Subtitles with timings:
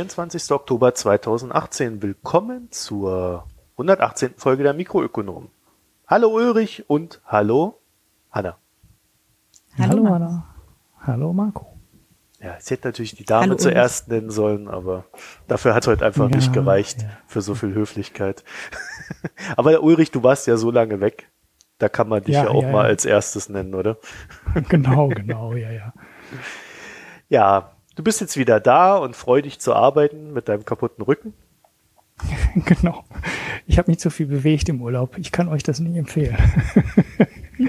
[0.00, 0.52] Mittwoch, der 24.
[0.52, 2.02] Oktober 2018.
[2.02, 4.34] Willkommen zur 118.
[4.36, 5.50] Folge der Mikroökonomen.
[6.06, 7.80] Hallo Ulrich und hallo
[8.30, 8.56] Hanna.
[9.76, 10.54] Hallo, hallo Hanna.
[11.00, 11.66] Hallo Marco.
[12.40, 14.22] Ja, ich hätte natürlich die Dame hallo, zuerst Ulrich.
[14.22, 15.04] nennen sollen, aber
[15.48, 17.08] dafür hat es heute einfach ja, nicht gereicht ja.
[17.26, 18.42] für so viel Höflichkeit.
[19.56, 21.28] aber Ulrich, du warst ja so lange weg.
[21.78, 23.98] Da kann man dich ja, ja auch mal als erstes nennen, oder?
[24.68, 25.92] genau, genau, ja, ja.
[27.28, 31.34] Ja, du bist jetzt wieder da und freu dich zu arbeiten mit deinem kaputten Rücken.
[32.64, 33.04] genau.
[33.66, 35.18] Ich habe mich zu viel bewegt im Urlaub.
[35.18, 36.38] Ich kann euch das nicht empfehlen.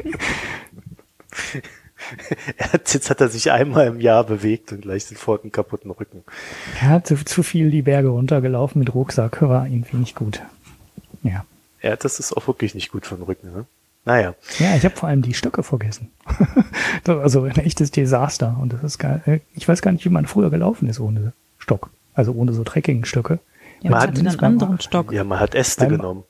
[2.74, 6.24] jetzt hat er sich einmal im Jahr bewegt und gleich sofort einen kaputten Rücken.
[6.80, 10.42] Er hat zu, zu viel die Berge runtergelaufen mit Rucksack, war irgendwie nicht gut.
[11.24, 11.44] Ja.
[11.82, 13.52] Ja, das ist auch wirklich nicht gut für den Rücken.
[13.52, 13.66] Ne?
[14.04, 14.36] Naja.
[14.58, 16.12] Ja, ich habe vor allem die Stöcke vergessen.
[17.06, 18.58] also ein echtes Desaster.
[18.60, 19.22] Und das ist geil.
[19.26, 21.92] Äh, ich weiß gar nicht, wie man früher gelaufen ist ohne Stock.
[22.14, 23.40] Also ohne so Trekking-Stöcke.
[23.82, 25.12] Ja, man, hat einen anderen Stock.
[25.12, 26.24] Ja, man hat Äste beim, genommen.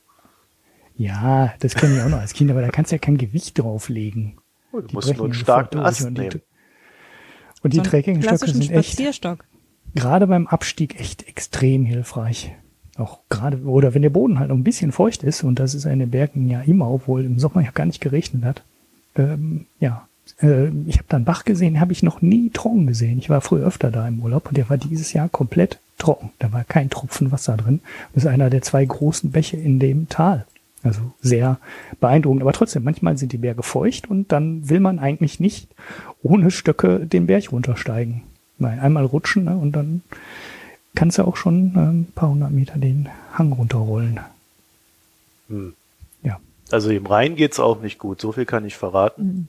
[0.95, 3.57] Ja, das kenne ich auch noch als Kind, aber da kannst du ja kein Gewicht
[3.57, 4.37] drauflegen.
[4.71, 6.41] Oh, du die musst nur einen starken Ast und die, nehmen.
[7.63, 9.01] Und die so Trekkingstöcke sind echt,
[9.95, 12.55] gerade beim Abstieg echt extrem hilfreich.
[12.97, 15.85] Auch gerade, oder wenn der Boden halt noch ein bisschen feucht ist, und das ist
[15.85, 18.63] in den Bergen ja immer, obwohl im Sommer ja gar nicht geregnet hat.
[19.15, 20.07] Ähm, ja,
[20.41, 23.17] äh, ich habe da einen Bach gesehen, habe ich noch nie trocken gesehen.
[23.19, 26.31] Ich war früher öfter da im Urlaub und der war dieses Jahr komplett trocken.
[26.39, 27.81] Da war kein Tropfen Wasser drin.
[28.13, 30.45] Das ist einer der zwei großen Bäche in dem Tal.
[30.83, 31.59] Also sehr
[31.99, 32.41] beeindruckend.
[32.41, 35.69] Aber trotzdem, manchmal sind die Berge feucht und dann will man eigentlich nicht
[36.23, 38.23] ohne Stöcke den Berg runtersteigen.
[38.57, 40.01] Weil einmal rutschen ne, und dann
[40.95, 44.19] kannst du auch schon äh, ein paar hundert Meter den Hang runterrollen.
[45.49, 45.73] Hm.
[46.23, 46.39] Ja.
[46.71, 49.23] Also im Rhein geht's auch nicht gut, so viel kann ich verraten.
[49.23, 49.47] Mhm.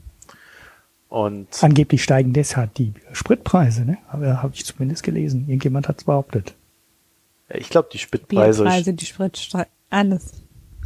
[1.13, 3.99] Und Angeblich steigen deshalb die Spritpreise, ne?
[4.09, 5.45] Aber habe ich zumindest gelesen.
[5.47, 6.55] Irgendjemand hat es behauptet.
[7.51, 8.63] Ja, ich glaube, die Spritpreise.
[8.63, 9.51] Bierpreise, die Sprit,
[9.91, 10.33] alles.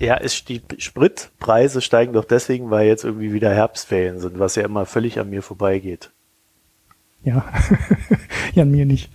[0.00, 4.64] Ja, es, die Spritpreise steigen doch deswegen, weil jetzt irgendwie wieder Herbstferien sind, was ja
[4.64, 6.10] immer völlig an mir vorbeigeht.
[7.22, 7.44] Ja,
[8.54, 9.10] ja, an mir nicht.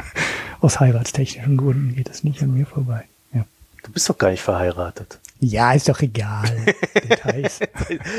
[0.64, 3.04] Aus heiratstechnischen Gründen geht es nicht an mir vorbei.
[3.34, 3.44] Ja.
[3.82, 5.18] Du bist doch gar nicht verheiratet.
[5.40, 6.48] Ja, ist doch egal.
[6.94, 7.60] Details.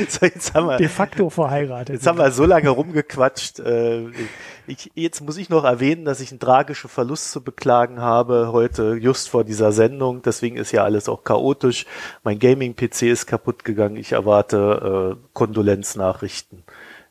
[0.07, 1.95] so, jetzt haben wir, De facto verheiratet.
[1.95, 3.61] Jetzt haben wir so lange rumgequatscht.
[3.61, 4.09] Äh,
[4.67, 8.93] ich, jetzt muss ich noch erwähnen, dass ich einen tragischen Verlust zu beklagen habe heute,
[8.93, 10.21] just vor dieser Sendung.
[10.21, 11.87] Deswegen ist ja alles auch chaotisch.
[12.23, 13.97] Mein Gaming-PC ist kaputt gegangen.
[13.97, 16.61] Ich erwarte äh, Kondolenznachrichten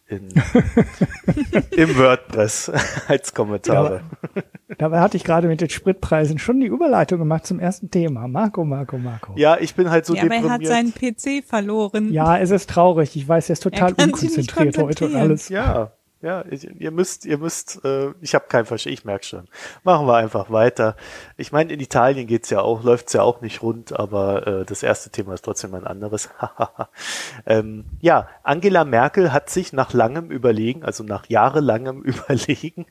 [0.06, 0.28] in,
[1.76, 2.70] im WordPress
[3.08, 4.02] als Kommentare.
[4.34, 4.42] Ja,
[4.78, 8.28] dabei hatte ich gerade mit den Spritpreisen schon die Überleitung gemacht zum ersten Thema.
[8.28, 9.32] Marco, Marco, Marco.
[9.36, 10.44] Ja, ich bin halt so ja, deprimiert.
[10.50, 12.12] Aber er hat seinen PC verloren.
[12.12, 13.16] Ja, es ist traurig.
[13.16, 15.48] Ich weiß, er ist total unkonzentriert heute und alles.
[15.48, 15.92] Ja,
[16.24, 19.46] ja, ihr müsst, ihr müsst, äh, ich habe kein Verständnis, ich merke schon.
[19.82, 20.96] Machen wir einfach weiter.
[21.36, 24.82] Ich meine, in Italien geht's ja auch, läuft's ja auch nicht rund, aber äh, das
[24.82, 26.30] erste Thema ist trotzdem ein anderes.
[27.46, 32.86] ähm, ja, Angela Merkel hat sich nach langem Überlegen, also nach jahrelangem Überlegen,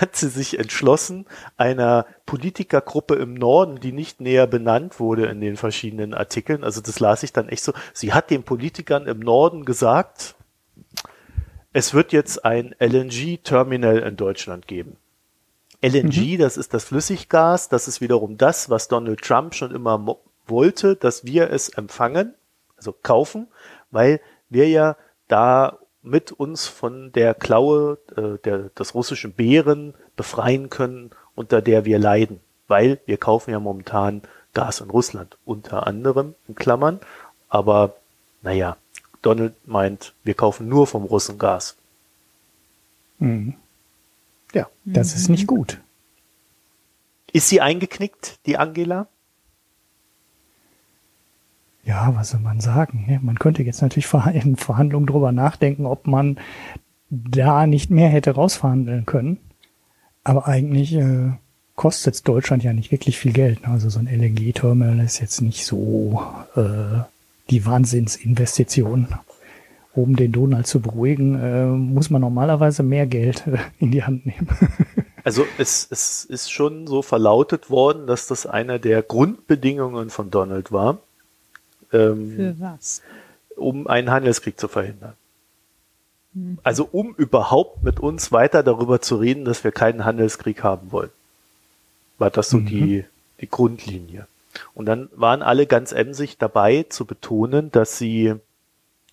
[0.00, 1.26] hat sie sich entschlossen,
[1.56, 7.00] einer Politikergruppe im Norden, die nicht näher benannt wurde in den verschiedenen Artikeln, also das
[7.00, 10.36] las ich dann echt so, sie hat den Politikern im Norden gesagt,
[11.72, 14.96] es wird jetzt ein LNG-Terminal in Deutschland geben.
[15.82, 16.38] LNG, mhm.
[16.38, 21.24] das ist das Flüssiggas, das ist wiederum das, was Donald Trump schon immer wollte, dass
[21.24, 22.34] wir es empfangen,
[22.76, 23.48] also kaufen,
[23.90, 24.96] weil wir ja
[25.28, 31.84] da mit uns von der Klaue äh, der, des russischen Bären befreien können, unter der
[31.84, 34.22] wir leiden, weil wir kaufen ja momentan
[34.52, 37.00] Gas in Russland, unter anderem in Klammern,
[37.48, 37.96] aber
[38.42, 38.76] naja,
[39.22, 41.76] Donald meint, wir kaufen nur vom Russen Gas.
[43.18, 43.54] Mhm.
[44.54, 44.66] Ja.
[44.84, 45.80] Das ist nicht gut.
[47.32, 49.06] Ist sie eingeknickt, die Angela?
[51.84, 53.20] Ja, was soll man sagen?
[53.22, 56.38] Man könnte jetzt natürlich in Verhandlungen drüber nachdenken, ob man
[57.10, 59.38] da nicht mehr hätte rausverhandeln können.
[60.22, 61.32] Aber eigentlich äh,
[61.74, 63.66] kostet Deutschland ja nicht wirklich viel Geld.
[63.66, 66.22] Also so ein LNG-Terminal ist jetzt nicht so
[66.54, 67.00] äh,
[67.50, 69.08] die Wahnsinnsinvestition.
[69.92, 74.24] Um den Donald zu beruhigen, äh, muss man normalerweise mehr Geld äh, in die Hand
[74.24, 74.48] nehmen.
[75.24, 80.70] also es, es ist schon so verlautet worden, dass das einer der Grundbedingungen von Donald
[80.70, 80.98] war.
[81.92, 83.02] Ähm, Für was?
[83.56, 85.14] Um einen Handelskrieg zu verhindern.
[86.34, 86.58] Mhm.
[86.62, 91.10] Also um überhaupt mit uns weiter darüber zu reden, dass wir keinen Handelskrieg haben wollen.
[92.18, 92.66] War das so mhm.
[92.66, 93.04] die,
[93.40, 94.26] die Grundlinie.
[94.74, 98.34] Und dann waren alle ganz emsig dabei zu betonen, dass sie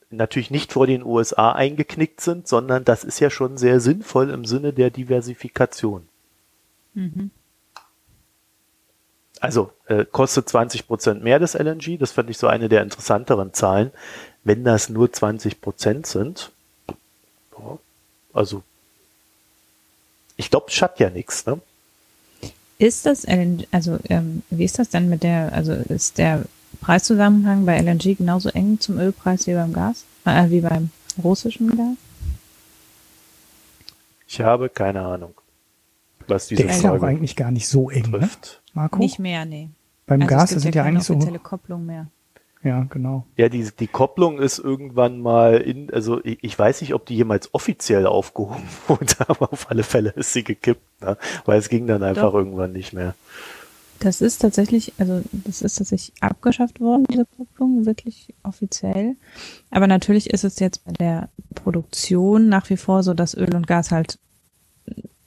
[0.09, 4.45] natürlich nicht vor den USA eingeknickt sind, sondern das ist ja schon sehr sinnvoll im
[4.45, 6.07] Sinne der Diversifikation.
[6.93, 7.31] Mhm.
[9.39, 11.97] Also äh, kostet 20 Prozent mehr das LNG.
[11.99, 13.91] Das fand ich so eine der interessanteren Zahlen.
[14.43, 16.51] Wenn das nur 20 Prozent sind,
[18.33, 18.63] also
[20.37, 21.59] ich glaube, es hat ja nichts, ne?
[22.79, 26.45] Ist das LNG, also ähm, wie ist das denn mit der, also ist der
[26.79, 30.91] Preiszusammenhang bei LNG genauso eng zum Ölpreis wie beim Gas, äh, wie beim
[31.23, 31.97] russischen Gas?
[34.27, 35.33] Ich habe keine Ahnung,
[36.27, 38.19] was diese Der ist ja auch eigentlich gar nicht so eng, ne?
[38.19, 38.61] trifft.
[38.65, 38.81] ne?
[38.81, 38.99] Marco?
[38.99, 39.69] Nicht mehr, nee.
[40.05, 41.17] Beim also Gas sind ja, ja eigentlich so.
[41.41, 42.07] Kopplung mehr.
[42.67, 43.25] Ja, genau.
[43.37, 47.15] Ja, die, die Kopplung ist irgendwann mal in, also ich, ich weiß nicht, ob die
[47.15, 51.17] jemals offiziell aufgehoben wurde, aber auf alle Fälle ist sie gekippt, ne?
[51.45, 52.33] weil es ging dann einfach Doch.
[52.33, 53.15] irgendwann nicht mehr.
[53.99, 59.15] Das ist tatsächlich, also das ist tatsächlich abgeschafft worden, diese Kupplung, wirklich offiziell.
[59.71, 63.65] Aber natürlich ist es jetzt bei der Produktion nach wie vor so, dass Öl und
[63.65, 64.19] Gas halt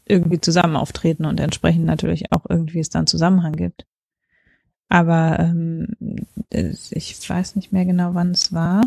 [0.05, 3.87] irgendwie zusammen auftreten und entsprechend natürlich auch irgendwie es dann Zusammenhang gibt.
[4.91, 5.87] Aber ähm,
[6.51, 8.83] ich weiß nicht mehr genau, wann es war.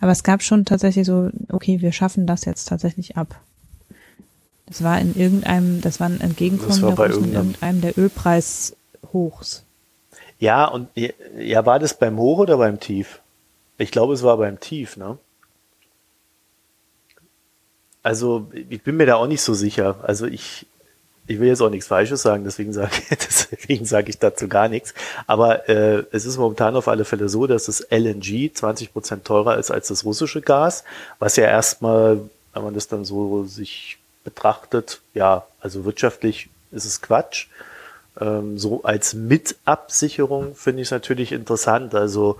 [0.00, 3.40] Aber es gab schon tatsächlich so, okay, wir schaffen das jetzt tatsächlich ab.
[4.66, 9.64] Das war in irgendeinem, das war ein Entgegenkommen war der in irgendeinem der Ölpreishochs.
[10.38, 10.88] Ja, und
[11.38, 13.20] ja, war das beim Hoch oder beim Tief?
[13.78, 15.18] Ich glaube, es war beim Tief, ne?
[18.02, 19.96] Also, ich bin mir da auch nicht so sicher.
[20.02, 20.66] Also, ich,
[21.30, 24.94] ich will jetzt auch nichts Falsches sagen, deswegen sage deswegen sage ich dazu gar nichts.
[25.28, 29.56] Aber äh, es ist momentan auf alle Fälle so, dass das LNG 20 Prozent teurer
[29.56, 30.82] ist als das russische Gas,
[31.20, 32.20] was ja erstmal,
[32.52, 37.46] wenn man das dann so sich betrachtet, ja, also wirtschaftlich ist es Quatsch.
[38.20, 41.94] Ähm, so als Mitabsicherung finde ich es natürlich interessant.
[41.94, 42.38] Also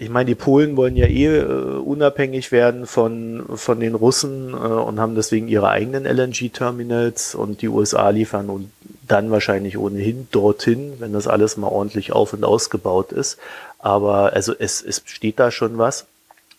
[0.00, 4.56] ich meine, die Polen wollen ja eh äh, unabhängig werden von, von den Russen äh,
[4.56, 8.70] und haben deswegen ihre eigenen LNG-Terminals und die USA liefern und
[9.06, 13.38] dann wahrscheinlich ohnehin dorthin, wenn das alles mal ordentlich auf und ausgebaut ist.
[13.78, 16.06] Aber also es, es steht da schon was.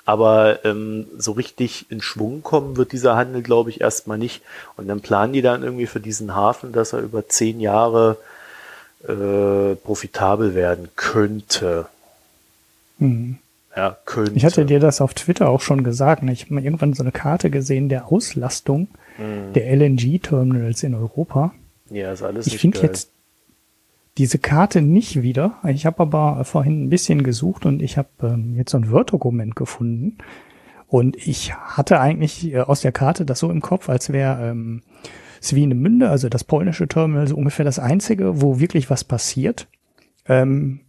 [0.08, 4.44] Aber ähm, so richtig in Schwung kommen wird dieser Handel, glaube ich, erstmal nicht.
[4.78, 8.18] Und dann planen die dann irgendwie für diesen Hafen, dass er über zehn Jahre
[9.08, 11.88] äh, profitabel werden könnte.
[12.98, 13.38] Mhm.
[13.76, 14.34] Ja, könnte.
[14.36, 16.24] Ich hatte dir das auf Twitter auch schon gesagt.
[16.24, 16.32] Ne?
[16.32, 18.88] Ich habe mal irgendwann so eine Karte gesehen der Auslastung
[19.18, 19.54] mhm.
[19.54, 21.54] der LNG-Terminals in Europa.
[21.90, 22.48] Ja, ist alles.
[22.48, 23.12] Ich finde jetzt
[24.18, 25.58] diese Karte nicht wieder.
[25.68, 29.56] Ich habe aber vorhin ein bisschen gesucht und ich habe ähm, jetzt so ein Word-Dokument
[29.56, 30.18] gefunden.
[30.88, 34.84] Und ich hatte eigentlich äh, aus der Karte das so im Kopf, als wäre ähm,
[35.42, 39.68] Swinemünde, also das polnische Terminal, so ungefähr das einzige, wo wirklich was passiert.
[40.28, 40.80] Ähm,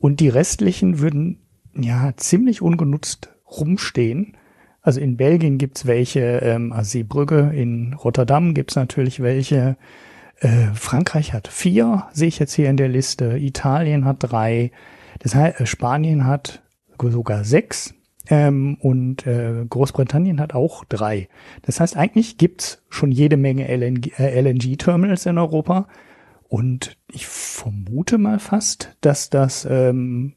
[0.00, 1.38] und die restlichen würden
[1.74, 4.36] ja ziemlich ungenutzt rumstehen.
[4.80, 9.76] Also in Belgien gibt's welche, ähm, also Seebrügge, in Rotterdam gibt's natürlich welche,
[10.42, 13.38] äh, Frankreich hat vier, sehe ich jetzt hier in der Liste.
[13.38, 14.72] Italien hat drei.
[15.20, 16.62] Das heißt, äh, Spanien hat
[17.00, 17.94] sogar sechs.
[18.28, 21.28] Ähm, und äh, Großbritannien hat auch drei.
[21.62, 25.88] Das heißt, eigentlich gibt's schon jede Menge LNG-Terminals äh, in Europa.
[26.48, 30.34] Und ich vermute mal fast, dass das, ähm,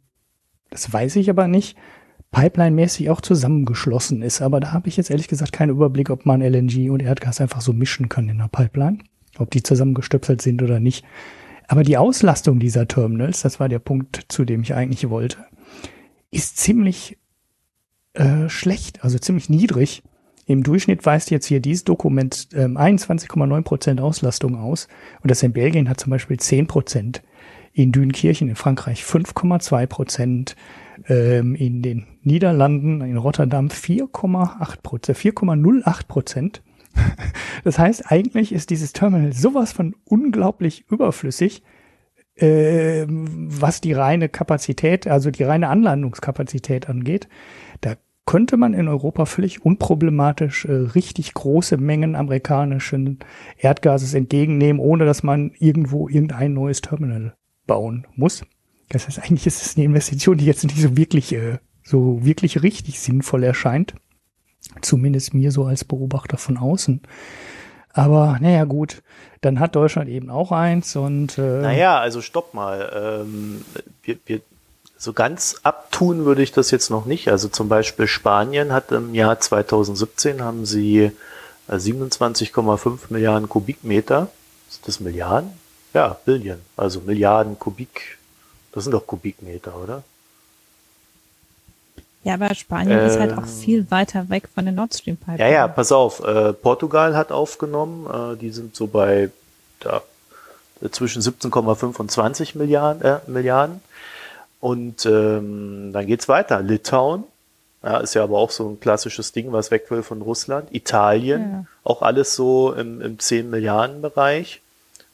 [0.76, 1.78] das weiß ich aber nicht,
[2.32, 4.42] Pipeline-mäßig auch zusammengeschlossen ist.
[4.42, 7.62] Aber da habe ich jetzt ehrlich gesagt keinen Überblick, ob man LNG und Erdgas einfach
[7.62, 9.00] so mischen kann in der Pipeline
[9.38, 11.06] ob die zusammengestöpselt sind oder nicht.
[11.68, 15.38] Aber die Auslastung dieser Terminals, das war der Punkt, zu dem ich eigentlich wollte,
[16.32, 17.18] ist ziemlich
[18.14, 20.04] äh, schlecht, also ziemlich niedrig.
[20.46, 24.88] Im Durchschnitt weist jetzt hier dieses Dokument ähm, 21,9 Prozent Auslastung aus
[25.24, 27.24] und das in Belgien hat zum Beispiel 10 Prozent.
[27.76, 30.56] In Dünkirchen in Frankreich 5,2 Prozent,
[31.10, 36.64] ähm, in den Niederlanden, in Rotterdam 4,8 Prozent, 4,08 Prozent
[37.64, 41.64] Das heißt, eigentlich ist dieses Terminal sowas von unglaublich überflüssig,
[42.36, 47.28] äh, was die reine Kapazität, also die reine Anlandungskapazität angeht.
[47.82, 53.20] Da könnte man in Europa völlig unproblematisch äh, richtig große Mengen amerikanischen
[53.58, 57.36] Erdgases entgegennehmen, ohne dass man irgendwo irgendein neues Terminal
[57.66, 58.44] bauen muss.
[58.90, 62.62] Das heißt, eigentlich ist es eine Investition, die jetzt nicht so wirklich, äh, so wirklich
[62.62, 63.96] richtig sinnvoll erscheint.
[64.82, 67.02] Zumindest mir so als Beobachter von außen.
[67.94, 69.04] Aber naja gut,
[69.42, 73.24] dann hat Deutschland eben auch eins und äh, Naja, also stopp mal.
[73.26, 73.64] Ähm,
[74.04, 74.42] wir, wir,
[74.98, 77.30] so ganz abtun würde ich das jetzt noch nicht.
[77.30, 81.12] Also zum Beispiel Spanien hat im Jahr 2017 haben sie
[81.70, 84.30] 27,5 äh, Milliarden Kubikmeter.
[84.70, 85.52] Ist das Milliarden?
[85.96, 86.60] Ja, Billion.
[86.76, 88.18] Also Milliarden Kubik.
[88.74, 90.04] Das sind doch Kubikmeter, oder?
[92.26, 93.48] Ja, aber Spanien ähm, ist halt auch ähm.
[93.48, 95.40] viel weiter weg von der Nord Stream Pipeline.
[95.40, 96.22] Ja, ja, pass auf.
[96.22, 98.34] Äh, Portugal hat aufgenommen.
[98.34, 99.30] Äh, die sind so bei,
[99.80, 100.02] da,
[100.92, 103.02] zwischen 17,5 und 20 Milliarden.
[103.02, 103.80] Äh, Milliarden.
[104.60, 106.62] Und ähm, dann geht's weiter.
[106.62, 107.24] Litauen,
[107.84, 110.76] ja, ist ja aber auch so ein klassisches Ding, was weg will von Russland.
[110.76, 111.66] Italien, ja.
[111.86, 114.62] auch alles so im, im 10 Milliarden Bereich.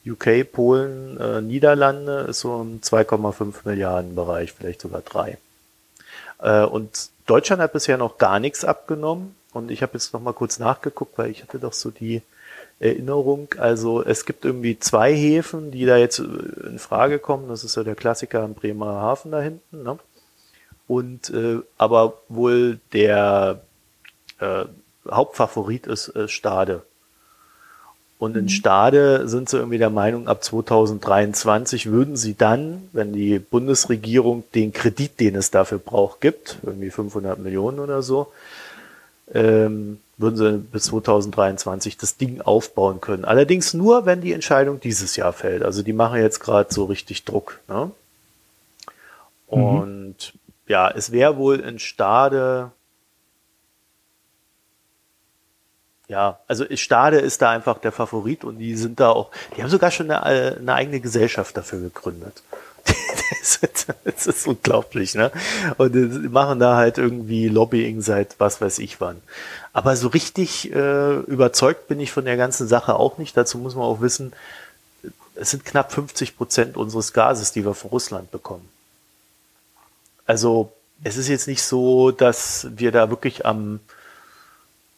[0.05, 5.38] UK, Polen, äh, Niederlande ist so im 2,5 Milliarden Bereich, vielleicht sogar drei.
[6.39, 9.36] Äh, und Deutschland hat bisher noch gar nichts abgenommen.
[9.53, 12.22] Und ich habe jetzt noch mal kurz nachgeguckt, weil ich hatte doch so die
[12.79, 13.50] Erinnerung.
[13.58, 16.24] Also es gibt irgendwie zwei Häfen, die da jetzt äh,
[16.67, 17.48] in Frage kommen.
[17.48, 19.84] Das ist ja der Klassiker am Bremerhaven da hinten.
[19.84, 20.00] Ne?
[20.88, 23.62] Und äh, aber wohl der
[24.39, 24.65] äh,
[25.10, 26.84] Hauptfavorit ist äh, Stade.
[28.21, 28.49] Und in mhm.
[28.49, 34.71] Stade sind sie irgendwie der Meinung, ab 2023 würden sie dann, wenn die Bundesregierung den
[34.71, 38.27] Kredit, den es dafür braucht, gibt, irgendwie 500 Millionen oder so,
[39.33, 43.25] ähm, würden sie bis 2023 das Ding aufbauen können.
[43.25, 45.63] Allerdings nur, wenn die Entscheidung dieses Jahr fällt.
[45.63, 47.59] Also die machen jetzt gerade so richtig Druck.
[47.67, 47.89] Ne?
[49.49, 49.63] Mhm.
[49.63, 50.53] Und mhm.
[50.67, 52.69] ja, es wäre wohl in Stade
[56.11, 59.69] ja, also Stade ist da einfach der Favorit und die sind da auch, die haben
[59.69, 62.43] sogar schon eine, eine eigene Gesellschaft dafür gegründet.
[64.03, 65.31] das, ist, unglaublich, ne?
[65.77, 69.21] Und die machen da halt irgendwie Lobbying seit was weiß ich wann.
[69.71, 73.37] Aber so richtig äh, überzeugt bin ich von der ganzen Sache auch nicht.
[73.37, 74.33] Dazu muss man auch wissen,
[75.35, 78.67] es sind knapp 50 Prozent unseres Gases, die wir von Russland bekommen.
[80.25, 80.73] Also
[81.05, 83.79] es ist jetzt nicht so, dass wir da wirklich am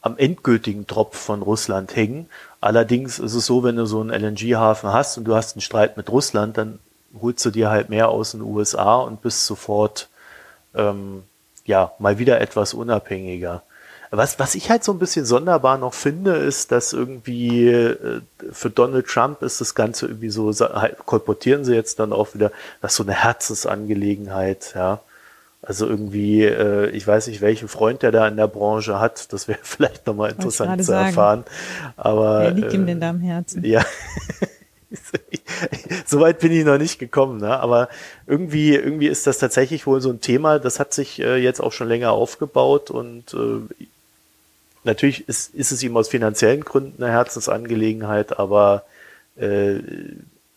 [0.04, 2.30] am endgültigen Tropf von Russland hängen.
[2.62, 5.98] Allerdings ist es so, wenn du so einen LNG-Hafen hast und du hast einen Streit
[5.98, 6.80] mit Russland, dann
[7.20, 10.10] holst du dir halt mehr aus den USA und bist sofort
[10.76, 11.24] ähm,
[11.66, 13.64] ja mal wieder etwas unabhängiger.
[14.12, 18.70] Was, was ich halt so ein bisschen sonderbar noch finde, ist, dass irgendwie äh, für
[18.70, 22.92] Donald Trump ist das Ganze irgendwie so, halt, kolportieren sie jetzt dann auch wieder, das
[22.92, 25.00] ist so eine Herzensangelegenheit, ja.
[25.66, 29.32] Also irgendwie, äh, ich weiß nicht, welchen Freund der da in der Branche hat.
[29.32, 31.08] Das wäre vielleicht nochmal interessant zu sagen.
[31.08, 31.44] erfahren.
[31.96, 33.64] Aber Wer liegt äh, ihm denn da am Herzen?
[33.64, 33.84] Ja.
[36.06, 37.60] Soweit bin ich noch nicht gekommen, ne?
[37.60, 37.88] aber
[38.28, 41.72] irgendwie, irgendwie ist das tatsächlich wohl so ein Thema, das hat sich äh, jetzt auch
[41.72, 43.86] schon länger aufgebaut und äh,
[44.84, 48.84] natürlich ist, ist es ihm aus finanziellen Gründen eine Herzensangelegenheit, aber
[49.36, 49.80] äh,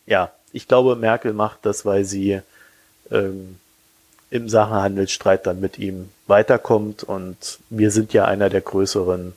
[0.06, 2.40] ja, ich glaube, Merkel macht das, weil sie
[3.10, 3.56] ähm,
[4.30, 7.02] im Sachenhandelsstreit dann mit ihm weiterkommt.
[7.02, 9.33] Und wir sind ja einer der größeren,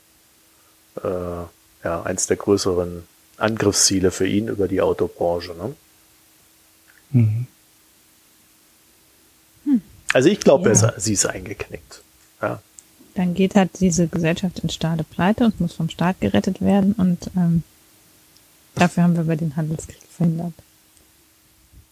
[1.03, 1.07] äh,
[1.83, 3.03] ja, eins der größeren
[3.37, 5.53] Angriffsziele für ihn über die Autobranche.
[5.53, 5.75] Ne?
[7.11, 7.47] Mhm.
[9.65, 9.81] Hm.
[10.13, 10.93] Also ich glaube, ja.
[10.97, 12.01] sie ist eingeknickt.
[12.41, 12.61] Ja.
[13.15, 17.29] Dann geht halt diese Gesellschaft in Stade pleite und muss vom Staat gerettet werden und
[17.35, 17.63] ähm,
[18.75, 20.53] dafür haben wir bei den Handelskrieg verhindert.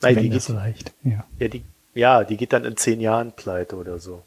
[0.01, 0.93] Nein, Wenn die das reicht.
[1.03, 1.25] Ja.
[1.39, 1.63] ja, die
[1.97, 4.23] ja, die geht dann in zehn Jahren pleite oder so.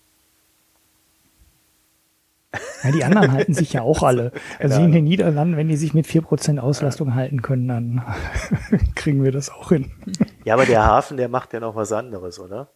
[2.83, 4.33] Ja, die anderen halten sich ja auch alle.
[4.59, 4.85] Also ja.
[4.85, 7.15] in den Niederlanden, wenn die sich mit vier Prozent Auslastung ja.
[7.15, 8.03] halten können, dann
[8.97, 9.91] kriegen wir das auch hin.
[10.43, 12.69] Ja, aber der Hafen, der macht ja noch was anderes, oder?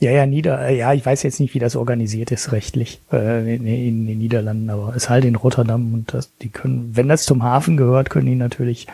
[0.00, 3.66] Ja, ja, Nieder, ja, ich weiß jetzt nicht, wie das organisiert ist rechtlich äh, in,
[3.66, 7.24] in, den Niederlanden, aber es ist halt in Rotterdam und das, die können, wenn das
[7.24, 8.86] zum Hafen gehört, können die natürlich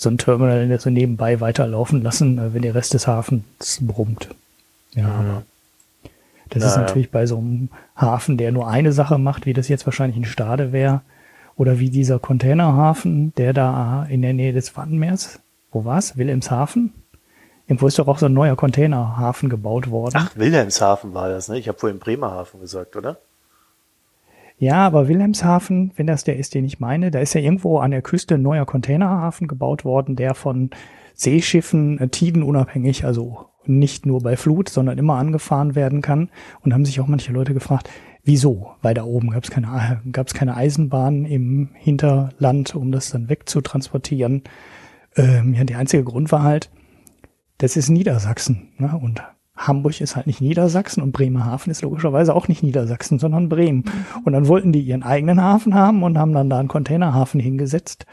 [0.00, 4.30] so ein Terminal so nebenbei weiterlaufen lassen, äh, wenn der Rest des Hafens brummt.
[4.94, 5.10] Ja, mhm.
[5.10, 5.42] aber
[6.48, 6.72] das naja.
[6.72, 10.16] ist natürlich bei so einem Hafen, der nur eine Sache macht, wie das jetzt wahrscheinlich
[10.16, 11.02] in Stade wäre,
[11.54, 15.38] oder wie dieser Containerhafen, der da in der Nähe des Wattenmeers,
[15.70, 16.16] wo war's?
[16.16, 16.94] Wilhelmshaven?
[17.66, 20.14] Irgendwo ist doch auch so ein neuer Containerhafen gebaut worden.
[20.16, 21.58] Ach, Wilhelmshaven war das, ne?
[21.58, 23.18] Ich habe vorhin Bremerhaven gesagt, oder?
[24.60, 27.92] Ja, aber Wilhelmshaven, wenn das der ist, den ich meine, da ist ja irgendwo an
[27.92, 30.68] der Küste ein neuer Containerhafen gebaut worden, der von
[31.14, 36.28] Seeschiffen äh, tidenunabhängig, also nicht nur bei Flut, sondern immer angefahren werden kann.
[36.60, 37.88] Und haben sich auch manche Leute gefragt,
[38.22, 38.72] wieso?
[38.82, 44.42] Weil da oben gab es keine, gab's keine Eisenbahn im Hinterland, um das dann wegzutransportieren.
[45.16, 46.70] Ähm, ja, der einzige Grund war halt,
[47.56, 48.74] das ist Niedersachsen.
[48.76, 48.94] Ne?
[49.02, 49.22] Und
[49.60, 53.84] Hamburg ist halt nicht Niedersachsen und Bremerhaven ist logischerweise auch nicht Niedersachsen, sondern Bremen.
[54.24, 58.06] Und dann wollten die ihren eigenen Hafen haben und haben dann da einen Containerhafen hingesetzt,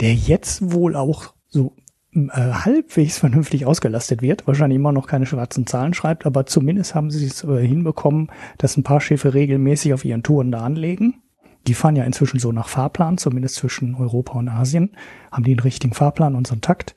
[0.00, 1.74] der jetzt wohl auch so
[2.14, 4.46] äh, halbwegs vernünftig ausgelastet wird.
[4.46, 8.76] Wahrscheinlich immer noch keine schwarzen Zahlen schreibt, aber zumindest haben sie es äh, hinbekommen, dass
[8.76, 11.22] ein paar Schiffe regelmäßig auf ihren Touren da anlegen.
[11.66, 14.96] Die fahren ja inzwischen so nach Fahrplan, zumindest zwischen Europa und Asien,
[15.30, 16.94] haben die einen richtigen Fahrplan und so einen Takt.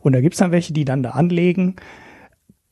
[0.00, 1.76] Und da gibt's dann welche, die dann da anlegen,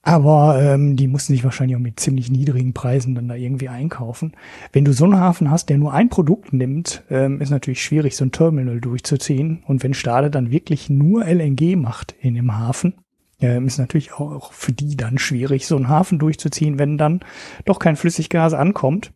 [0.07, 4.33] Aber ähm, die mussten sich wahrscheinlich auch mit ziemlich niedrigen Preisen dann da irgendwie einkaufen.
[4.71, 8.15] Wenn du so einen Hafen hast, der nur ein Produkt nimmt, ähm, ist natürlich schwierig,
[8.15, 9.63] so ein Terminal durchzuziehen.
[9.67, 12.95] Und wenn Stade dann wirklich nur LNG macht in dem Hafen,
[13.41, 17.21] ähm, ist natürlich auch für die dann schwierig, so einen Hafen durchzuziehen, wenn dann
[17.65, 19.11] doch kein Flüssiggas ankommt.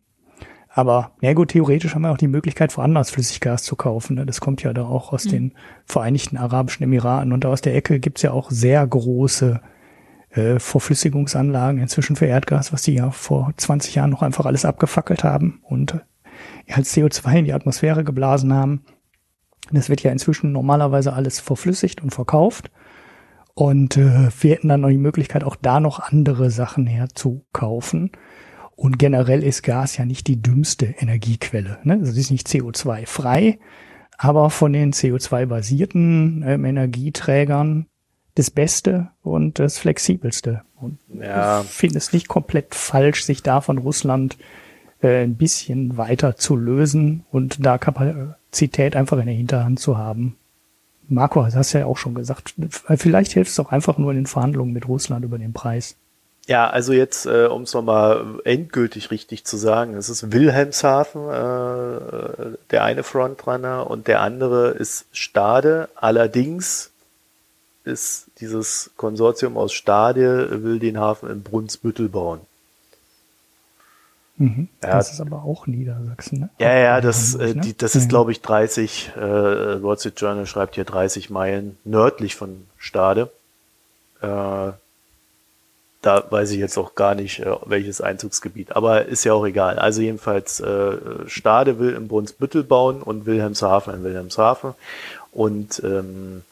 [0.69, 4.15] Aber ja gut, theoretisch haben wir auch die Möglichkeit, woanders Flüssiggas zu kaufen.
[4.15, 4.25] Ne?
[4.25, 5.29] Das kommt ja da auch aus mhm.
[5.29, 5.53] den
[5.85, 7.31] Vereinigten Arabischen Emiraten.
[7.31, 9.61] Und aus der Ecke gibt's ja auch sehr große
[10.39, 15.23] äh, Verflüssigungsanlagen inzwischen für Erdgas, was die ja vor 20 Jahren noch einfach alles abgefackelt
[15.23, 15.95] haben und
[16.67, 18.83] äh, als CO2 in die Atmosphäre geblasen haben.
[19.71, 22.71] Das wird ja inzwischen normalerweise alles verflüssigt und verkauft.
[23.53, 28.11] Und äh, wir hätten dann noch die Möglichkeit, auch da noch andere Sachen herzukaufen.
[28.75, 31.79] Und generell ist Gas ja nicht die dümmste Energiequelle.
[31.83, 31.95] Ne?
[31.95, 33.59] Also es ist nicht CO2-frei,
[34.17, 37.88] aber von den CO2-basierten ähm, Energieträgern
[38.39, 40.61] das Beste und das Flexibelste.
[40.75, 41.61] Und ja.
[41.61, 44.37] ich finde es nicht komplett falsch, sich da von Russland
[45.01, 50.37] äh, ein bisschen weiter zu lösen und da Kapazität einfach in der Hinterhand zu haben.
[51.07, 52.53] Marco, das hast du ja auch schon gesagt.
[52.95, 55.95] Vielleicht hilft es auch einfach nur in den Verhandlungen mit Russland über den Preis.
[56.47, 62.57] Ja, also jetzt, äh, um es nochmal endgültig richtig zu sagen, es ist Wilhelmshaven, äh,
[62.71, 65.89] der eine Frontrunner und der andere ist Stade.
[65.95, 66.91] Allerdings
[67.89, 72.39] ist dieses Konsortium aus Stade will den Hafen in Brunsbüttel bauen.
[74.37, 74.69] Mhm.
[74.81, 76.49] Ja, das ist aber auch Niedersachsen, ne?
[76.59, 77.61] Ja, ja, das, äh, ne?
[77.61, 79.19] die, das ist, glaube ich, 30, äh,
[79.83, 83.29] Wall Street Journal schreibt hier 30 Meilen nördlich von Stade.
[84.21, 84.71] Äh,
[86.01, 89.77] da weiß ich jetzt auch gar nicht, äh, welches Einzugsgebiet, aber ist ja auch egal.
[89.77, 90.97] Also jedenfalls, äh,
[91.27, 94.73] Stade will in Brunsbüttel bauen und Wilhelmshaven in Wilhelmshaven.
[95.33, 96.43] Und ähm,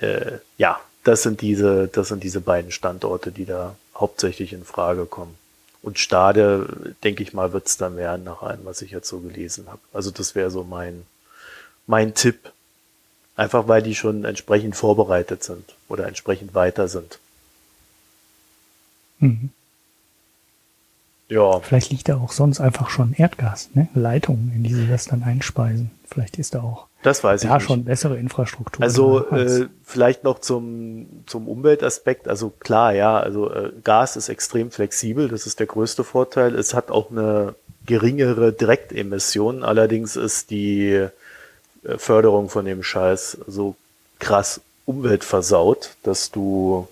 [0.00, 5.06] äh, ja, das sind diese, das sind diese beiden Standorte, die da hauptsächlich in Frage
[5.06, 5.36] kommen.
[5.82, 9.20] Und Stade, denke ich mal, wird es dann werden, nach allem, was ich jetzt so
[9.20, 9.80] gelesen habe.
[9.92, 11.04] Also das wäre so mein,
[11.86, 12.52] mein Tipp.
[13.36, 17.20] Einfach weil die schon entsprechend vorbereitet sind oder entsprechend weiter sind.
[19.20, 19.50] Mhm.
[21.28, 21.60] Ja.
[21.60, 23.88] Vielleicht liegt da auch sonst einfach schon Erdgas, ne?
[23.94, 25.90] Leitungen, in die sie das dann einspeisen.
[26.06, 28.82] Vielleicht ist da auch das weiß ja, ich schon bessere Infrastruktur.
[28.82, 32.26] Also äh, vielleicht noch zum, zum Umweltaspekt.
[32.26, 36.56] Also klar, ja, also äh, Gas ist extrem flexibel, das ist der größte Vorteil.
[36.56, 37.54] Es hat auch eine
[37.86, 41.06] geringere Direktemission, allerdings ist die
[41.84, 43.76] äh, Förderung von dem Scheiß so
[44.18, 46.88] krass umweltversaut, dass du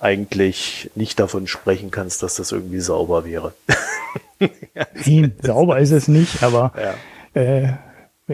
[0.00, 3.54] eigentlich nicht davon sprechen kannst, dass das irgendwie sauber wäre.
[5.06, 6.72] Nein, sauber ist es nicht, aber
[7.34, 7.40] ja.
[7.40, 7.74] äh,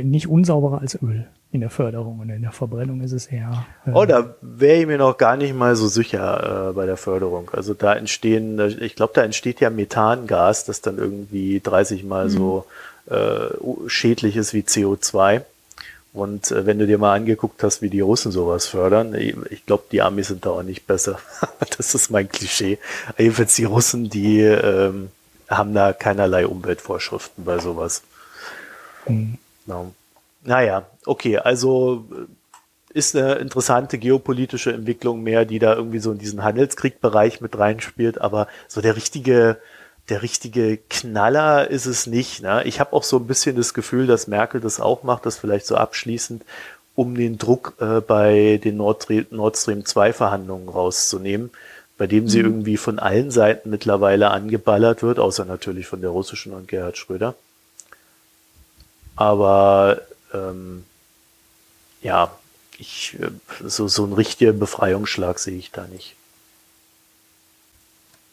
[0.03, 3.67] nicht unsauberer als Öl in der Förderung und in der Verbrennung ist es eher.
[3.85, 6.97] Äh oh, da wäre ich mir noch gar nicht mal so sicher äh, bei der
[6.97, 7.51] Förderung.
[7.53, 12.31] Also da entstehen, ich glaube, da entsteht ja Methangas, das dann irgendwie 30 mal mhm.
[12.31, 12.67] so
[13.11, 13.49] äh,
[13.89, 15.43] schädlich ist wie CO2.
[16.13, 19.85] Und äh, wenn du dir mal angeguckt hast, wie die Russen sowas fördern, ich glaube,
[19.93, 21.19] die Amis sind da auch nicht besser.
[21.77, 22.79] das ist mein Klischee.
[23.17, 25.11] Jedenfalls die Russen, die ähm,
[25.49, 28.03] haben da keinerlei Umweltvorschriften bei sowas.
[29.07, 29.39] Mhm.
[29.67, 29.93] No.
[30.43, 32.27] Naja, okay, also äh,
[32.93, 38.21] ist eine interessante geopolitische Entwicklung mehr, die da irgendwie so in diesen Handelskriegbereich mit reinspielt,
[38.21, 39.59] aber so der richtige,
[40.11, 42.43] der richtige Knaller ist es nicht.
[42.43, 42.65] Ne?
[42.65, 45.67] Ich habe auch so ein bisschen das Gefühl, dass Merkel das auch macht, das vielleicht
[45.67, 46.45] so abschließend,
[46.97, 51.51] um den Druck äh, bei den Nord, Nord Stream 2 Verhandlungen rauszunehmen,
[51.97, 52.47] bei dem sie mhm.
[52.47, 57.37] irgendwie von allen Seiten mittlerweile angeballert wird, außer natürlich von der russischen und Gerhard Schröder.
[59.15, 60.01] Aber
[60.35, 60.85] ähm,
[62.03, 62.37] ja,
[62.79, 63.31] ich, äh,
[63.65, 66.17] so, so einen richtigen Befreiungsschlag sehe ich da nicht.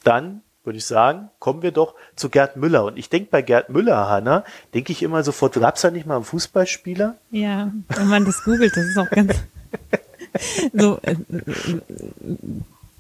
[0.04, 2.84] Dann würde ich sagen, kommen wir doch zu Gerd Müller.
[2.84, 4.44] Und ich denke bei Gerd Müller, Hanna,
[4.76, 7.16] denke ich immer sofort, gab es da nicht mal einen Fußballspieler?
[7.32, 9.34] Ja, wenn man das googelt, das ist auch ganz
[10.74, 11.16] so, äh,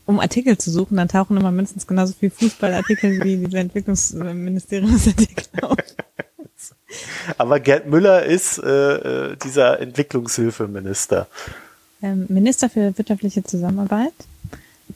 [0.06, 5.78] um Artikel zu suchen, dann tauchen immer mindestens genauso viele Fußballartikel wie diese Entwicklungsministeriumsartikel auf.
[7.38, 11.28] Aber Gerd Müller ist äh, äh, dieser Entwicklungshilfeminister.
[12.02, 14.14] Ähm, Minister für wirtschaftliche Zusammenarbeit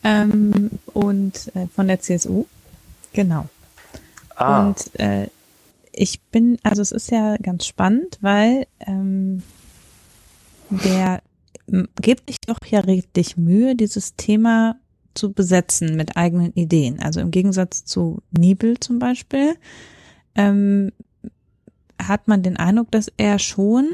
[0.04, 2.46] ähm, und äh, von der CSU.
[3.14, 3.48] Genau.
[4.36, 4.68] Ah.
[4.68, 5.28] Und äh,
[5.92, 9.44] ich bin, also es ist ja ganz spannend, weil ähm,
[10.70, 11.22] der
[12.02, 14.76] gibt sich doch ja richtig Mühe, dieses Thema
[15.14, 17.00] zu besetzen mit eigenen Ideen.
[17.02, 19.56] Also im Gegensatz zu Niebel zum Beispiel,
[20.36, 20.92] ähm,
[22.02, 23.90] hat man den Eindruck, dass er schon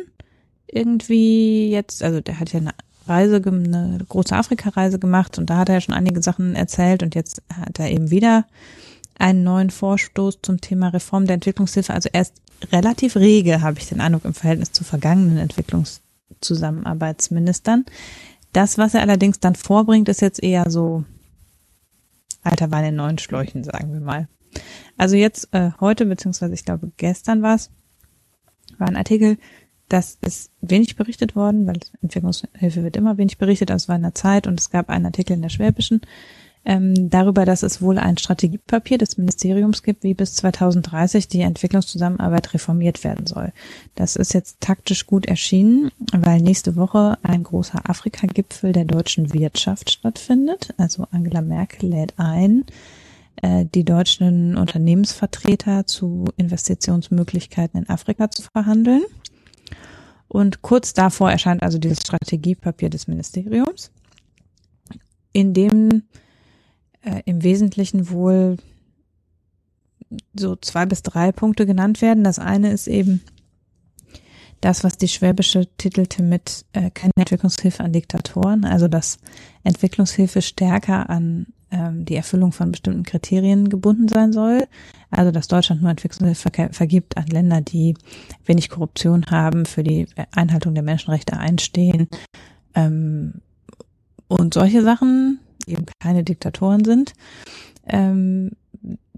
[0.68, 2.74] irgendwie jetzt, also der hat ja eine
[3.08, 7.42] Reise, eine große Afrika-Reise gemacht und da hat er schon einige Sachen erzählt und jetzt
[7.54, 8.46] hat er eben wieder
[9.20, 11.94] einen neuen Vorstoß zum Thema Reform der Entwicklungshilfe.
[11.94, 12.34] Also er ist
[12.72, 17.86] relativ rege, habe ich den Eindruck, im Verhältnis zu vergangenen Entwicklungszusammenarbeitsministern.
[18.54, 21.04] Das, was er allerdings dann vorbringt, ist jetzt eher so
[22.44, 24.28] alter Wein in neuen Schläuchen, sagen wir mal.
[24.98, 27.72] Also jetzt äh, heute, beziehungsweise ich glaube gestern war es,
[28.78, 29.38] war ein Artikel,
[29.90, 34.16] das ist wenig berichtet worden, weil Entwicklungshilfe wird immer wenig berichtet, also war in der
[34.16, 36.02] Zeit und es gab einen Artikel in der Schwäbischen
[36.68, 42.54] ähm, darüber, dass es wohl ein Strategiepapier des Ministeriums gibt, wie bis 2030 die Entwicklungszusammenarbeit
[42.54, 43.54] reformiert werden soll.
[43.96, 49.90] Das ist jetzt taktisch gut erschienen, weil nächste Woche ein großer Afrika-Gipfel der deutschen Wirtschaft
[49.90, 50.74] stattfindet.
[50.76, 52.66] Also Angela Merkel lädt ein,
[53.42, 59.04] äh, die deutschen Unternehmensvertreter zu Investitionsmöglichkeiten in Afrika zu verhandeln.
[60.28, 63.90] Und kurz davor erscheint also dieses Strategiepapier des Ministeriums,
[65.32, 66.04] in dem
[67.08, 68.58] äh, im Wesentlichen wohl
[70.38, 72.24] so zwei bis drei Punkte genannt werden.
[72.24, 73.22] Das eine ist eben
[74.62, 79.20] das, was die Schwäbische titelte mit äh, keine Entwicklungshilfe an Diktatoren, also dass
[79.64, 84.68] Entwicklungshilfe stärker an ähm, die Erfüllung von bestimmten Kriterien gebunden sein soll.
[85.10, 87.96] Also dass Deutschland nur Entwicklungshilfe ver vergibt an Länder, die
[88.46, 92.08] wenig Korruption haben, für die Einhaltung der Menschenrechte einstehen
[92.76, 93.42] ähm,
[94.28, 97.14] und solche Sachen eben keine Diktatoren sind.
[97.86, 98.52] Ähm,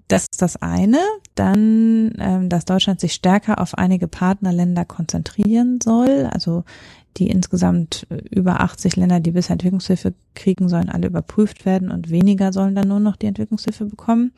[0.07, 0.99] das ist das eine.
[1.35, 6.27] Dann, ähm, dass Deutschland sich stärker auf einige Partnerländer konzentrieren soll.
[6.31, 6.63] Also
[7.17, 12.09] die insgesamt äh, über 80 Länder, die bisher Entwicklungshilfe kriegen, sollen alle überprüft werden und
[12.09, 14.31] weniger sollen dann nur noch die Entwicklungshilfe bekommen.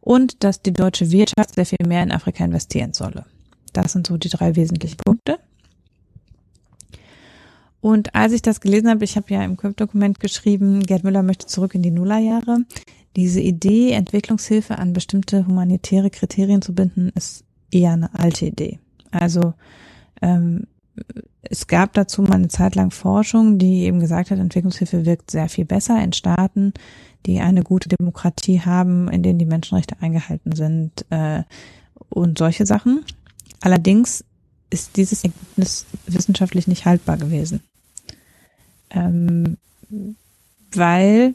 [0.00, 3.26] Und dass die deutsche Wirtschaft sehr viel mehr in Afrika investieren solle.
[3.72, 5.38] Das sind so die drei wesentlichen Punkte.
[7.80, 11.46] Und als ich das gelesen habe, ich habe ja im Dokument geschrieben, Gerd Müller möchte
[11.46, 12.64] zurück in die Nullerjahre.
[13.16, 18.78] Diese Idee, Entwicklungshilfe an bestimmte humanitäre Kriterien zu binden, ist eher eine alte Idee.
[19.10, 19.54] Also
[20.22, 20.66] ähm,
[21.42, 25.48] es gab dazu mal eine Zeit lang Forschung, die eben gesagt hat, Entwicklungshilfe wirkt sehr
[25.48, 26.72] viel besser in Staaten,
[27.26, 31.42] die eine gute Demokratie haben, in denen die Menschenrechte eingehalten sind äh,
[32.08, 33.04] und solche Sachen.
[33.60, 34.24] Allerdings
[34.70, 37.62] ist dieses Ergebnis wissenschaftlich nicht haltbar gewesen.
[38.90, 39.56] Ähm,
[40.72, 41.34] weil,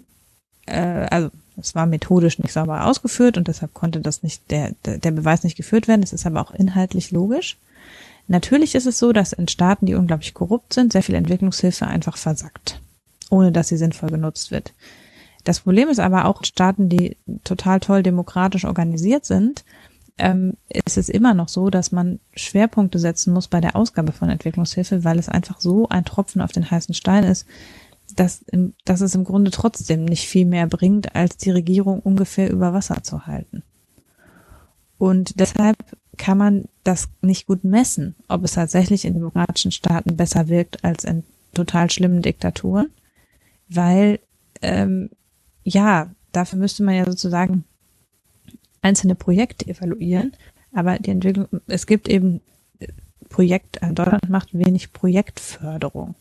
[0.65, 5.11] äh, also es war methodisch nicht sauber ausgeführt und deshalb konnte das nicht, der, der
[5.11, 6.03] Beweis nicht geführt werden.
[6.03, 7.57] Es ist aber auch inhaltlich logisch.
[8.27, 12.17] Natürlich ist es so, dass in Staaten, die unglaublich korrupt sind, sehr viel Entwicklungshilfe einfach
[12.17, 12.81] versackt,
[13.29, 14.73] ohne dass sie sinnvoll genutzt wird.
[15.43, 19.65] Das Problem ist aber auch in Staaten, die total toll demokratisch organisiert sind,
[20.17, 24.30] ähm, ist es immer noch so, dass man Schwerpunkte setzen muss bei der Ausgabe von
[24.30, 27.47] Entwicklungshilfe, weil es einfach so ein Tropfen auf den heißen Stein ist,
[28.15, 28.45] dass,
[28.86, 33.02] dass es im Grunde trotzdem nicht viel mehr bringt, als die Regierung ungefähr über Wasser
[33.02, 33.63] zu halten.
[34.97, 35.78] Und deshalb
[36.17, 41.04] kann man das nicht gut messen, ob es tatsächlich in demokratischen Staaten besser wirkt als
[41.04, 41.23] in
[41.54, 42.89] total schlimmen Diktaturen,
[43.67, 44.19] weil
[44.62, 45.10] ähm,
[45.63, 47.63] ja, dafür müsste man ja sozusagen
[48.83, 50.33] einzelne Projekte evaluieren,
[50.73, 52.41] aber die Entwicklung, es gibt eben
[53.29, 56.15] Projekt, äh, Deutschland macht wenig Projektförderung,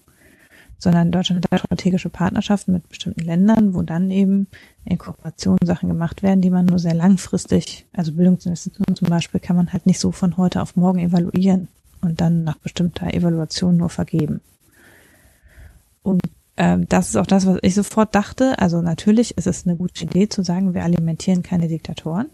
[0.79, 4.47] sondern Deutschland hat strategische Partnerschaften mit bestimmten Ländern, wo dann eben
[4.85, 9.57] in Kooperation Sachen gemacht werden, die man nur sehr langfristig, also Bildungsinvestitionen zum Beispiel, kann
[9.57, 11.69] man halt nicht so von heute auf morgen evaluieren
[12.01, 14.41] und dann nach bestimmter Evaluation nur vergeben.
[16.03, 16.23] Und
[16.57, 18.59] ähm, das ist auch das, was ich sofort dachte.
[18.59, 22.27] Also natürlich ist es eine gute Idee zu sagen, wir alimentieren keine Diktatoren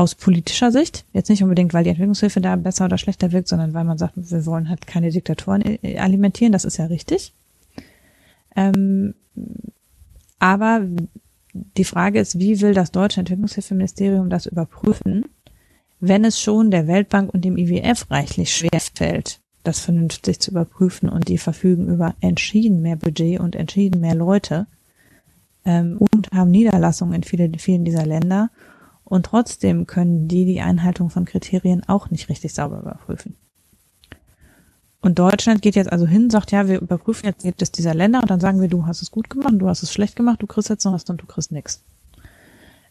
[0.00, 3.74] aus politischer Sicht, jetzt nicht unbedingt, weil die Entwicklungshilfe da besser oder schlechter wirkt, sondern
[3.74, 7.34] weil man sagt, wir wollen halt keine Diktatoren äh, alimentieren, das ist ja richtig.
[8.56, 9.14] Ähm,
[10.38, 10.86] aber
[11.52, 15.26] die Frage ist, wie will das deutsche Entwicklungshilfeministerium das überprüfen,
[16.00, 21.10] wenn es schon der Weltbank und dem IWF reichlich schwer fällt, das vernünftig zu überprüfen
[21.10, 24.66] und die verfügen über entschieden mehr Budget und entschieden mehr Leute
[25.66, 28.48] ähm, und haben Niederlassungen in viele, vielen dieser Länder
[29.10, 33.34] und trotzdem können die die Einhaltung von Kriterien auch nicht richtig sauber überprüfen.
[35.00, 38.30] Und Deutschland geht jetzt also hin, sagt, ja, wir überprüfen jetzt jedes dieser Länder und
[38.30, 40.70] dann sagen wir, du hast es gut gemacht, du hast es schlecht gemacht, du kriegst
[40.70, 41.82] jetzt noch was und du kriegst nichts.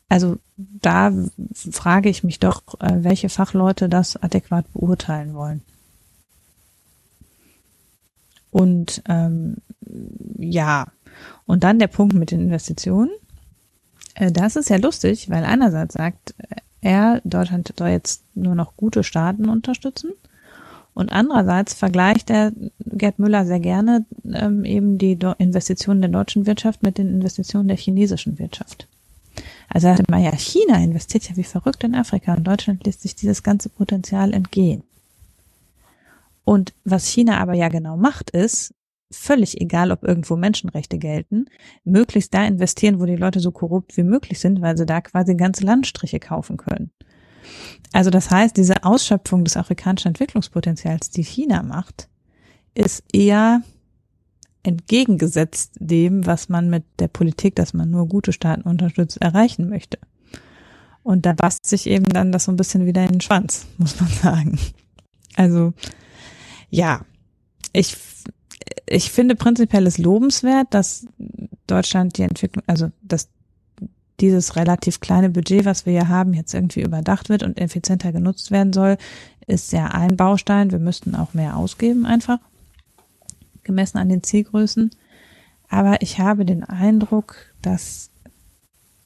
[0.10, 1.14] Also da
[1.56, 5.62] frage ich mich doch, äh, welche Fachleute das adäquat beurteilen wollen.
[8.52, 9.58] Und ähm,
[10.38, 10.88] ja,
[11.46, 13.12] und dann der Punkt mit den Investitionen.
[14.16, 16.36] Äh, das ist ja lustig, weil einerseits sagt
[16.82, 20.12] er, Deutschland soll jetzt nur noch gute Staaten unterstützen
[20.94, 26.46] und andererseits vergleicht er Gerd Müller sehr gerne ähm, eben die Do Investitionen der deutschen
[26.46, 28.88] Wirtschaft mit den Investitionen der chinesischen Wirtschaft.
[29.70, 33.02] Also er sagte mal, ja, China investiert ja wie verrückt in Afrika und Deutschland lässt
[33.02, 34.84] sich dieses ganze Potenzial entgehen.
[36.44, 38.74] Und was China aber ja genau macht, ist,
[39.12, 41.46] völlig egal, ob irgendwo Menschenrechte gelten,
[41.84, 45.36] möglichst da investieren, wo die Leute so korrupt wie möglich sind, weil sie da quasi
[45.36, 46.92] ganze Landstriche kaufen können.
[47.92, 52.08] Also das heißt, diese Ausschöpfung des afrikanischen Entwicklungspotenzials, die China macht,
[52.76, 53.62] ist eher
[54.64, 59.98] entgegengesetzt dem, was man mit der Politik, dass man nur gute Staaten unterstützt, erreichen möchte.
[61.02, 64.00] Und da bast sich eben dann das so ein bisschen wieder in den Schwanz, muss
[64.00, 64.60] man sagen.
[65.36, 65.74] Also,
[66.70, 67.06] ja,
[67.74, 67.96] ich,
[68.86, 71.06] ich finde prinzipiell es lobenswert, dass
[71.68, 73.30] Deutschland die Entwicklung, also, dass
[74.20, 78.52] dieses relativ kleine Budget, was wir hier haben, jetzt irgendwie überdacht wird und effizienter genutzt
[78.52, 78.98] werden soll,
[79.48, 80.72] ist ja ein Baustein.
[80.72, 82.40] Wir müssten auch mehr ausgeben einfach
[83.64, 84.92] gemessen an den Zielgrößen.
[85.70, 88.10] Aber ich habe den Eindruck, dass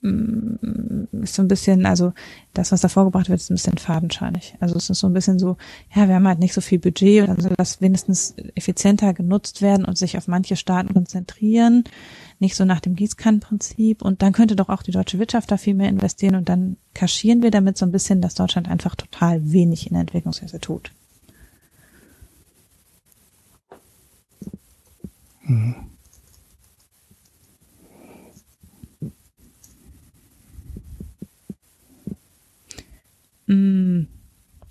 [0.03, 2.11] ist so ein bisschen, also
[2.53, 4.55] das, was da vorgebracht wird, ist ein bisschen fadenscheinig.
[4.59, 5.55] Also es ist so ein bisschen so,
[5.95, 9.61] ja, wir haben halt nicht so viel Budget und dann soll das wenigstens effizienter genutzt
[9.61, 11.85] werden und sich auf manche Staaten konzentrieren,
[12.39, 14.01] nicht so nach dem Gießkannenprinzip.
[14.01, 17.41] Und dann könnte doch auch die deutsche Wirtschaft da viel mehr investieren und dann kaschieren
[17.41, 20.91] wir damit so ein bisschen, dass Deutschland einfach total wenig in der Entwicklungshilfe tut.
[25.45, 25.92] Mhm.
[33.47, 34.03] Mm,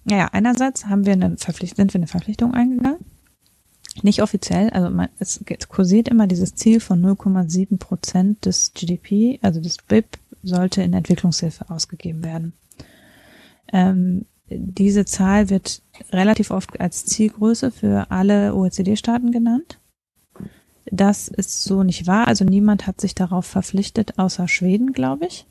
[0.05, 3.05] ja, einerseits haben wir eine Verpflichtung, sind wir eine Verpflichtung eingegangen.
[4.03, 9.61] Nicht offiziell, also man, es kursiert immer dieses Ziel von 0,7 Prozent des GDP, also
[9.61, 12.55] des BIP, sollte in Entwicklungshilfe ausgegeben werden.
[13.73, 19.79] Ähm, diese Zahl wird relativ oft als Zielgröße für alle OECD-Staaten genannt.
[20.87, 22.29] Das ist so nicht wahr.
[22.29, 25.47] Also niemand hat sich darauf verpflichtet, außer Schweden, glaube ich.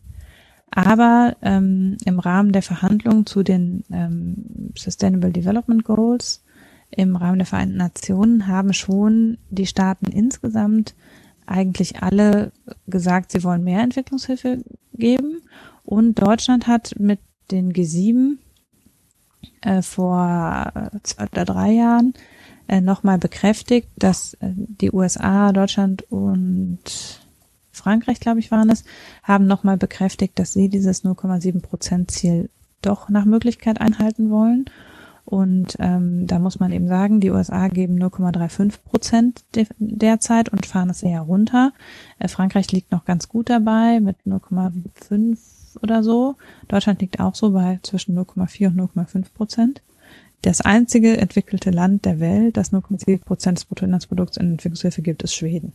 [0.72, 6.44] Aber ähm, im Rahmen der Verhandlungen zu den ähm, Sustainable Development Goals
[6.90, 10.96] im Rahmen der Vereinten Nationen haben schon die Staaten insgesamt
[11.46, 12.52] eigentlich alle
[12.88, 15.42] gesagt, sie wollen mehr Entwicklungshilfe geben.
[15.84, 18.38] Und Deutschland hat mit den G7
[19.62, 20.72] äh, vor
[21.04, 22.14] zwei oder drei Jahren
[22.68, 27.21] äh, nochmal bekräftigt, dass äh, die USA, Deutschland und
[27.82, 28.84] Frankreich, glaube ich, waren es,
[29.24, 32.50] haben nochmal bekräftigt, dass sie dieses 0,7 Prozent Ziel
[32.82, 34.65] doch nach Möglichkeit einhalten wollen.
[35.26, 40.65] Und ähm, da muss man eben sagen, die USA geben 0,35 Prozent de derzeit und
[40.65, 41.74] fahren es eher runter.
[42.20, 45.38] Äh, Frankreich liegt noch ganz gut dabei mit 0,5
[45.82, 46.36] oder so.
[46.67, 49.82] Deutschland liegt auch so bei zwischen 0,4 und 0,5 Prozent.
[50.41, 55.36] Das einzige entwickelte Land der Welt, das 0,7 Prozent des Bruttoinlandsprodukts in Entwicklungshilfe gibt, ist
[55.36, 55.74] Schweden.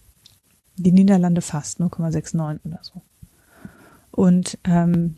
[0.77, 3.03] Die Niederlande fast 0,69 oder so.
[4.11, 5.17] Und ähm,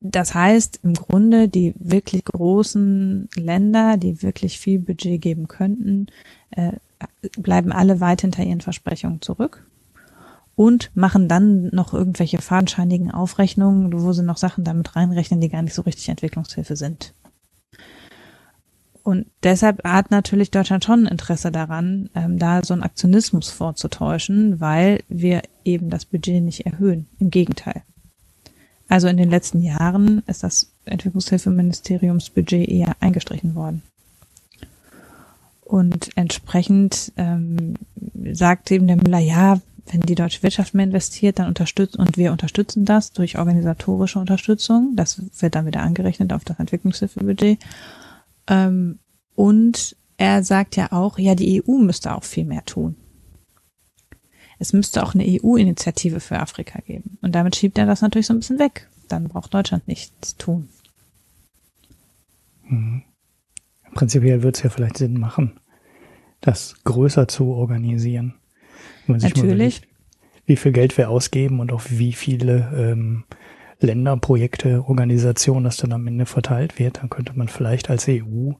[0.00, 6.08] das heißt im Grunde, die wirklich großen Länder, die wirklich viel Budget geben könnten,
[6.50, 6.72] äh,
[7.38, 9.64] bleiben alle weit hinter ihren Versprechungen zurück
[10.56, 15.62] und machen dann noch irgendwelche fadenscheinigen Aufrechnungen, wo sie noch Sachen damit reinrechnen, die gar
[15.62, 17.14] nicht so richtig Entwicklungshilfe sind.
[19.02, 24.60] Und deshalb hat natürlich Deutschland schon ein Interesse daran, ähm, da so einen Aktionismus vorzutäuschen,
[24.60, 27.06] weil wir eben das Budget nicht erhöhen.
[27.18, 27.82] Im Gegenteil.
[28.88, 33.82] Also in den letzten Jahren ist das Entwicklungshilfeministeriumsbudget eher eingestrichen worden.
[35.64, 37.74] Und entsprechend ähm,
[38.32, 39.60] sagt eben der Müller, ja,
[39.90, 44.92] wenn die deutsche Wirtschaft mehr investiert, dann unterstützt und wir unterstützen das durch organisatorische Unterstützung.
[44.94, 47.58] Das wird dann wieder angerechnet auf das Entwicklungshilfebudget.
[48.48, 48.98] Ähm,
[49.34, 52.96] und er sagt ja auch, ja, die EU müsste auch viel mehr tun.
[54.58, 57.18] Es müsste auch eine EU-Initiative für Afrika geben.
[57.20, 58.88] Und damit schiebt er das natürlich so ein bisschen weg.
[59.08, 60.68] Dann braucht Deutschland nichts tun.
[62.68, 63.02] Mhm.
[63.94, 65.58] Prinzipiell wird es ja vielleicht Sinn machen,
[66.40, 68.34] das größer zu organisieren.
[69.06, 69.42] Natürlich.
[69.42, 69.88] Überlegt,
[70.46, 73.24] wie viel Geld wir ausgeben und auf wie viele ähm,
[73.82, 78.52] Länder, Projekte, Organisationen das dann am Ende verteilt wird, dann könnte man vielleicht als EU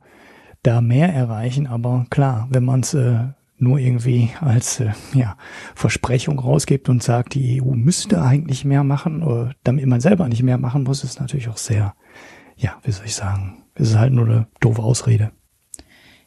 [0.63, 1.67] da mehr erreichen.
[1.67, 5.37] Aber klar, wenn man es äh, nur irgendwie als äh, ja,
[5.75, 10.43] Versprechung rausgibt und sagt, die EU müsste eigentlich mehr machen, oder damit man selber nicht
[10.43, 11.95] mehr machen muss, ist natürlich auch sehr,
[12.57, 15.33] ja, wie soll ich sagen, ist halt nur eine doofe Ausrede.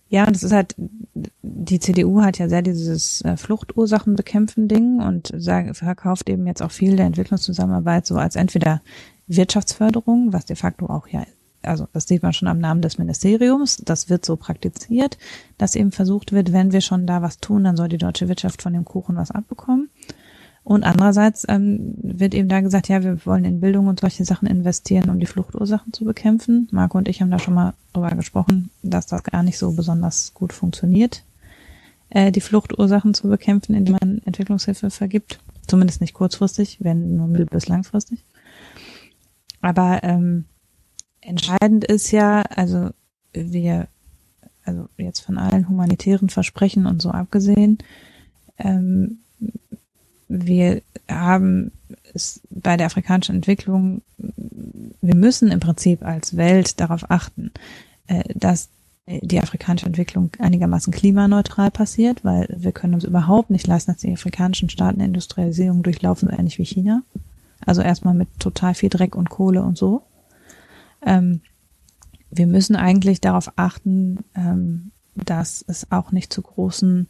[0.07, 0.75] Ja, und es ist halt,
[1.41, 5.33] die CDU hat ja sehr dieses äh, Fluchtursachen bekämpfen Ding und
[5.73, 8.81] verkauft eben jetzt auch viel der Entwicklungszusammenarbeit so als entweder
[9.27, 11.25] Wirtschaftsförderung, was de facto auch ja
[11.65, 15.17] also das sieht man schon am Namen des Ministeriums, das wird so praktiziert,
[15.57, 18.61] dass eben versucht wird, wenn wir schon da was tun, dann soll die deutsche Wirtschaft
[18.61, 19.89] von dem Kuchen was abbekommen.
[20.65, 24.47] Und andererseits ähm, wird eben da gesagt, ja, wir wollen in Bildung und solche Sachen
[24.47, 26.67] investieren, um die Fluchtursachen zu bekämpfen.
[26.71, 30.33] Marco und ich haben da schon mal drüber gesprochen, dass das gar nicht so besonders
[30.33, 31.23] gut funktioniert,
[32.09, 35.39] äh, die Fluchtursachen zu bekämpfen, indem man Entwicklungshilfe vergibt.
[35.67, 38.23] Zumindest nicht kurzfristig, wenn nur mittel- bis langfristig.
[39.61, 40.45] Aber ähm,
[41.21, 42.89] entscheidend ist ja, also
[43.33, 43.87] wir,
[44.63, 47.77] also jetzt von allen humanitären Versprechen und so abgesehen,
[48.57, 49.19] ähm,
[50.27, 51.71] wir haben
[52.13, 57.51] es bei der afrikanischen Entwicklung, wir müssen im Prinzip als Welt darauf achten,
[58.07, 58.69] äh, dass
[59.07, 64.11] die afrikanische Entwicklung einigermaßen klimaneutral passiert, weil wir können uns überhaupt nicht leisten, dass die
[64.11, 67.03] afrikanischen Staaten Industrialisierung durchlaufen, so ähnlich wie China.
[67.65, 70.03] Also erstmal mit total viel Dreck und Kohle und so.
[71.05, 71.41] Ähm,
[72.31, 77.07] wir müssen eigentlich darauf achten, ähm, dass es auch nicht zu großen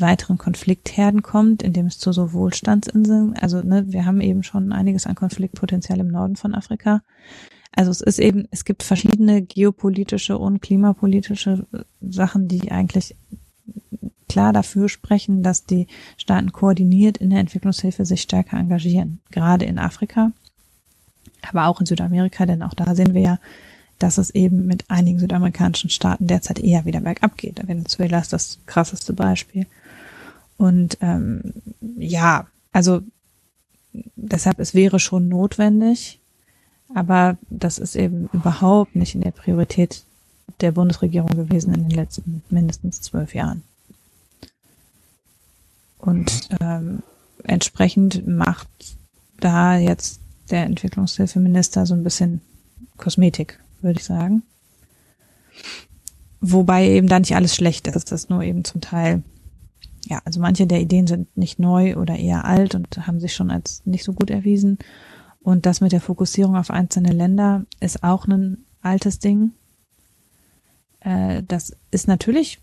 [0.00, 5.06] weiteren Konfliktherden kommt, indem es zu so Wohlstandsinseln, also ne, wir haben eben schon einiges
[5.06, 7.02] an Konfliktpotenzial im Norden von Afrika.
[7.72, 11.66] Also es ist eben, es gibt verschiedene geopolitische und klimapolitische
[12.00, 13.14] Sachen, die eigentlich
[14.28, 15.86] klar dafür sprechen, dass die
[16.16, 20.32] Staaten koordiniert in der Entwicklungshilfe sich stärker engagieren, gerade in Afrika,
[21.48, 23.38] aber auch in Südamerika, denn auch da sehen wir ja,
[23.98, 27.66] dass es eben mit einigen südamerikanischen Staaten derzeit eher wieder bergab geht.
[27.66, 29.66] Venezuela ist das krasseste Beispiel.
[30.60, 31.54] Und ähm,
[31.96, 33.00] ja, also
[34.14, 36.20] deshalb, es wäre schon notwendig,
[36.94, 40.04] aber das ist eben überhaupt nicht in der Priorität
[40.60, 43.62] der Bundesregierung gewesen in den letzten mindestens zwölf Jahren.
[45.96, 47.02] Und ähm,
[47.44, 48.68] entsprechend macht
[49.38, 50.20] da jetzt
[50.50, 52.42] der Entwicklungshilfeminister so ein bisschen
[52.98, 54.42] Kosmetik, würde ich sagen.
[56.42, 59.22] Wobei eben da nicht alles schlecht ist, das nur eben zum Teil
[60.10, 63.52] ja, also manche der Ideen sind nicht neu oder eher alt und haben sich schon
[63.52, 64.78] als nicht so gut erwiesen.
[65.40, 69.52] Und das mit der Fokussierung auf einzelne Länder ist auch ein altes Ding.
[70.98, 72.58] Äh, das ist natürlich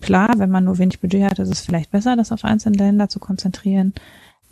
[0.00, 3.10] klar, wenn man nur wenig Budget hat, ist es vielleicht besser, das auf einzelne Länder
[3.10, 3.92] zu konzentrieren.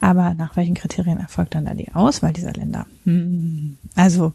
[0.01, 2.87] Aber nach welchen Kriterien erfolgt dann da die Auswahl dieser Länder?
[3.05, 3.79] Hm.
[3.95, 4.35] Also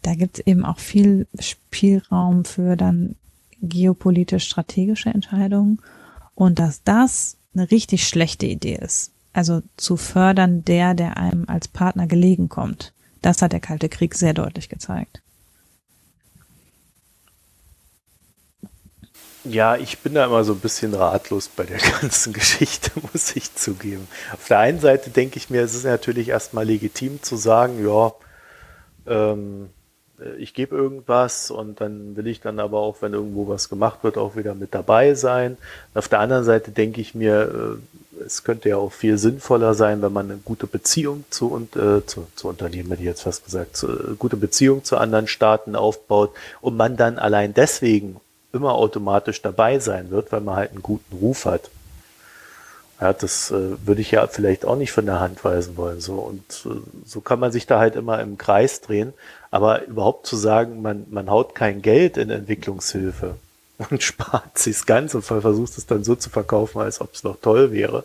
[0.00, 3.14] da gibt es eben auch viel Spielraum für dann
[3.60, 5.80] geopolitisch strategische Entscheidungen.
[6.38, 9.10] Und dass das eine richtig schlechte Idee ist.
[9.32, 12.92] Also zu fördern der, der einem als Partner gelegen kommt.
[13.22, 15.20] Das hat der Kalte Krieg sehr deutlich gezeigt.
[19.42, 23.56] Ja, ich bin da immer so ein bisschen ratlos bei der ganzen Geschichte, muss ich
[23.56, 24.06] zugeben.
[24.32, 28.12] Auf der einen Seite denke ich mir, es ist natürlich erstmal legitim zu sagen, ja,
[29.08, 29.77] ähm, äh,
[30.38, 34.18] ich gebe irgendwas und dann will ich dann aber auch, wenn irgendwo was gemacht wird,
[34.18, 35.56] auch wieder mit dabei sein.
[35.92, 37.78] Und auf der anderen Seite denke ich mir,
[38.20, 41.76] äh, es könnte ja auch viel sinnvoller sein, wenn man eine gute Beziehung zu, und,
[41.76, 45.28] äh, zu, zu Unternehmen, hätte ich jetzt fast gesagt, zu, äh, gute Beziehung zu anderen
[45.28, 48.16] Staaten aufbaut und man dann allein deswegen
[48.52, 51.70] immer automatisch dabei sein wird, weil man halt einen guten Ruf hat.
[53.00, 56.00] Ja, das äh, würde ich ja vielleicht auch nicht von der Hand weisen wollen.
[56.00, 59.12] So und äh, so kann man sich da halt immer im Kreis drehen.
[59.50, 63.36] Aber überhaupt zu sagen, man, man haut kein Geld in Entwicklungshilfe
[63.90, 67.36] und spart sich's ganz und versucht es dann so zu verkaufen, als ob es noch
[67.40, 68.04] toll wäre.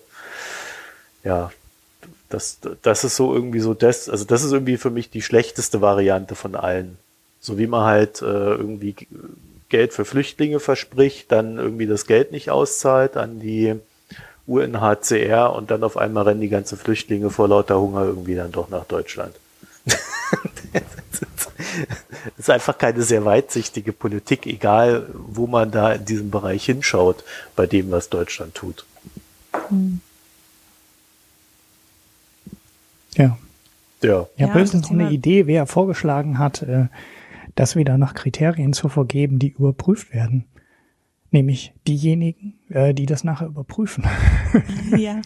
[1.24, 1.52] Ja,
[2.30, 5.82] das, das ist so irgendwie so das, also das ist irgendwie für mich die schlechteste
[5.82, 6.98] Variante von allen.
[7.40, 8.96] So wie man halt äh, irgendwie
[9.70, 13.76] Geld für Flüchtlinge verspricht, dann irgendwie das Geld nicht auszahlt an die
[14.46, 18.70] UNHCR und dann auf einmal rennen die ganzen Flüchtlinge vor lauter Hunger irgendwie dann doch
[18.70, 19.36] nach Deutschland.
[19.86, 19.98] das
[22.38, 27.24] ist einfach keine sehr weitsichtige Politik, egal wo man da in diesem Bereich hinschaut,
[27.56, 28.86] bei dem, was Deutschland tut.
[29.70, 30.02] Hm.
[33.16, 33.38] Ja.
[34.02, 34.28] Ja.
[34.36, 36.88] Ich habe höchstens eine Idee, wer vorgeschlagen hat, äh,
[37.56, 40.46] das wieder nach Kriterien zu vergeben, die überprüft werden.
[41.34, 44.06] Nämlich diejenigen, äh, die das nachher überprüfen.
[44.98, 45.20] Ja.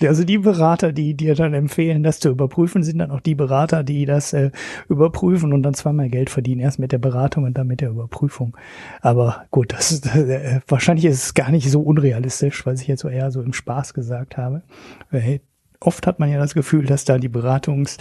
[0.00, 3.82] Also die Berater, die dir dann empfehlen, das zu überprüfen, sind dann auch die Berater,
[3.82, 4.50] die das äh,
[4.88, 8.56] überprüfen und dann zweimal Geld verdienen, erst mit der Beratung und dann mit der Überprüfung.
[9.00, 13.00] Aber gut, das ist, äh, wahrscheinlich ist es gar nicht so unrealistisch, was ich jetzt
[13.00, 14.62] so eher so im Spaß gesagt habe.
[15.10, 15.40] Weil
[15.80, 17.98] oft hat man ja das Gefühl, dass da die Beratungs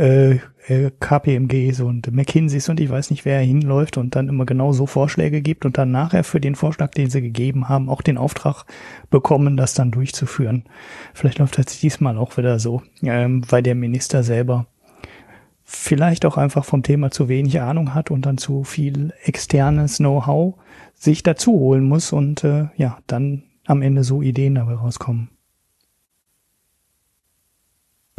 [0.00, 4.72] äh, äh KPMGs und McKinseys und ich weiß nicht, wer hinläuft und dann immer genau
[4.72, 8.18] so Vorschläge gibt und dann nachher für den Vorschlag, den sie gegeben haben, auch den
[8.18, 8.64] Auftrag
[9.10, 10.64] bekommen, das dann durchzuführen.
[11.12, 14.66] Vielleicht läuft das diesmal auch wieder so, ähm, weil der Minister selber
[15.64, 20.56] vielleicht auch einfach vom Thema zu wenig Ahnung hat und dann zu viel externes Know-how
[20.94, 25.28] sich dazu holen muss und äh, ja, dann am Ende so Ideen dabei rauskommen.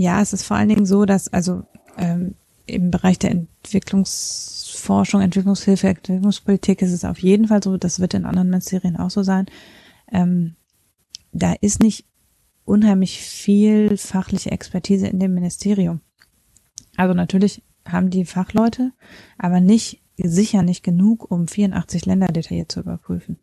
[0.02, 1.64] Ja, es ist vor allen Dingen so, dass also
[1.98, 2.36] ähm,
[2.66, 8.26] im Bereich der Entwicklungsforschung, Entwicklungshilfe, Entwicklungspolitik ist es auf jeden Fall so, das wird in
[8.26, 9.48] anderen Ministerien auch so sein.
[10.12, 10.56] Ähm,
[11.32, 12.06] da ist nicht
[12.66, 16.02] unheimlich viel fachliche Expertise in dem Ministerium.
[16.96, 18.92] Also natürlich haben die Fachleute,
[19.38, 23.40] aber nicht, sicher nicht genug, um 84 Länder detailliert zu überprüfen.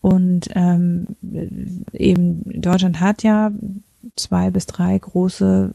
[0.00, 1.06] Und ähm,
[1.92, 3.52] eben Deutschland hat ja
[4.16, 5.74] zwei bis drei große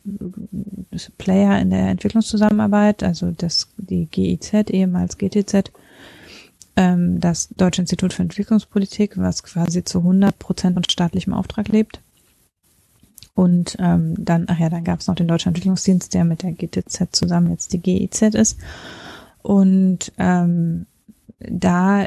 [1.17, 5.71] Player in der Entwicklungszusammenarbeit, also das die GIZ, ehemals GTZ,
[6.75, 11.99] ähm, das Deutsche Institut für Entwicklungspolitik, was quasi zu 100 Prozent von staatlichem Auftrag lebt.
[13.35, 16.51] Und ähm, dann, ach ja, dann gab es noch den Deutschen Entwicklungsdienst, der mit der
[16.51, 18.57] GTZ zusammen jetzt die GIZ ist.
[19.41, 20.85] Und ähm,
[21.39, 22.05] da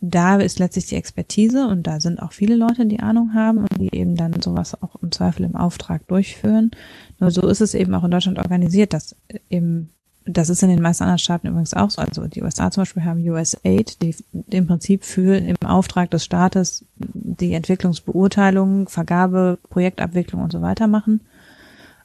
[0.00, 3.80] da ist letztlich die Expertise und da sind auch viele Leute, die Ahnung haben und
[3.80, 6.70] die eben dann sowas auch im Zweifel im Auftrag durchführen.
[7.18, 9.16] Nur so ist es eben auch in Deutschland organisiert, dass
[9.48, 9.90] eben,
[10.26, 12.02] das ist in den meisten anderen Staaten übrigens auch so.
[12.02, 14.14] Also die USA zum Beispiel haben USAID, die
[14.50, 21.22] im Prinzip für im Auftrag des Staates die Entwicklungsbeurteilung, Vergabe, Projektabwicklung und so weiter machen.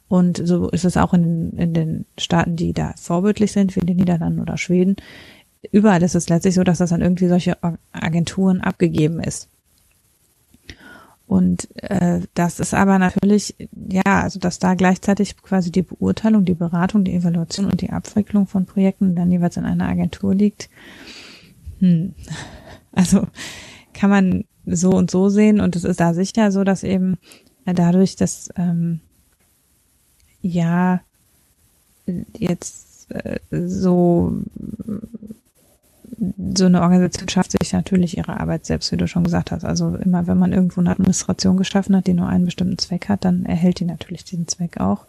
[0.08, 3.96] Und so ist es auch in, in den Staaten, die da vorbildlich sind, wie den
[3.96, 4.96] Niederlanden oder Schweden
[5.70, 7.56] überall ist es letztlich so, dass das an irgendwie solche
[7.92, 9.48] Agenturen abgegeben ist.
[11.26, 13.54] Und äh, das ist aber natürlich,
[13.88, 18.46] ja, also dass da gleichzeitig quasi die Beurteilung, die Beratung, die Evaluation und die Abwicklung
[18.46, 20.68] von Projekten dann jeweils in einer Agentur liegt.
[21.78, 22.14] Hm.
[22.94, 23.26] Also
[23.94, 27.16] kann man so und so sehen und es ist da sicher so, dass eben
[27.64, 29.00] dadurch, dass ähm,
[30.42, 31.00] ja
[32.36, 34.36] jetzt äh, so
[36.54, 39.64] so eine Organisation schafft sich natürlich ihre Arbeit selbst, wie du schon gesagt hast.
[39.64, 43.24] Also immer, wenn man irgendwo eine Administration geschaffen hat, die nur einen bestimmten Zweck hat,
[43.24, 45.06] dann erhält die natürlich diesen Zweck auch.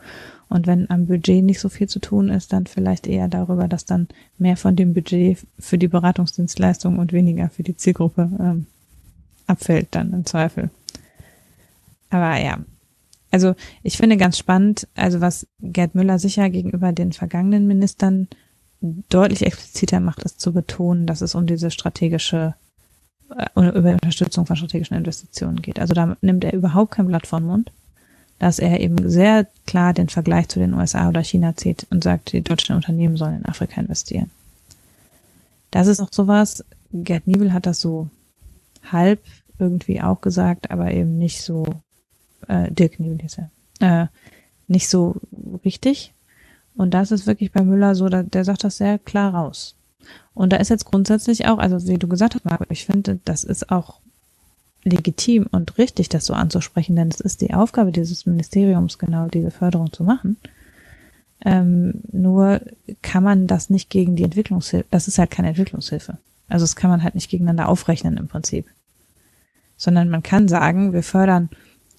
[0.50, 3.86] Und wenn am Budget nicht so viel zu tun ist, dann vielleicht eher darüber, dass
[3.86, 8.68] dann mehr von dem Budget für die Beratungsdienstleistung und weniger für die Zielgruppe ähm,
[9.48, 10.70] abfällt dann im Zweifel.
[12.10, 12.60] Aber ja,
[13.32, 18.28] also ich finde ganz spannend, also was Gerd Müller sicher gegenüber den vergangenen Ministern
[19.10, 22.54] deutlich expliziter macht, ist zu betonen, dass es um diese strategische
[23.30, 25.80] äh, über Unterstützung von strategischen Investitionen geht.
[25.80, 27.72] Also da nimmt er überhaupt kein Blatt vor den Mund,
[28.40, 32.34] dass er eben sehr klar den Vergleich zu den USA oder China zieht und sagt,
[32.34, 34.30] die deutschen Unternehmen sollen in Afrika investieren.
[35.72, 38.10] Das ist auch sowas, Gerd Niebel hat das so
[38.92, 39.22] halb
[39.60, 41.66] irgendwie auch gesagt, aber eben nicht so,
[42.48, 44.08] äh, Dirk Niebel ist er, äh,
[44.68, 45.16] nicht so
[45.64, 46.14] richtig.
[46.76, 49.76] Und das ist wirklich bei Müller so, der sagt das sehr klar raus.
[50.34, 53.44] Und da ist jetzt grundsätzlich auch, also wie du gesagt hast, Marco, ich finde, das
[53.44, 54.00] ist auch
[54.84, 59.52] legitim und richtig, das so anzusprechen, denn es ist die Aufgabe dieses Ministeriums, genau diese
[59.52, 60.38] Förderung zu machen.
[61.46, 62.62] Ähm, nur
[63.02, 66.18] kann man das nicht gegen die Entwicklungshilfe, das ist halt keine Entwicklungshilfe.
[66.48, 68.66] Also das kann man halt nicht gegeneinander aufrechnen im Prinzip.
[69.78, 71.50] Sondern man kann sagen, wir fördern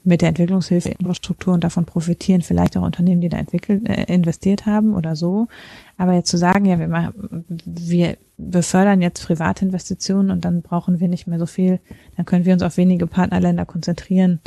[0.05, 4.67] mit der Entwicklungshilfe Infrastruktur und davon profitieren vielleicht auch Unternehmen, die da entwickelt, äh, investiert
[4.67, 5.49] haben oder so.
[5.97, 11.01] Aber jetzt zu sagen, ja, wir, machen, wir befördern jetzt private Investitionen und dann brauchen
[11.01, 11.81] wir nicht mehr so viel,
[12.17, 14.41] dann können wir uns auf wenige Partnerländer konzentrieren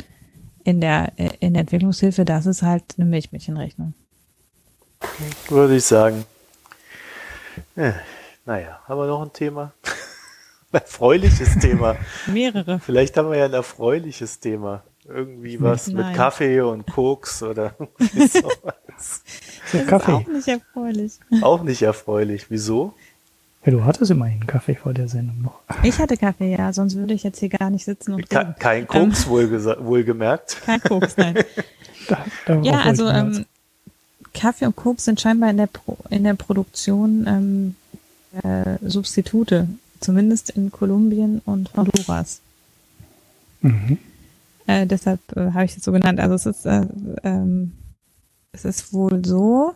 [0.64, 3.94] in der, äh, in der Entwicklungshilfe, das ist halt eine Milchmädchenrechnung.
[5.48, 6.24] Würde ich sagen.
[7.74, 7.94] Ja,
[8.44, 9.72] naja, haben wir noch ein Thema?
[10.70, 11.96] Ein erfreuliches Thema.
[12.26, 12.78] Mehrere.
[12.80, 14.82] Vielleicht haben wir ja ein erfreuliches Thema.
[15.08, 16.08] Irgendwie was Nein.
[16.08, 19.22] mit Kaffee und Koks oder sowas.
[19.72, 20.12] So Kaffee.
[20.12, 21.12] auch nicht erfreulich.
[21.40, 22.50] Auch nicht erfreulich.
[22.50, 22.94] Wieso?
[23.64, 25.60] Ja, du hattest immerhin Kaffee vor der Sendung noch.
[25.82, 28.86] Ich hatte Kaffee, ja, sonst würde ich jetzt hier gar nicht sitzen und Ke Kein
[28.86, 30.58] Koks, ähm, wohl wohlgemerkt.
[30.64, 31.34] Kein Koks, nein.
[32.46, 33.46] da, ja, also ähm,
[34.32, 37.74] Kaffee und Koks sind scheinbar in der, Pro in der Produktion ähm,
[38.42, 39.68] äh, Substitute,
[40.00, 42.40] zumindest in Kolumbien und Honduras.
[43.60, 43.98] Mhm.
[44.68, 46.20] Äh, deshalb äh, habe ich es so genannt.
[46.20, 46.86] Also es ist, äh,
[47.24, 47.72] ähm,
[48.52, 49.72] es ist wohl so,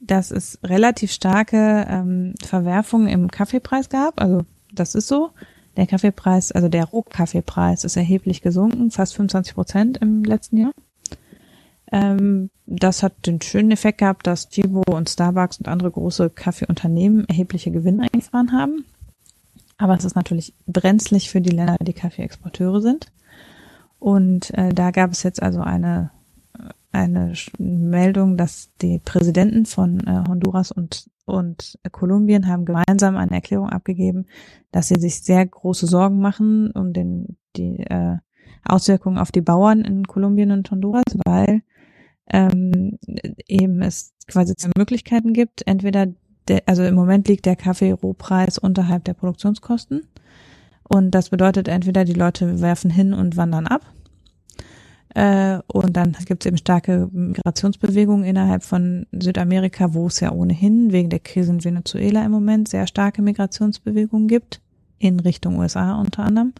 [0.00, 4.20] dass es relativ starke ähm, Verwerfungen im Kaffeepreis gab.
[4.20, 5.30] Also das ist so.
[5.76, 10.72] Der Kaffeepreis, also der Rohkaffeepreis ist erheblich gesunken, fast 25 Prozent im letzten Jahr.
[11.90, 17.28] Ähm, das hat den schönen Effekt gehabt, dass Chibo und Starbucks und andere große Kaffeeunternehmen
[17.28, 18.84] erhebliche Gewinne eingefahren haben.
[19.78, 23.08] Aber es ist natürlich brenzlig für die Länder, die Kaffeeexporteure sind.
[23.98, 26.10] Und äh, da gab es jetzt also eine,
[26.92, 33.68] eine Meldung, dass die Präsidenten von äh, Honduras und und Kolumbien haben gemeinsam eine Erklärung
[33.68, 34.26] abgegeben,
[34.70, 38.18] dass sie sich sehr große Sorgen machen um den die äh,
[38.64, 41.62] Auswirkungen auf die Bauern in Kolumbien und Honduras, weil
[42.30, 42.98] ähm,
[43.46, 45.66] eben es quasi zwei Möglichkeiten gibt.
[45.66, 46.08] Entweder
[46.48, 50.06] der, also im Moment liegt der Kaffee-Rohpreis unterhalb der Produktionskosten.
[50.88, 53.82] Und das bedeutet entweder die Leute werfen hin und wandern ab.
[55.14, 60.92] Äh, und dann gibt es eben starke Migrationsbewegungen innerhalb von Südamerika, wo es ja ohnehin
[60.92, 64.60] wegen der Krise in Venezuela im Moment sehr starke Migrationsbewegungen gibt,
[64.98, 66.52] in Richtung USA unter anderem.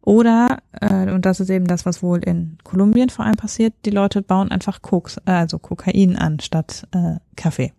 [0.00, 3.90] Oder, äh, und das ist eben das, was wohl in Kolumbien vor allem passiert, die
[3.90, 7.72] Leute bauen einfach Koks, äh, also Kokain an statt äh, Kaffee.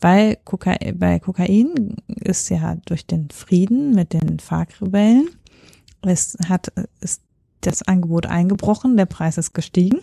[0.00, 5.30] Weil Koka bei Kokain ist ja durch den Frieden mit den FARC-Rebellen,
[6.02, 7.22] es hat, ist
[7.62, 9.98] das Angebot eingebrochen, der Preis ist gestiegen.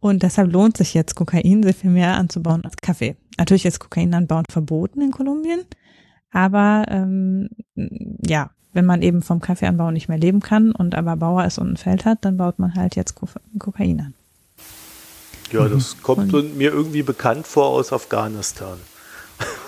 [0.00, 3.16] Und deshalb lohnt sich jetzt Kokain sehr viel mehr anzubauen als Kaffee.
[3.36, 5.60] Natürlich ist Kokainanbau verboten in Kolumbien,
[6.30, 7.48] aber ähm,
[8.24, 11.72] ja, wenn man eben vom Kaffeeanbau nicht mehr leben kann und aber Bauer ist und
[11.72, 13.16] ein Feld hat, dann baut man halt jetzt
[13.58, 14.14] Kokain an.
[15.52, 16.02] Ja, das mhm.
[16.02, 18.78] kommt und mir irgendwie bekannt vor aus Afghanistan.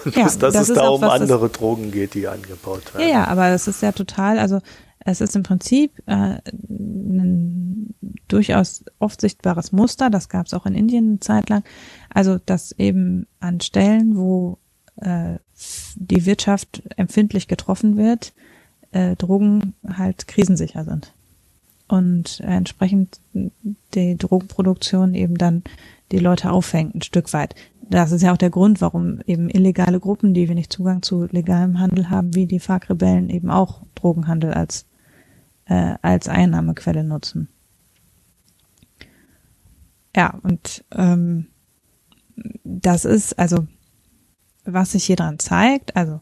[0.04, 3.08] Ja, dass, das es da um andere das, Drogen geht, die angebaut werden.
[3.08, 4.60] Ja, ja, aber es ist ja total, also
[5.00, 7.94] es ist im Prinzip äh, ein
[8.28, 11.64] durchaus oft sichtbares Muster, das gab es auch in Indien eine Zeit lang,
[12.12, 14.58] also dass eben an Stellen, wo
[14.96, 15.38] äh,
[15.96, 18.32] die Wirtschaft empfindlich getroffen wird,
[18.92, 21.12] äh, Drogen halt krisensicher sind.
[21.90, 23.20] Und entsprechend
[23.94, 25.64] die Drogenproduktion eben dann
[26.12, 27.56] die Leute auffängt, ein Stück weit.
[27.82, 31.80] Das ist ja auch der Grund, warum eben illegale Gruppen, die wenig Zugang zu legalem
[31.80, 34.86] Handel haben, wie die FARC-Rebellen eben auch Drogenhandel als,
[35.64, 37.48] äh, als Einnahmequelle nutzen.
[40.14, 41.48] Ja, und ähm,
[42.62, 43.66] das ist also,
[44.64, 46.20] was sich hier dran zeigt, also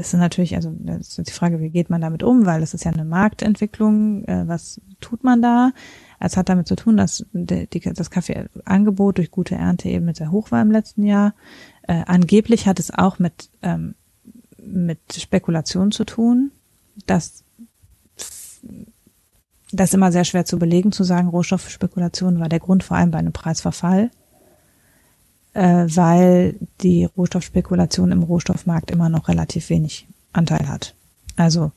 [0.00, 2.84] ist natürlich, also das ist die Frage, wie geht man damit um, weil es ist
[2.84, 5.72] ja eine Marktentwicklung, äh, was tut man da?
[6.18, 10.30] Es hat damit zu tun, dass die, die, das Kaffeeangebot durch gute Ernte eben sehr
[10.30, 11.34] hoch war im letzten Jahr.
[11.82, 13.94] Äh, angeblich hat es auch mit, ähm,
[14.58, 16.50] mit Spekulation zu tun,
[17.06, 17.44] dass
[19.72, 23.18] das immer sehr schwer zu belegen, zu sagen, Rohstoffspekulation war der Grund vor allem bei
[23.18, 24.10] einem Preisverfall
[25.54, 30.94] äh, weil die Rohstoffspekulation im Rohstoffmarkt immer noch relativ wenig Anteil hat.
[31.36, 31.72] Also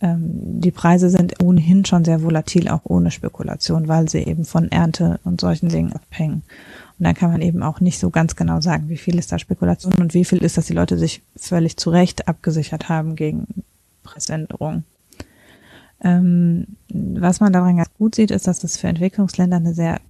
[0.00, 4.70] ähm, die Preise sind ohnehin schon sehr volatil, auch ohne Spekulation, weil sie eben von
[4.70, 6.42] Ernte und solchen Dingen abhängen.
[6.98, 9.38] Und dann kann man eben auch nicht so ganz genau sagen, wie viel ist da
[9.38, 13.46] Spekulation und wie viel ist, dass die Leute sich völlig zu Recht abgesichert haben gegen
[14.02, 14.84] Preisänderungen.
[16.04, 20.00] Ähm, was man daran ganz gut sieht, ist, dass das für Entwicklungsländer eine sehr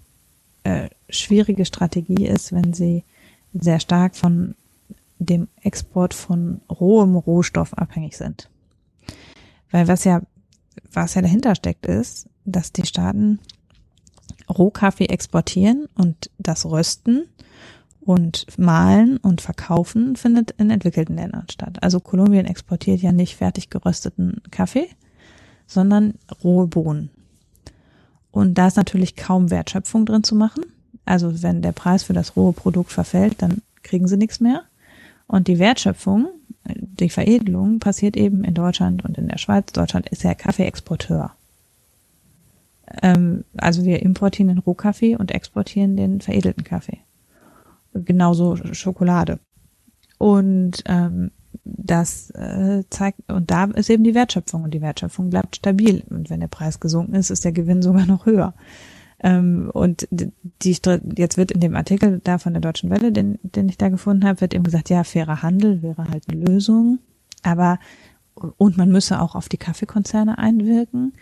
[0.65, 3.05] äh, schwierige Strategie ist, wenn sie
[3.53, 4.55] sehr stark von
[5.19, 8.49] dem Export von rohem Rohstoff abhängig sind.
[9.71, 10.23] Weil was ja,
[10.93, 13.39] was ja dahinter steckt, ist, dass die Staaten
[14.49, 17.25] Rohkaffee exportieren und das Rösten
[18.01, 21.83] und Mahlen und Verkaufen findet in entwickelten Ländern statt.
[21.83, 24.89] Also Kolumbien exportiert ja nicht fertig gerösteten Kaffee,
[25.67, 27.11] sondern rohe Bohnen.
[28.33, 30.65] Und da ist natürlich kaum Wertschöpfung drin zu machen.
[31.05, 34.63] Also wenn der Preis für das rohe Produkt verfällt, dann kriegen sie nichts mehr.
[35.27, 36.29] Und die Wertschöpfung,
[36.65, 39.73] die Veredelung passiert eben in Deutschland und in der Schweiz.
[39.73, 41.33] Deutschland ist ja Kaffeeexporteur.
[43.03, 46.99] Ähm, also wir importieren den Rohkaffee und exportieren den veredelten Kaffee.
[47.95, 49.39] Genauso Schokolade.
[50.19, 51.31] Und ähm,
[51.65, 56.03] das äh, zeigt, und da ist eben die Wertschöpfung und die Wertschöpfung bleibt stabil.
[56.11, 58.55] Und wenn der Preis gesunken ist, ist der Gewinn sogar noch höher.
[59.23, 60.33] Ähm, und die,
[61.17, 64.25] jetzt wird in dem Artikel da von der Deutschen Welle, den, den ich da gefunden
[64.25, 66.99] habe, wird eben gesagt, ja, fairer Handel wäre halt eine Lösung.
[67.43, 67.79] Aber,
[68.35, 71.13] und man müsse auch auf die Kaffeekonzerne einwirken.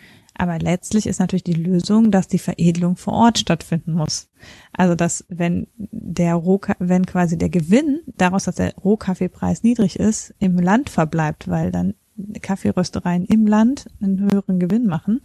[0.41, 4.31] Aber letztlich ist natürlich die Lösung, dass die Veredelung vor Ort stattfinden muss.
[4.73, 10.35] Also dass wenn der Rohka wenn quasi der Gewinn daraus, dass der Rohkaffeepreis niedrig ist,
[10.39, 11.93] im Land verbleibt, weil dann
[12.41, 15.21] Kaffeeröstereien im Land einen höheren Gewinn machen,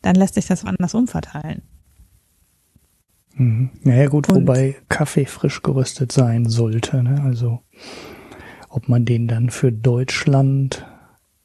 [0.00, 1.60] dann lässt sich das anders umverteilen.
[3.34, 3.68] Mhm.
[3.82, 7.02] Naja gut, Und wobei Kaffee frisch geröstet sein sollte.
[7.02, 7.20] Ne?
[7.22, 7.60] Also
[8.70, 10.86] ob man den dann für Deutschland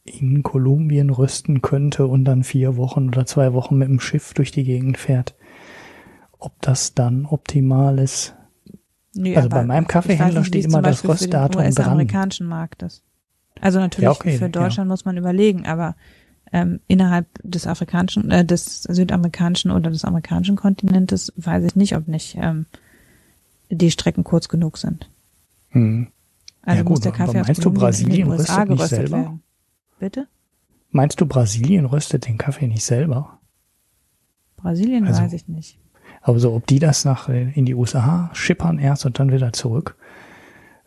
[0.10, 4.52] in Kolumbien rösten könnte und dann vier Wochen oder zwei Wochen mit dem Schiff durch
[4.52, 5.36] die Gegend fährt.
[6.38, 8.36] Ob das dann optimal ist.
[9.14, 11.86] Nee, also bei meinem Kaffeehändler steht immer das Röstdatum dran.
[11.86, 13.04] amerikanischen Markt ist.
[13.62, 14.94] Also natürlich ja, okay, für Deutschland ja.
[14.94, 15.96] muss man überlegen, aber
[16.52, 22.08] Ähm, innerhalb des afrikanischen, äh, des südamerikanischen oder des amerikanischen Kontinentes weiß ich nicht, ob
[22.08, 22.66] nicht ähm,
[23.70, 25.12] die Strecken kurz genug sind.
[25.70, 26.08] Hm.
[26.64, 29.18] Also ja, gut, muss der Kaffee meinst du Brasilien röstet nicht selber?
[29.18, 29.44] Werden.
[30.00, 30.28] Bitte?
[30.92, 33.40] Meinst du Brasilien röstet den Kaffee nicht selber?
[34.58, 35.80] Brasilien also, weiß ich nicht.
[36.22, 39.54] Aber so, ob die das nach äh, in die USA schippern erst und dann wieder
[39.54, 39.96] zurück.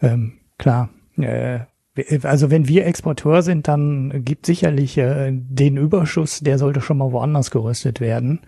[0.00, 1.60] Ähm, klar, äh,
[2.22, 7.12] also wenn wir Exporteur sind, dann gibt sicherlich äh, den Überschuss, der sollte schon mal
[7.12, 8.40] woanders geröstet werden.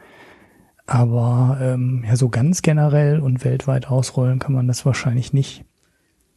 [0.87, 5.65] Aber ähm, ja, so ganz generell und weltweit ausrollen kann man das wahrscheinlich nicht.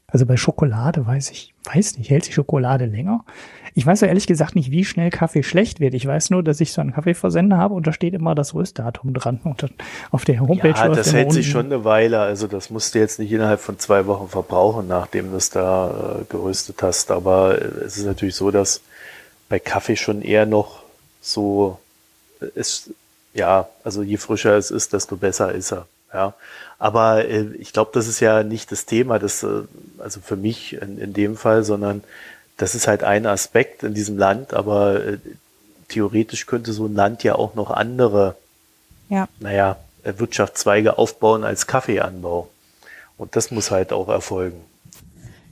[0.09, 3.25] Also bei Schokolade weiß ich, weiß nicht, hält sich Schokolade länger?
[3.73, 5.93] Ich weiß ja ehrlich gesagt nicht, wie schnell Kaffee schlecht wird.
[5.93, 9.13] Ich weiß nur, dass ich so einen Kaffeeversender habe und da steht immer das Röstdatum
[9.13, 9.71] dran und dann
[10.09, 10.69] auf der Homepage.
[10.69, 12.19] Ja, das hält sich schon eine Weile.
[12.19, 16.21] Also das musst du jetzt nicht innerhalb von zwei Wochen verbrauchen, nachdem du es da
[16.21, 17.11] äh, geröstet hast.
[17.11, 18.81] Aber äh, es ist natürlich so, dass
[19.49, 20.83] bei Kaffee schon eher noch
[21.19, 21.79] so
[22.55, 25.85] ist, äh, ja, also je frischer es ist, desto besser ist er.
[26.13, 26.33] Ja,
[26.79, 29.63] aber äh, ich glaube, das ist ja nicht das Thema, das, äh,
[29.97, 32.03] also für mich in, in dem Fall, sondern
[32.57, 35.17] das ist halt ein Aspekt in diesem Land, aber äh,
[35.87, 38.35] theoretisch könnte so ein Land ja auch noch andere,
[39.09, 39.27] ja.
[39.39, 42.49] naja, äh, Wirtschaftszweige aufbauen als Kaffeeanbau.
[43.17, 44.61] Und das muss halt auch erfolgen.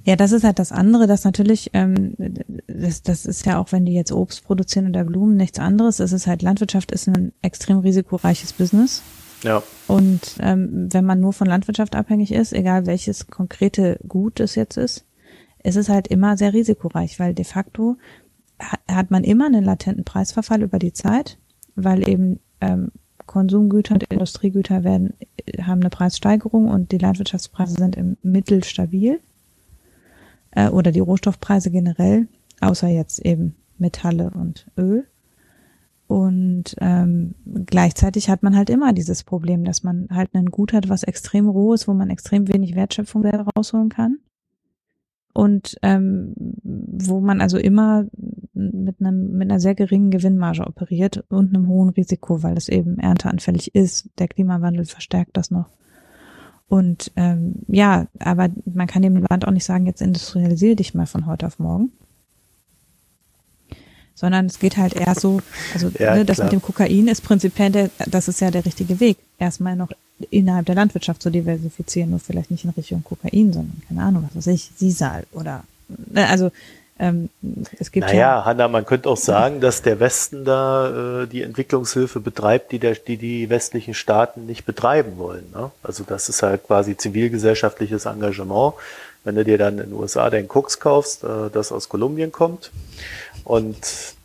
[0.03, 2.13] Ja, das ist halt das andere, dass natürlich, ähm,
[2.67, 5.99] das, das ist ja auch, wenn die jetzt Obst produzieren oder Blumen, nichts anderes.
[5.99, 9.01] Es ist halt, Landwirtschaft ist ein extrem risikoreiches Business.
[9.43, 9.61] Ja.
[9.87, 14.77] Und ähm, wenn man nur von Landwirtschaft abhängig ist, egal welches konkrete Gut es jetzt
[14.77, 15.05] ist,
[15.63, 17.97] ist es halt immer sehr risikoreich, weil de facto
[18.59, 21.37] hat man immer einen latenten Preisverfall über die Zeit,
[21.75, 22.91] weil eben ähm,
[23.25, 25.13] Konsumgüter und Industriegüter werden,
[25.61, 29.19] haben eine Preissteigerung und die Landwirtschaftspreise sind im Mittel stabil
[30.51, 32.27] äh, oder die Rohstoffpreise generell,
[32.61, 35.07] außer jetzt eben Metalle und Öl.
[36.07, 37.33] Und ähm,
[37.65, 41.49] gleichzeitig hat man halt immer dieses Problem, dass man halt ein Gut hat, was extrem
[41.49, 44.19] roh ist, wo man extrem wenig Wertschöpfung rausholen kann.
[45.33, 46.33] Und ähm,
[46.63, 48.05] wo man also immer
[48.53, 52.99] mit, einem, mit einer sehr geringen Gewinnmarge operiert und einem hohen Risiko, weil es eben
[52.99, 54.09] ernteanfällig ist.
[54.17, 55.69] Der Klimawandel verstärkt das noch.
[56.67, 61.05] Und ähm, ja, aber man kann dem Land auch nicht sagen, jetzt industrialisiere dich mal
[61.05, 61.91] von heute auf morgen
[64.15, 65.41] sondern es geht halt eher so,
[65.73, 66.45] also ja, ne, das klar.
[66.45, 69.91] mit dem Kokain ist prinzipiell, der, das ist ja der richtige Weg, erstmal noch
[70.31, 74.47] innerhalb der Landwirtschaft zu diversifizieren, nur vielleicht nicht in Richtung Kokain, sondern keine Ahnung, was
[74.47, 75.63] weiß ich, Sisal oder
[76.11, 76.51] ne, also
[76.97, 77.29] ähm,
[77.77, 81.41] es gibt naja, ja, Hanna, man könnte auch sagen, dass der Westen da äh, die
[81.41, 85.43] Entwicklungshilfe betreibt, die, der, die die westlichen Staaten nicht betreiben wollen.
[85.53, 85.71] Ne?
[85.83, 88.75] Also das ist halt quasi zivilgesellschaftliches Engagement.
[89.25, 92.71] Wenn du dir dann in den USA den Koks kaufst, äh, das aus Kolumbien kommt,
[93.45, 93.77] und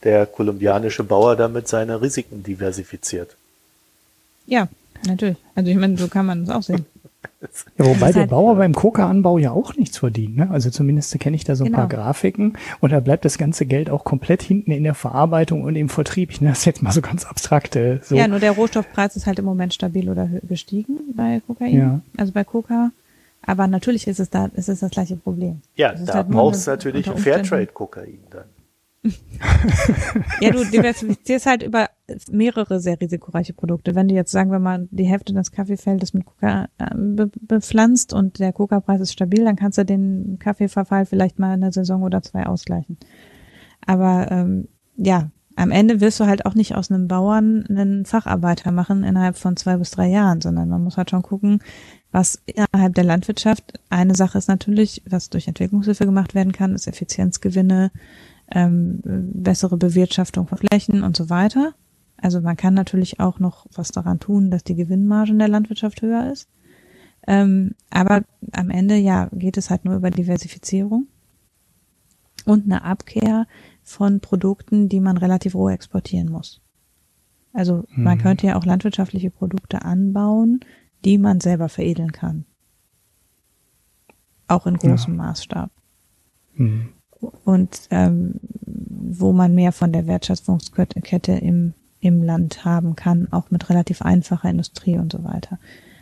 [0.03, 3.37] der kolumbianische Bauer damit seine Risiken diversifiziert.
[4.47, 4.68] Ja,
[5.07, 5.37] natürlich.
[5.55, 6.87] Also ich meine, so kann man es auch sehen.
[7.79, 10.37] Ja, wobei der Bauer beim Coca-Anbau ja auch nichts verdient.
[10.37, 10.51] Ne?
[10.51, 11.79] Also zumindest kenne ich da so ein genau.
[11.79, 15.75] paar Grafiken und da bleibt das ganze Geld auch komplett hinten in der Verarbeitung und
[15.75, 16.31] im Vertrieb.
[16.31, 18.01] Ich nenne das jetzt mal so ganz abstrakte.
[18.05, 18.14] So.
[18.14, 21.77] Ja, nur der Rohstoffpreis ist halt im Moment stabil oder gestiegen bei Kokain.
[21.77, 22.01] Ja.
[22.18, 22.91] Also bei Coca.
[23.43, 25.62] Aber natürlich ist es da, ist es das gleiche Problem.
[25.77, 28.45] Ja, da halt brauchst du natürlich Fairtrade-Kokain dann
[30.40, 31.88] ja, du diversifizierst halt über
[32.30, 33.94] mehrere sehr risikoreiche Produkte.
[33.94, 38.12] Wenn du jetzt, sagen wir mal, die Hälfte des Kaffeefeldes mit Coca äh, be bepflanzt
[38.12, 42.03] und der Coca-Preis ist stabil, dann kannst du den Kaffeeverfall vielleicht mal in einer Saison
[42.03, 42.98] oder zwei ausgleichen.
[43.86, 48.70] Aber ähm, ja, am Ende wirst du halt auch nicht aus einem Bauern einen Facharbeiter
[48.70, 51.61] machen innerhalb von zwei bis drei Jahren, sondern man muss halt schon gucken,
[52.12, 56.86] was innerhalb der Landwirtschaft eine Sache ist natürlich, was durch Entwicklungshilfe gemacht werden kann, ist
[56.86, 57.90] Effizienzgewinne,
[58.51, 61.74] ähm, bessere Bewirtschaftung von Flächen und so weiter.
[62.16, 66.03] Also man kann natürlich auch noch was daran tun, dass die Gewinnmarge in der Landwirtschaft
[66.03, 66.48] höher ist.
[67.26, 68.22] Ähm, aber
[68.53, 71.07] am Ende, ja, geht es halt nur über Diversifizierung
[72.44, 73.46] und eine Abkehr
[73.82, 76.61] von Produkten, die man relativ roh exportieren muss.
[77.53, 78.05] Also mhm.
[78.05, 80.61] man könnte ja auch landwirtschaftliche Produkte anbauen,
[81.05, 82.44] die man selber veredeln kann.
[84.48, 85.22] Auch in großem ja.
[85.22, 85.70] Maßstab.
[86.55, 86.90] Mhm
[87.21, 88.35] und ähm,
[88.66, 94.49] wo man mehr von der Wertschöpfungskette im, im Land haben kann, auch mit relativ einfacher
[94.49, 95.59] Industrie und so weiter.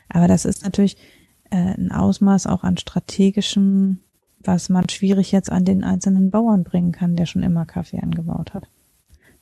[0.09, 0.97] Aber das ist natürlich
[1.51, 4.01] äh, ein Ausmaß auch an strategischem,
[4.41, 8.55] was man schwierig jetzt an den einzelnen Bauern bringen kann, der schon immer Kaffee angebaut
[8.55, 8.69] hat.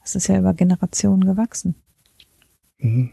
[0.00, 1.74] Das ist ja über Generationen gewachsen.
[2.78, 3.10] Mhm.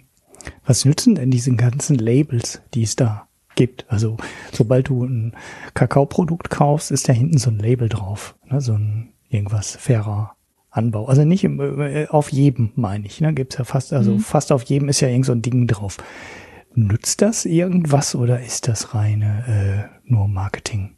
[0.65, 3.85] Was nützen denn diese ganzen Labels, die es da gibt.
[3.89, 4.17] Also
[4.51, 5.33] sobald du ein
[5.73, 8.35] Kakaoprodukt kaufst, ist da hinten so ein Label drauf.
[8.49, 8.61] Ne?
[8.61, 10.35] So ein irgendwas fairer
[10.69, 11.05] Anbau.
[11.05, 13.21] Also nicht im, äh, auf jedem, meine ich.
[13.21, 13.33] Ne?
[13.33, 14.19] Gibt's ja fast, also mhm.
[14.19, 15.97] fast auf jedem ist ja irgend so ein Ding drauf.
[16.75, 20.97] Nützt das irgendwas oder ist das reine äh, nur Marketing?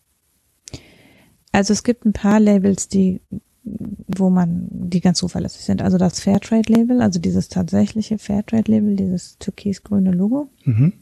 [1.51, 3.21] Also es gibt ein paar Labels, die
[3.65, 5.81] wo man die ganz zuverlässig sind.
[5.81, 10.93] Also das Fairtrade-Label, also dieses tatsächliche Fairtrade-Label, dieses türkis-grüne Logo, mhm.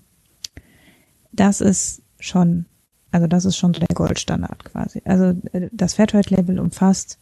[1.33, 2.65] Das ist schon,
[3.11, 5.01] also das ist schon der Goldstandard quasi.
[5.05, 7.19] Also äh, das Fairtrade-Label umfasst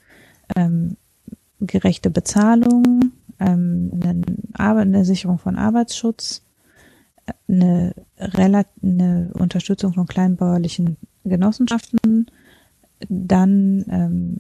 [0.56, 0.98] ähm,
[1.60, 4.22] gerechte Bezahlung, ähm, eine,
[4.58, 6.44] eine Sicherung von Arbeitsschutz,
[7.48, 12.28] eine, eine Unterstützung von kleinbäuerlichen Genossenschaften,
[13.10, 14.38] dann ähm,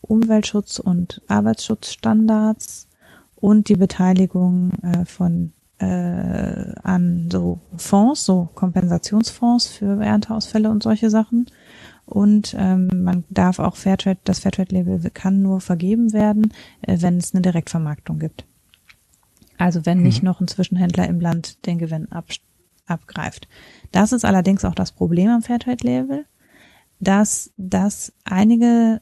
[0.00, 2.88] Umweltschutz und Arbeitsschutzstandards
[3.36, 11.10] und die Beteiligung äh, von äh, an so Fonds, so Kompensationsfonds für Ernteausfälle und solche
[11.10, 11.46] Sachen.
[12.06, 16.52] Und ähm, man darf auch Fairtrade, das Fairtrade-Label kann nur vergeben werden,
[16.82, 18.46] äh, wenn es eine Direktvermarktung gibt.
[19.58, 20.26] Also wenn nicht mhm.
[20.26, 22.26] noch ein Zwischenhändler im Land den Gewinn ab,
[22.86, 23.48] abgreift.
[23.92, 26.26] Das ist allerdings auch das Problem am Fairtrade-Label,
[26.98, 29.00] dass das einige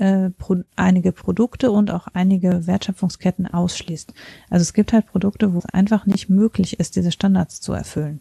[0.00, 4.12] äh, pro, einige Produkte und auch einige Wertschöpfungsketten ausschließt.
[4.48, 8.20] Also es gibt halt Produkte, wo es einfach nicht möglich ist, diese Standards zu erfüllen.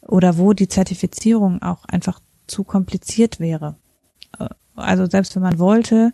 [0.00, 3.76] Oder wo die Zertifizierung auch einfach zu kompliziert wäre.
[4.38, 6.12] Äh, also selbst wenn man wollte,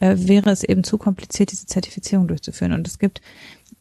[0.00, 2.72] äh, wäre es eben zu kompliziert, diese Zertifizierung durchzuführen.
[2.72, 3.20] Und es gibt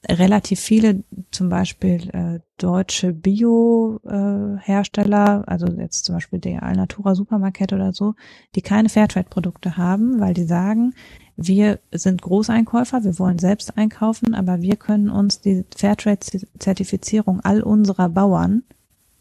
[0.10, 7.72] relativ viele, zum Beispiel äh, deutsche Bio-Hersteller, äh, also jetzt zum Beispiel der Alnatura Supermarket
[7.74, 8.16] oder so,
[8.56, 10.96] die keine Fairtrade-Produkte haben, weil die sagen,
[11.38, 18.08] wir sind Großeinkäufer, wir wollen selbst einkaufen, aber wir können uns die Fairtrade-Zertifizierung all unserer
[18.10, 18.64] Bauern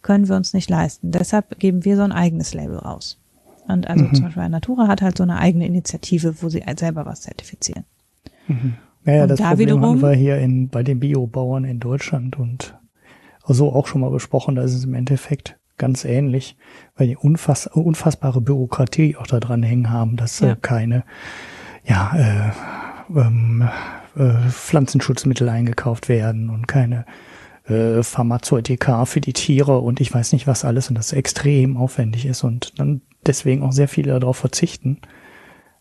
[0.03, 1.11] können wir uns nicht leisten.
[1.11, 3.19] Deshalb geben wir so ein eigenes Label raus.
[3.67, 4.15] Und also mhm.
[4.15, 7.85] zum Beispiel Natura hat halt so eine eigene Initiative, wo sie selber was zertifizieren.
[8.47, 8.75] Mhm.
[9.05, 12.39] Naja, und das da Problem wiederum, haben wir hier in, bei den Biobauern in Deutschland
[12.39, 12.79] und
[13.47, 16.57] so auch schon mal besprochen, da ist es im Endeffekt ganz ähnlich,
[16.97, 20.53] weil die unfass, unfassbare Bürokratie auch da dran hängen haben, dass äh, ja.
[20.53, 21.05] äh, keine
[21.85, 23.69] ja, äh, ähm,
[24.17, 27.05] äh, Pflanzenschutzmittel eingekauft werden und keine
[27.67, 32.25] äh, Pharmazeutika für die Tiere und ich weiß nicht was alles und das extrem aufwendig
[32.25, 35.01] ist und dann deswegen auch sehr viele darauf verzichten,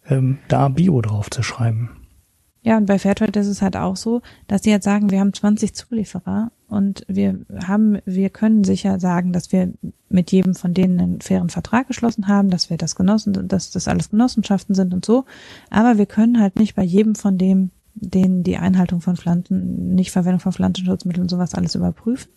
[0.10, 2.03] ähm, da Bio drauf zu schreiben.
[2.64, 5.34] Ja, und bei Fairtrade ist es halt auch so, dass die jetzt sagen, wir haben
[5.34, 9.74] 20 Zulieferer und wir haben, wir können sicher sagen, dass wir
[10.10, 13.90] mit jedem von denen einen fairen Vertrag geschlossen haben, dass wir das genossen, dass das
[13.90, 15.26] alles Genossenschaften sind und so.
[15.70, 20.12] Aber wir können halt nicht bei jedem von dem denen die Einhaltung von Pflanzen, nicht
[20.12, 22.32] Verwendung von Pflanzenschutzmitteln und sowas alles überprüfen.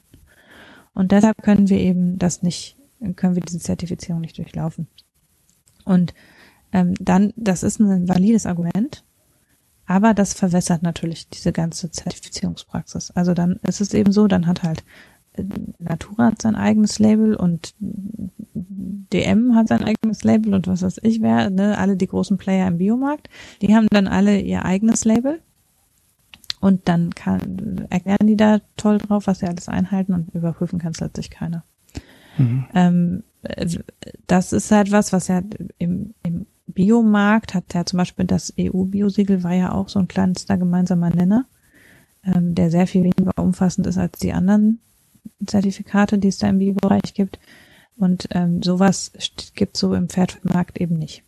[0.92, 2.76] Und deshalb können wir eben das nicht,
[3.16, 4.86] können wir diese Zertifizierung nicht durchlaufen.
[5.84, 6.14] Und
[6.72, 9.04] ähm, dann, das ist ein valides Argument,
[9.86, 13.12] aber das verwässert natürlich diese ganze Zertifizierungspraxis.
[13.12, 14.84] Also dann ist es eben so, dann hat halt
[15.34, 15.44] äh,
[15.78, 21.22] Natura hat sein eigenes Label und DM hat sein eigenes Label und was weiß ich
[21.22, 23.28] wer, ne, alle die großen Player im Biomarkt,
[23.62, 25.40] die haben dann alle ihr eigenes Label
[26.60, 30.92] und dann kann, erklären die da toll drauf, was sie alles einhalten und überprüfen kann
[30.92, 31.64] es letztlich keiner.
[32.38, 32.66] Mhm.
[32.74, 33.22] Ähm,
[34.26, 35.42] das ist halt was, was ja
[35.78, 40.56] im, im Biomarkt hat ja zum Beispiel das EU-Biosiegel war ja auch so ein kleinster
[40.58, 41.46] gemeinsamer Nenner,
[42.24, 44.80] ähm, der sehr viel weniger umfassend ist als die anderen
[45.44, 47.38] Zertifikate, die es da im Biobereich gibt.
[47.96, 49.12] Und ähm, sowas
[49.54, 51.22] gibt so im Fairtrade-Markt eben nicht.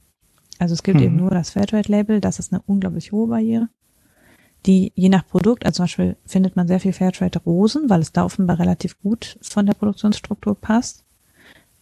[0.59, 1.05] Also es gibt mhm.
[1.05, 3.68] eben nur das Fairtrade-Label, das ist eine unglaublich hohe Barriere
[4.66, 8.12] die je nach Produkt, also zum Beispiel findet man sehr viel Fairtrade Rosen, weil es
[8.12, 11.05] da offenbar relativ gut von der Produktionsstruktur passt.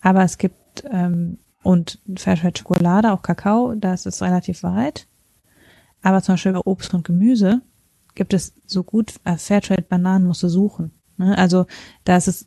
[0.01, 5.09] Aber es gibt ähm, und Fairtrade Schokolade, auch Kakao, da ist es relativ weit.
[6.01, 7.61] Aber zum Beispiel bei Obst und Gemüse
[8.15, 10.93] gibt es so gut äh, Fairtrade Bananen musst du suchen.
[11.17, 11.37] Ne?
[11.37, 11.67] Also
[12.05, 12.47] da ist es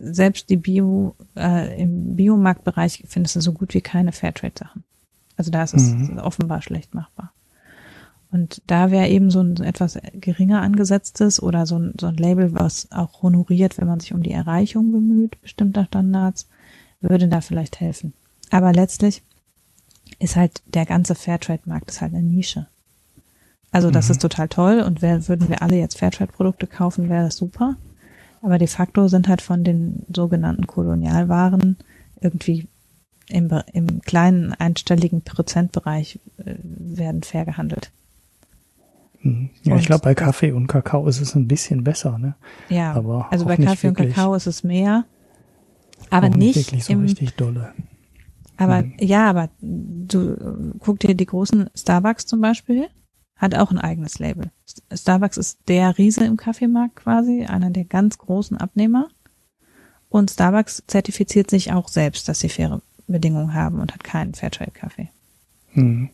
[0.00, 4.82] selbst die Bio äh, im Biomarktbereich findest du so gut wie keine Fairtrade Sachen.
[5.36, 6.18] Also da ist es mhm.
[6.18, 7.32] offenbar schlecht machbar.
[8.32, 12.52] Und da wäre eben so ein etwas geringer angesetztes oder so ein, so ein Label,
[12.52, 16.48] was auch honoriert, wenn man sich um die Erreichung bemüht, bestimmter Standards,
[17.00, 18.12] würde da vielleicht helfen.
[18.50, 19.22] Aber letztlich
[20.18, 22.66] ist halt der ganze Fairtrade-Markt ist halt eine Nische.
[23.72, 24.12] Also das mhm.
[24.12, 27.76] ist total toll und wär, würden wir alle jetzt Fairtrade-Produkte kaufen, wäre das super.
[28.42, 31.76] Aber de facto sind halt von den sogenannten Kolonialwaren
[32.20, 32.66] irgendwie
[33.28, 37.92] im, im kleinen einstelligen Prozentbereich äh, werden fair gehandelt.
[39.22, 39.50] Mhm.
[39.62, 42.34] Ja, und ich glaube, bei Kaffee und Kakao ist es ein bisschen besser, ne?
[42.68, 45.04] Ja, aber also bei Kaffee und Kakao ist es mehr,
[46.08, 47.72] aber nicht, nicht so im, richtig dolle.
[48.60, 48.94] Aber mhm.
[49.00, 52.88] ja, aber du guck dir die großen Starbucks zum Beispiel
[53.36, 54.50] hat auch ein eigenes Label.
[54.92, 59.08] Starbucks ist der Riese im Kaffeemarkt quasi, einer der ganz großen Abnehmer.
[60.10, 65.08] Und Starbucks zertifiziert sich auch selbst, dass sie faire Bedingungen haben und hat keinen Fairtrade-Kaffee.
[65.72, 66.10] Hm.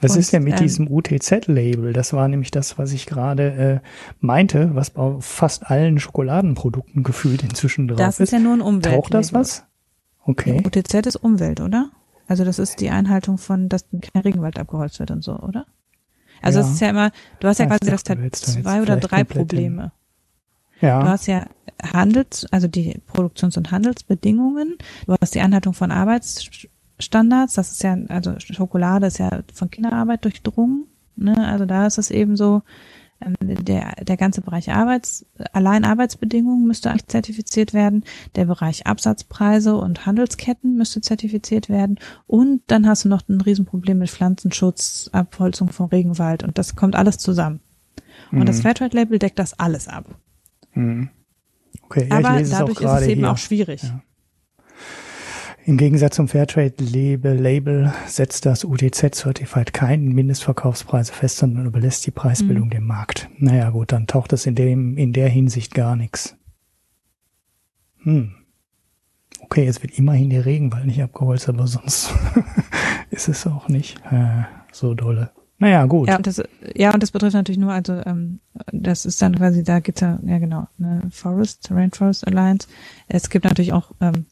[0.00, 1.92] Was und, ist denn mit ähm, diesem UTZ-Label?
[1.92, 7.44] Das war nämlich das, was ich gerade äh, meinte, was bei fast allen Schokoladenprodukten gefühlt
[7.44, 8.06] inzwischen drauf ist.
[8.06, 8.96] Das ist ja nur ein Umwelt.
[8.96, 9.67] Taucht das was?
[10.28, 10.62] Okay.
[10.62, 11.90] UTZ ist Umwelt, oder?
[12.26, 15.64] Also das ist die Einhaltung von, dass kein Regenwald abgeholzt wird und so, oder?
[16.42, 17.10] Also es ist ja immer,
[17.40, 19.92] du hast ja quasi das zwei oder drei Probleme.
[20.82, 21.02] Ja.
[21.02, 21.46] Du hast ja
[21.82, 24.76] Handels, also die Produktions- und Handelsbedingungen.
[25.06, 27.54] Du hast die Einhaltung von Arbeitsstandards.
[27.54, 30.84] Das ist ja, also Schokolade ist ja von Kinderarbeit durchdrungen.
[31.16, 31.36] Ne?
[31.36, 32.62] Also da ist es eben so,
[33.20, 38.04] der, der ganze Bereich Arbeits, allein Arbeitsbedingungen müsste eigentlich zertifiziert werden.
[38.36, 41.98] Der Bereich Absatzpreise und Handelsketten müsste zertifiziert werden.
[42.26, 46.94] Und dann hast du noch ein Riesenproblem mit Pflanzenschutz, Abholzung von Regenwald und das kommt
[46.96, 47.60] alles zusammen.
[48.30, 48.46] Und mhm.
[48.46, 50.06] das Fairtrade-Label deckt das alles ab.
[50.74, 51.10] Mhm.
[51.82, 53.30] Okay, ja, Aber dadurch ist es eben hier.
[53.30, 53.82] auch schwierig.
[53.82, 54.02] Ja.
[55.64, 62.66] Im Gegensatz zum Fairtrade-Label Label setzt das UTZ-Certified keinen Mindestverkaufspreise fest, sondern überlässt die Preisbildung
[62.66, 62.70] mhm.
[62.70, 63.28] dem Markt.
[63.36, 66.36] Naja gut, dann taucht es in, dem, in der Hinsicht gar nichts.
[68.02, 68.32] Hm.
[69.40, 72.12] Okay, jetzt wird immerhin der Regenwald nicht abgeholzt, aber sonst
[73.10, 75.30] ist es auch nicht äh, so dolle.
[75.58, 76.08] Naja, gut.
[76.08, 76.42] Ja, und das,
[76.74, 78.40] ja, und das betrifft natürlich nur, also ähm,
[78.72, 82.68] das ist dann quasi, da gibt's ja, ja genau, eine Forest, Rainforest Alliance.
[83.08, 84.26] Es gibt natürlich auch ähm,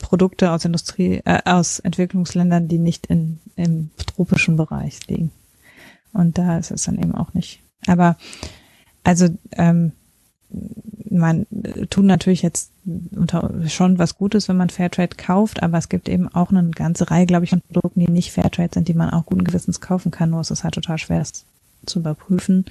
[0.00, 5.30] Produkte aus Industrie, äh, aus Entwicklungsländern, die nicht in, im tropischen Bereich liegen.
[6.12, 7.62] Und da ist es dann eben auch nicht.
[7.86, 8.16] Aber
[9.04, 9.92] also ähm,
[11.08, 11.46] man
[11.90, 12.72] tut natürlich jetzt
[13.12, 17.10] unter, schon was Gutes, wenn man Fairtrade kauft, aber es gibt eben auch eine ganze
[17.10, 20.10] Reihe, glaube ich, von Produkten, die nicht Fairtrade sind, die man auch guten Gewissens kaufen
[20.10, 20.30] kann.
[20.30, 21.44] Nur es ist halt total schwer, das
[21.86, 22.64] zu überprüfen.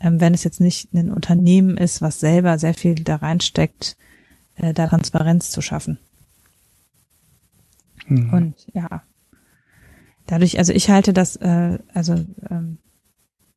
[0.00, 3.96] Ähm, wenn es jetzt nicht ein Unternehmen ist, was selber sehr viel da reinsteckt,
[4.56, 5.98] äh, da Transparenz zu schaffen.
[8.10, 8.32] Mhm.
[8.32, 9.02] Und ja,
[10.26, 12.14] dadurch, also ich halte das, äh, also
[12.50, 12.78] ähm,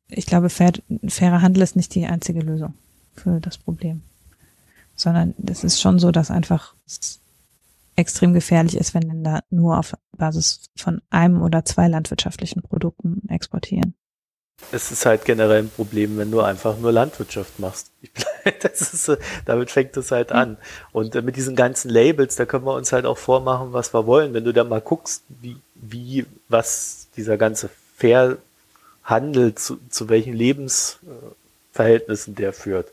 [0.08, 0.72] ich glaube, fair,
[1.08, 2.74] fairer Handel ist nicht die einzige Lösung
[3.14, 4.02] für das Problem,
[4.94, 6.74] sondern es ist schon so, dass einfach
[7.96, 13.94] extrem gefährlich ist, wenn Länder nur auf Basis von einem oder zwei landwirtschaftlichen Produkten exportieren
[14.72, 17.90] es ist halt generell ein Problem, wenn du einfach nur Landwirtschaft machst.
[18.62, 19.10] ist,
[19.44, 20.56] damit fängt es halt an.
[20.92, 24.06] Und äh, mit diesen ganzen Labels, da können wir uns halt auch vormachen, was wir
[24.06, 24.34] wollen.
[24.34, 32.34] Wenn du da mal guckst, wie, wie, was dieser ganze Fairhandel zu, zu welchen Lebensverhältnissen
[32.34, 32.88] der führt.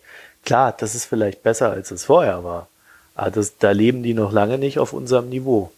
[0.46, 2.68] Klar, das ist vielleicht besser, als es vorher war.
[3.16, 5.72] Aber das, da leben die noch lange nicht auf unserem Niveau.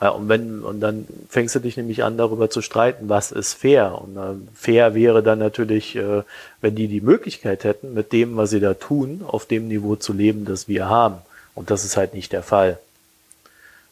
[0.00, 3.54] Ja, und wenn, und dann fängst du dich nämlich an, darüber zu streiten, was ist
[3.54, 3.98] fair.
[4.00, 6.22] Und äh, fair wäre dann natürlich, äh,
[6.60, 10.12] wenn die die Möglichkeit hätten, mit dem, was sie da tun, auf dem Niveau zu
[10.12, 11.16] leben, das wir haben.
[11.54, 12.78] Und das ist halt nicht der Fall.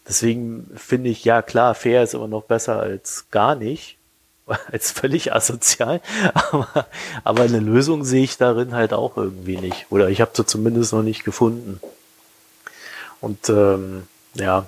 [0.07, 3.97] Deswegen finde ich, ja klar, fair ist immer noch besser als gar nicht,
[4.71, 6.03] als völlig asozial.
[6.35, 6.87] Aber,
[7.25, 9.87] aber eine Lösung sehe ich darin halt auch irgendwie nicht.
[9.89, 11.81] Oder ich habe sie zumindest noch nicht gefunden.
[13.23, 14.67] Und ähm, ja,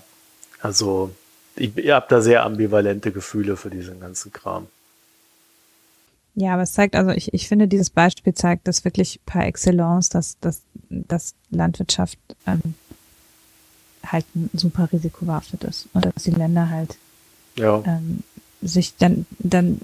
[0.62, 1.11] also
[1.57, 4.66] ich, ihr habt da sehr ambivalente Gefühle für diesen ganzen Kram.
[6.34, 10.11] Ja, aber es zeigt, also ich, ich finde, dieses Beispiel zeigt das wirklich par excellence,
[10.11, 12.74] dass, dass, dass Landwirtschaft ähm,
[14.04, 16.96] halt ein super risikobehaftet ist und dass die Länder halt
[17.57, 17.82] ja.
[17.86, 18.22] ähm,
[18.61, 19.80] sich dann, dann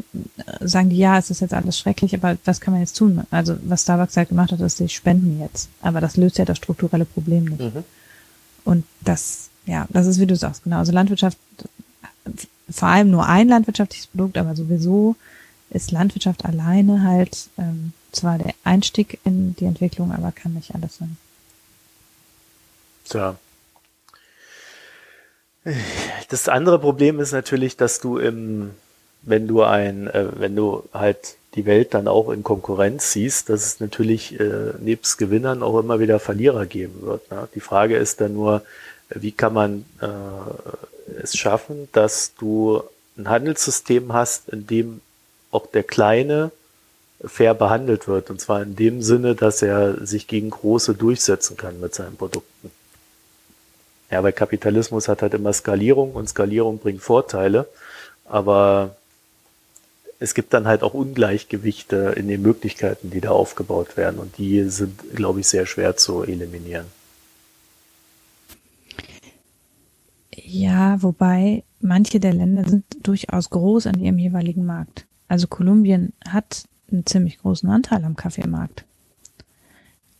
[0.61, 3.23] sagen die, ja, es ist jetzt alles schrecklich, aber was kann man jetzt tun?
[3.31, 5.71] Also was Starbucks halt gemacht hat, ist, sie spenden jetzt.
[5.81, 7.61] Aber das löst ja das strukturelle Problem nicht.
[7.61, 7.85] Mhm.
[8.65, 10.79] Und das ja, das ist wie du sagst, genau.
[10.79, 11.39] Also Landwirtschaft,
[12.71, 15.17] vor allem nur ein landwirtschaftliches Produkt, aber sowieso
[15.71, 20.99] ist Landwirtschaft alleine halt ähm, zwar der Einstieg in die Entwicklung, aber kann nicht alles
[20.99, 21.17] sein.
[23.09, 23.37] Tja.
[26.29, 28.73] Das andere Problem ist natürlich, dass du im,
[29.23, 33.65] wenn du ein, äh, wenn du halt die Welt dann auch in Konkurrenz siehst, dass
[33.67, 37.31] es natürlich äh, nebst Gewinnern auch immer wieder Verlierer geben wird.
[37.31, 37.49] Ne?
[37.55, 38.63] Die Frage ist dann nur,
[39.15, 42.83] wie kann man äh, es schaffen, dass du
[43.17, 45.01] ein Handelssystem hast, in dem
[45.51, 46.51] auch der Kleine
[47.25, 48.31] fair behandelt wird.
[48.31, 52.71] Und zwar in dem Sinne, dass er sich gegen Große durchsetzen kann mit seinen Produkten.
[54.11, 57.69] Ja, weil Kapitalismus hat halt immer Skalierung und Skalierung bringt Vorteile.
[58.25, 58.97] Aber
[60.19, 64.19] es gibt dann halt auch Ungleichgewichte in den Möglichkeiten, die da aufgebaut werden.
[64.19, 66.87] Und die sind, glaube ich, sehr schwer zu eliminieren.
[70.45, 75.07] Ja, wobei manche der Länder sind durchaus groß an ihrem jeweiligen Markt.
[75.29, 78.85] Also Kolumbien hat einen ziemlich großen Anteil am Kaffeemarkt.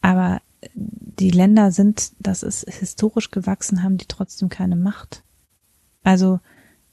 [0.01, 0.41] Aber
[0.75, 5.23] die Länder sind, das ist historisch gewachsen, haben die trotzdem keine Macht.
[6.03, 6.41] Also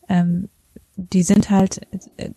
[0.08, 0.50] ähm,
[0.96, 1.82] die sind halt,
[2.18, 2.32] äh,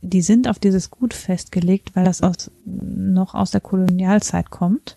[0.00, 4.96] die sind auf dieses Gut festgelegt, weil das aus, noch aus der Kolonialzeit kommt.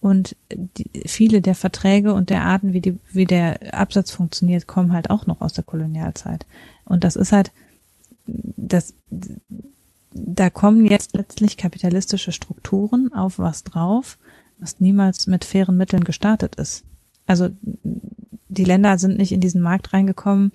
[0.00, 4.92] Und die, viele der Verträge und der Arten, wie, die, wie der Absatz funktioniert, kommen
[4.92, 6.46] halt auch noch aus der Kolonialzeit.
[6.86, 7.52] Und das ist halt,
[8.26, 8.94] das,
[10.12, 14.16] da kommen jetzt letztlich kapitalistische Strukturen auf was drauf,
[14.58, 16.84] was niemals mit fairen Mitteln gestartet ist.
[17.26, 17.50] Also
[18.48, 20.52] die Länder sind nicht in diesen Markt reingekommen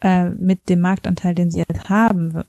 [0.00, 2.42] äh, mit dem Marktanteil, den sie jetzt haben,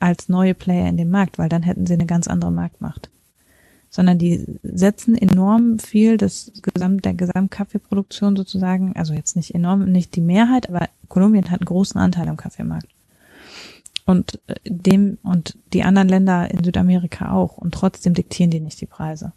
[0.00, 3.10] als neue Player in den Markt, weil dann hätten sie eine ganz andere Marktmacht
[3.90, 10.14] sondern die setzen enorm viel des Gesamt, der Gesamtkaffeeproduktion sozusagen, also jetzt nicht enorm, nicht
[10.14, 12.88] die Mehrheit, aber Kolumbien hat einen großen Anteil am Kaffeemarkt.
[14.04, 17.58] Und äh, dem, und die anderen Länder in Südamerika auch.
[17.58, 19.32] Und trotzdem diktieren die nicht die Preise.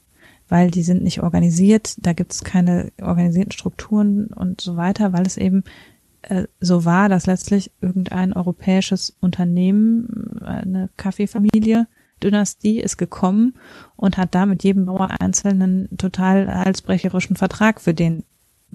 [0.48, 5.26] Weil die sind nicht organisiert, da gibt es keine organisierten Strukturen und so weiter, weil
[5.26, 5.64] es eben
[6.22, 11.88] äh, so war, dass letztlich irgendein europäisches Unternehmen, äh, eine Kaffeefamilie,
[12.24, 13.56] Dynastie ist gekommen
[13.96, 18.24] und hat da mit jedem Bauer einzelnen total halsbrecherischen Vertrag für den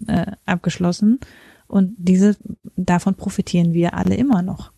[0.07, 1.21] äh, abgeschlossen.
[1.67, 2.37] Und diese,
[2.77, 4.71] davon profitieren wir alle immer noch.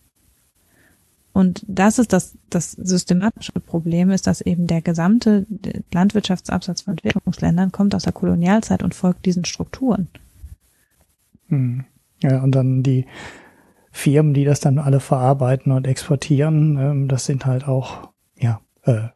[1.33, 5.47] Und das ist das, das systematische Problem, ist, dass eben der gesamte
[5.93, 10.09] Landwirtschaftsabsatz von Entwicklungsländern kommt aus der Kolonialzeit und folgt diesen Strukturen.
[11.49, 11.85] Hm.
[12.23, 13.07] Ja, und dann die
[13.93, 18.09] Firmen, die das dann alle verarbeiten und exportieren, ähm, das sind halt auch
[18.89, 19.09] äh,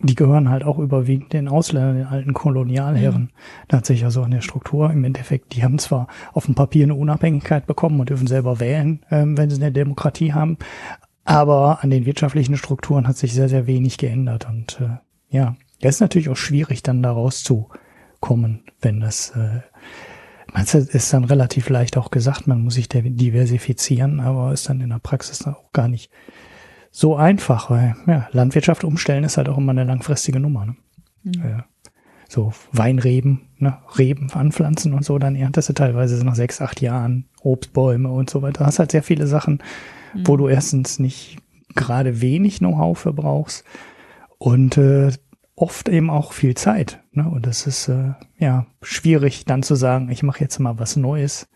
[0.00, 3.22] die gehören halt auch überwiegend den Ausländern, den alten Kolonialherren.
[3.22, 3.30] Mhm.
[3.66, 6.54] Da hat sich ja so an der Struktur im Endeffekt, die haben zwar auf dem
[6.54, 10.56] Papier eine Unabhängigkeit bekommen und dürfen selber wählen, ähm, wenn sie eine Demokratie haben,
[11.24, 14.48] aber an den wirtschaftlichen Strukturen hat sich sehr, sehr wenig geändert.
[14.48, 14.98] Und äh,
[15.36, 19.60] ja, es ist natürlich auch schwierig, dann da rauszukommen, wenn das äh,
[20.54, 24.88] das ist dann relativ leicht auch gesagt, man muss sich diversifizieren, aber ist dann in
[24.88, 26.10] der Praxis auch gar nicht
[26.90, 30.66] so einfach, weil ja, Landwirtschaft umstellen ist halt auch immer eine langfristige Nummer.
[30.66, 30.76] Ne?
[31.22, 31.32] Mhm.
[31.44, 31.64] Ja.
[32.28, 33.78] So Weinreben, ne?
[33.98, 38.42] Reben anpflanzen und so, dann erntest du teilweise nach sechs, acht Jahren Obstbäume und so
[38.42, 38.66] weiter.
[38.66, 39.62] Hast halt sehr viele Sachen,
[40.14, 40.26] mhm.
[40.26, 41.38] wo du erstens nicht
[41.74, 43.64] gerade wenig Know-how für brauchst
[44.38, 45.12] und äh,
[45.54, 47.00] oft eben auch viel Zeit.
[47.12, 47.28] Ne?
[47.28, 51.48] Und das ist äh, ja schwierig, dann zu sagen, ich mache jetzt mal was Neues.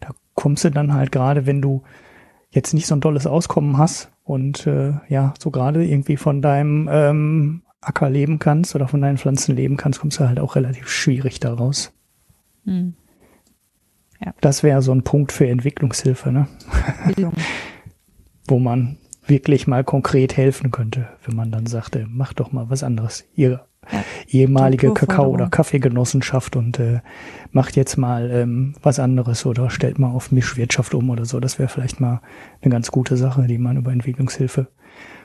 [0.00, 1.82] Da kommst du dann halt gerade, wenn du
[2.52, 6.88] jetzt nicht so ein tolles Auskommen hast, und äh, ja, so gerade irgendwie von deinem
[6.90, 10.88] ähm, Acker leben kannst oder von deinen Pflanzen leben kannst, kommst du halt auch relativ
[10.88, 11.92] schwierig daraus.
[12.64, 12.94] Hm.
[14.24, 14.32] Ja.
[14.40, 16.46] Das wäre so ein Punkt für Entwicklungshilfe, ne?
[18.46, 22.84] Wo man wirklich mal konkret helfen könnte, wenn man dann sagte, mach doch mal was
[22.84, 23.24] anderes.
[23.34, 24.04] Ihr ja.
[24.28, 27.00] ehemalige Kakao- oder Kaffeegenossenschaft und äh,
[27.50, 31.40] macht jetzt mal ähm, was anderes oder stellt mal auf Mischwirtschaft um oder so.
[31.40, 32.20] Das wäre vielleicht mal
[32.60, 34.68] eine ganz gute Sache, die man über Entwicklungshilfe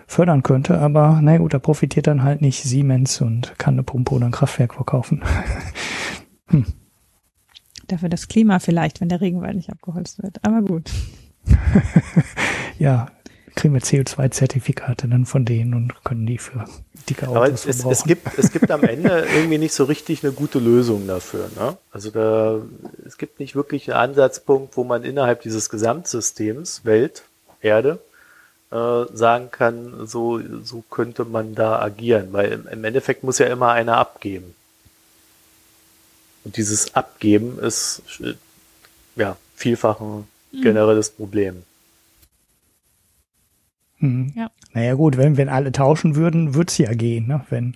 [0.08, 0.80] fördern könnte.
[0.80, 4.32] Aber na gut, da profitiert dann halt nicht Siemens und kann eine Pumpe oder ein
[4.32, 5.24] Kraftwerk verkaufen.
[6.48, 6.66] hm.
[7.88, 10.44] Dafür das Klima vielleicht, wenn der Regenwald nicht abgeholzt wird.
[10.44, 10.92] Aber gut.
[12.80, 13.08] ja,
[13.58, 16.66] kriegen wir CO2-Zertifikate dann von denen und können die für
[17.10, 20.24] dicke Autos Aber es, es, es, gibt, es gibt am Ende irgendwie nicht so richtig
[20.24, 21.50] eine gute Lösung dafür.
[21.58, 21.76] Ne?
[21.92, 22.62] Also da,
[23.06, 27.24] es gibt nicht wirklich einen Ansatzpunkt, wo man innerhalb dieses Gesamtsystems, Welt,
[27.62, 28.00] Erde,
[28.72, 32.30] äh, sagen kann, so, so könnte man da agieren.
[32.32, 34.56] Weil im, im Endeffekt muss ja immer einer abgeben.
[36.44, 38.36] Und dieses Abgeben ist äh,
[39.16, 40.62] ja vielfach ein mhm.
[40.62, 41.64] generelles Problem.
[44.00, 44.32] Hm.
[44.36, 44.52] Ja.
[44.74, 47.28] Naja gut, wenn, wenn alle tauschen würden, würde es ja gehen.
[47.28, 47.42] Ne?
[47.50, 47.76] Wenn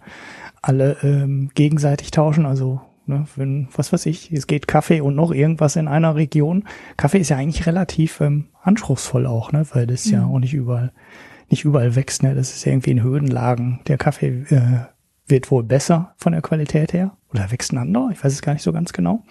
[0.62, 5.32] alle ähm, gegenseitig tauschen, also ne, wenn, was weiß ich, es geht Kaffee und noch
[5.32, 6.66] irgendwas in einer Region.
[6.98, 9.66] Kaffee ist ja eigentlich relativ ähm, anspruchsvoll auch, ne?
[9.74, 10.14] weil das mhm.
[10.14, 10.92] ja auch nicht überall,
[11.50, 12.24] nicht überall wächst.
[12.24, 12.36] Ne?
[12.36, 13.80] Das ist ja irgendwie in Höhenlagen.
[13.88, 14.86] Der Kaffee äh,
[15.28, 17.18] wird wohl besser von der Qualität her.
[17.32, 18.10] Oder wächst ein anderer?
[18.12, 19.24] Ich weiß es gar nicht so ganz genau.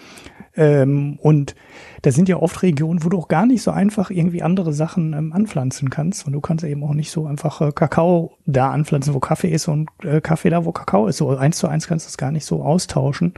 [0.57, 1.55] Ähm, und
[2.03, 5.13] da sind ja oft Regionen, wo du auch gar nicht so einfach irgendwie andere Sachen
[5.13, 6.27] ähm, anpflanzen kannst.
[6.27, 9.69] Und du kannst eben auch nicht so einfach äh, Kakao da anpflanzen, wo Kaffee ist
[9.69, 11.19] und äh, Kaffee da, wo Kakao ist.
[11.19, 13.35] So eins zu eins kannst du das gar nicht so austauschen.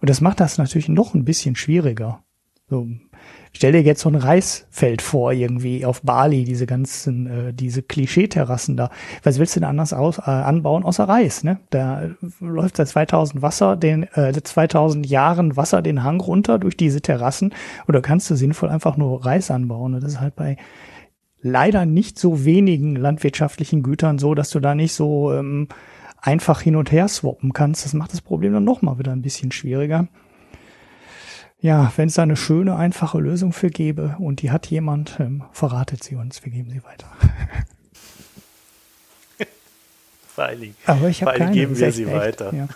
[0.00, 2.22] Und das macht das natürlich noch ein bisschen schwieriger.
[2.68, 2.86] So,
[3.52, 8.76] stell dir jetzt so ein Reisfeld vor, irgendwie auf Bali, diese ganzen, äh, diese Klischee-Terrassen
[8.76, 8.90] da.
[9.22, 11.58] Was willst du denn anders aus, äh, anbauen außer Reis, ne?
[11.70, 17.00] Da läuft seit 2000 Wasser, den, äh, 2000 Jahren Wasser den Hang runter durch diese
[17.00, 17.54] Terrassen.
[17.86, 19.94] Oder kannst du sinnvoll einfach nur Reis anbauen?
[19.94, 20.56] Und das ist halt bei
[21.40, 25.68] leider nicht so wenigen landwirtschaftlichen Gütern so, dass du da nicht so ähm,
[26.20, 27.84] einfach hin und her swappen kannst.
[27.84, 30.08] Das macht das Problem dann nochmal wieder ein bisschen schwieriger.
[31.60, 35.42] Ja, wenn es da eine schöne, einfache Lösung für gäbe und die hat jemand, ähm,
[35.52, 37.08] verratet sie uns, wir geben sie weiter.
[40.28, 42.54] Vor allen Dingen, Aber ich allen geben wir sie echt, weiter.
[42.54, 42.68] Ja,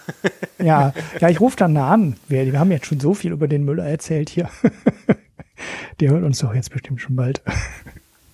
[0.58, 2.16] ja, ja ich rufe dann an.
[2.26, 4.50] Wir, wir haben jetzt schon so viel über den Müller erzählt hier.
[6.00, 7.40] Der hört uns doch jetzt bestimmt schon bald.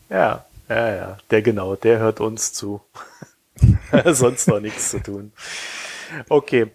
[0.09, 2.81] Ja, ja, ja, der genau, der hört uns zu.
[4.07, 5.33] Sonst noch nichts zu tun.
[6.31, 6.69] Okay,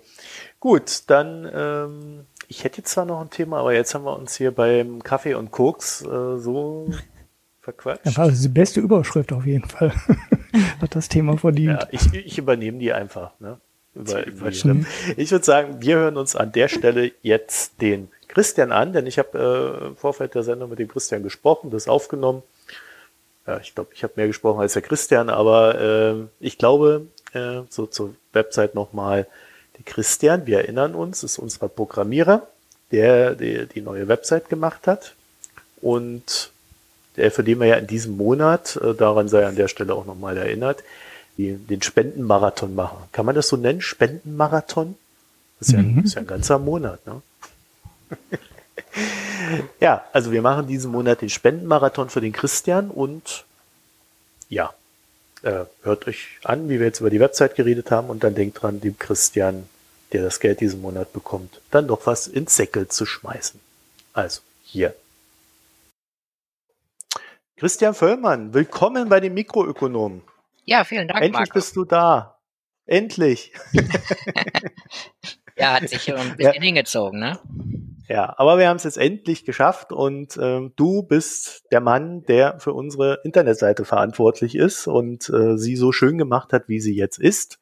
[0.60, 4.52] gut, dann ähm, ich hätte zwar noch ein Thema, aber jetzt haben wir uns hier
[4.52, 6.89] beim Kaffee und Koks äh, so
[7.62, 8.06] verquatscht.
[8.06, 9.94] Ja, das ist die beste Überschrift auf jeden Fall.
[10.82, 11.82] Hat das Thema verdient.
[11.82, 13.32] Ja, ich, ich übernehme die einfach.
[13.39, 13.60] Ne?
[13.96, 18.94] Über, über ich würde sagen, wir hören uns an der Stelle jetzt den Christian an,
[18.94, 22.41] denn ich habe äh, im Vorfeld der Sendung mit dem Christian gesprochen, das aufgenommen.
[23.46, 27.62] Ja, ich glaube, ich habe mehr gesprochen als der Christian, aber äh, ich glaube, äh,
[27.70, 29.28] so zur Website nochmal,
[29.78, 32.48] der Christian, wir erinnern uns, ist unser Programmierer,
[32.92, 35.14] der die, die neue Website gemacht hat
[35.82, 36.52] und
[37.18, 40.06] der, für den wir ja in diesem Monat, äh, daran sei an der Stelle auch
[40.06, 40.84] nochmal erinnert,
[41.38, 42.98] die, den Spendenmarathon machen.
[43.12, 43.82] Kann man das so nennen?
[43.82, 44.96] Spendenmarathon?
[45.60, 46.04] Das ist ja, mhm.
[46.04, 47.22] ist ja ein ganzer Monat, ne?
[49.80, 53.46] ja, also wir machen diesen Monat den Spendenmarathon für den Christian und
[54.50, 54.74] ja,
[55.44, 58.62] äh, hört euch an, wie wir jetzt über die Website geredet haben und dann denkt
[58.62, 59.68] dran, dem Christian,
[60.12, 63.60] der das Geld diesen Monat bekommt, dann doch was ins Säckel zu schmeißen.
[64.14, 64.96] Also, hier.
[67.58, 70.22] Christian Völlmann, willkommen bei den Mikroökonomen.
[70.66, 71.22] Ja, vielen Dank.
[71.22, 71.54] Endlich Marco.
[71.54, 72.38] bist du da.
[72.86, 73.54] Endlich.
[75.58, 76.62] ja, hat sich ein bisschen ja.
[76.62, 77.39] hingezogen, ne?
[78.10, 82.60] Ja, aber wir haben es jetzt endlich geschafft und ähm, du bist der Mann, der
[82.60, 87.18] für unsere Internetseite verantwortlich ist und äh, sie so schön gemacht hat, wie sie jetzt
[87.18, 87.60] ist.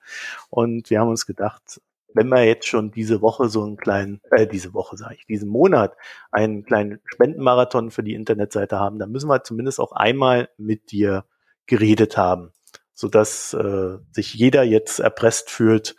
[0.49, 1.79] Und wir haben uns gedacht,
[2.13, 5.47] wenn wir jetzt schon diese Woche so einen kleinen, äh, diese Woche sage ich, diesen
[5.47, 5.95] Monat
[6.31, 11.25] einen kleinen Spendenmarathon für die Internetseite haben, dann müssen wir zumindest auch einmal mit dir
[11.67, 12.51] geredet haben,
[12.93, 15.95] sodass äh, sich jeder jetzt erpresst fühlt,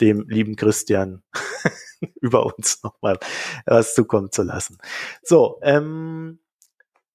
[0.00, 1.22] dem lieben Christian
[2.20, 3.18] über uns nochmal
[3.66, 4.78] was zukommen zu lassen.
[5.22, 6.40] So, ähm,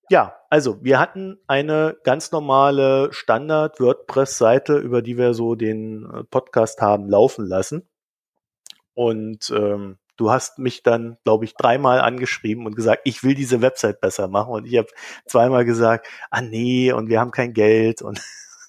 [0.10, 6.82] ja, also wir hatten eine ganz normale Standard-WordPress-Seite, über die wir so den äh, Podcast
[6.82, 7.88] haben laufen lassen.
[8.96, 13.62] Und ähm, du hast mich dann, glaube ich, dreimal angeschrieben und gesagt, ich will diese
[13.62, 14.52] Website besser machen.
[14.52, 14.90] Und ich habe
[15.28, 18.20] zweimal gesagt, ah nee, und wir haben kein Geld und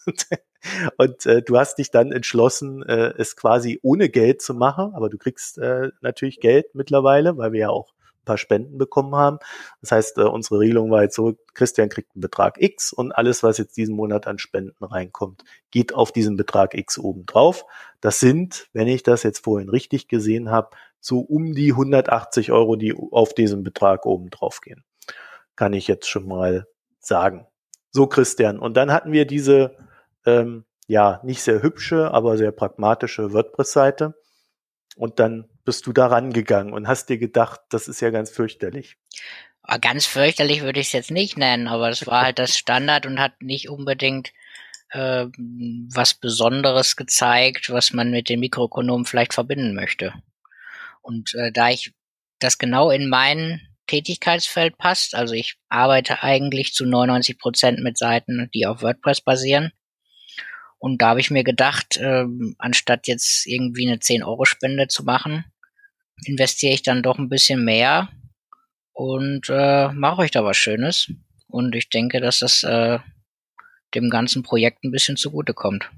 [0.06, 0.26] Und
[0.98, 5.18] äh, du hast dich dann entschlossen, äh, es quasi ohne Geld zu machen, aber du
[5.18, 9.38] kriegst äh, natürlich Geld mittlerweile, weil wir ja auch ein paar Spenden bekommen haben.
[9.80, 13.42] Das heißt, äh, unsere Regelung war jetzt so, Christian kriegt einen Betrag X und alles,
[13.42, 17.64] was jetzt diesen Monat an Spenden reinkommt, geht auf diesen Betrag X oben drauf.
[18.00, 22.76] Das sind, wenn ich das jetzt vorhin richtig gesehen habe, so um die 180 Euro,
[22.76, 24.84] die auf diesen Betrag oben drauf gehen.
[25.56, 26.66] Kann ich jetzt schon mal
[26.98, 27.46] sagen.
[27.90, 28.58] So, Christian.
[28.58, 29.76] Und dann hatten wir diese
[30.26, 34.14] ähm, ja, nicht sehr hübsche, aber sehr pragmatische WordPress-Seite.
[34.96, 38.96] Und dann bist du da rangegangen und hast dir gedacht, das ist ja ganz fürchterlich.
[39.62, 43.06] Ah, ganz fürchterlich würde ich es jetzt nicht nennen, aber es war halt das Standard
[43.06, 44.32] und hat nicht unbedingt
[44.90, 45.26] äh,
[45.94, 50.12] was Besonderes gezeigt, was man mit den Mikroökonomen vielleicht verbinden möchte.
[51.02, 51.94] Und äh, da ich
[52.40, 58.50] das genau in mein Tätigkeitsfeld passt, also ich arbeite eigentlich zu 99 Prozent mit Seiten,
[58.54, 59.72] die auf WordPress basieren,
[60.80, 65.44] und da habe ich mir gedacht, ähm, anstatt jetzt irgendwie eine 10-Euro-Spende zu machen,
[66.24, 68.08] investiere ich dann doch ein bisschen mehr
[68.92, 71.12] und äh, mache euch da was Schönes.
[71.48, 72.98] Und ich denke, dass das äh,
[73.94, 75.90] dem ganzen Projekt ein bisschen zugutekommt.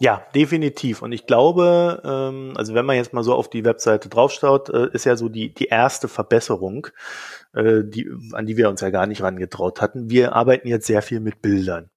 [0.00, 1.02] Ja, definitiv.
[1.02, 4.88] Und ich glaube, ähm, also wenn man jetzt mal so auf die Webseite draufschaut, äh,
[4.92, 6.88] ist ja so die, die erste Verbesserung,
[7.54, 10.10] äh, die, an die wir uns ja gar nicht rangetraut hatten.
[10.10, 11.88] Wir arbeiten jetzt sehr viel mit Bildern.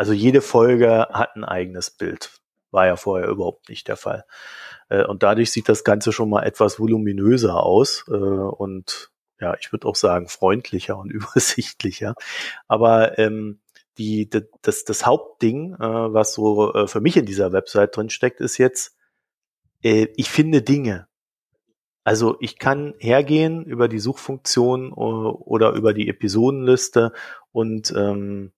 [0.00, 2.40] Also jede Folge hat ein eigenes Bild.
[2.70, 4.24] War ja vorher überhaupt nicht der Fall.
[4.88, 9.10] Äh, und dadurch sieht das Ganze schon mal etwas voluminöser aus äh, und
[9.42, 12.14] ja, ich würde auch sagen freundlicher und übersichtlicher.
[12.66, 13.60] Aber ähm,
[13.98, 14.30] die,
[14.62, 18.56] das, das Hauptding, äh, was so äh, für mich in dieser Website drin steckt, ist
[18.56, 18.96] jetzt,
[19.82, 21.08] äh, ich finde Dinge.
[22.04, 27.12] Also ich kann hergehen über die Suchfunktion oder über die Episodenliste
[27.52, 28.52] und ähm,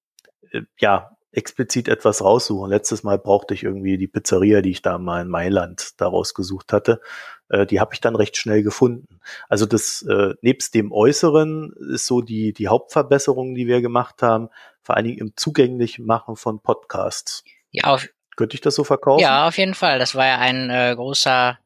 [0.53, 2.71] äh, ja, explizit etwas raussuchen.
[2.71, 6.73] Letztes Mal brauchte ich irgendwie die Pizzeria, die ich da mal in Mailand daraus gesucht
[6.73, 7.01] hatte.
[7.49, 9.21] Äh, die habe ich dann recht schnell gefunden.
[9.49, 14.49] Also das äh, nebst dem Äußeren ist so die die Hauptverbesserung, die wir gemacht haben.
[14.83, 17.45] vor allen Dingen im zugänglichen Machen von Podcasts.
[17.71, 19.23] Ja, auf, könnte ich das so verkaufen?
[19.23, 19.99] Ja, auf jeden Fall.
[19.99, 21.59] Das war ja ein äh, großer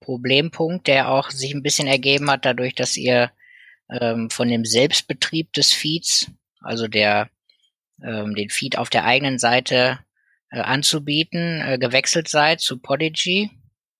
[0.00, 3.30] Problempunkt, der auch sich ein bisschen ergeben hat, dadurch, dass ihr
[3.88, 6.30] ähm, von dem Selbstbetrieb des Feeds,
[6.60, 7.28] also der
[8.04, 9.98] ähm, den Feed auf der eigenen Seite
[10.50, 13.50] äh, anzubieten, äh, gewechselt seid zu Podigy.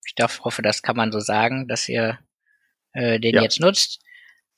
[0.06, 2.18] Ich darf, hoffe, das kann man so sagen, dass ihr
[2.92, 3.42] äh, den ja.
[3.42, 4.00] jetzt nutzt.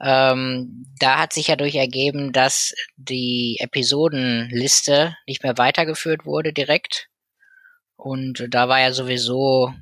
[0.01, 7.09] Ähm, da hat sich ja durch ergeben, dass die Episodenliste nicht mehr weitergeführt wurde direkt.
[7.97, 9.73] Und da war ja sowieso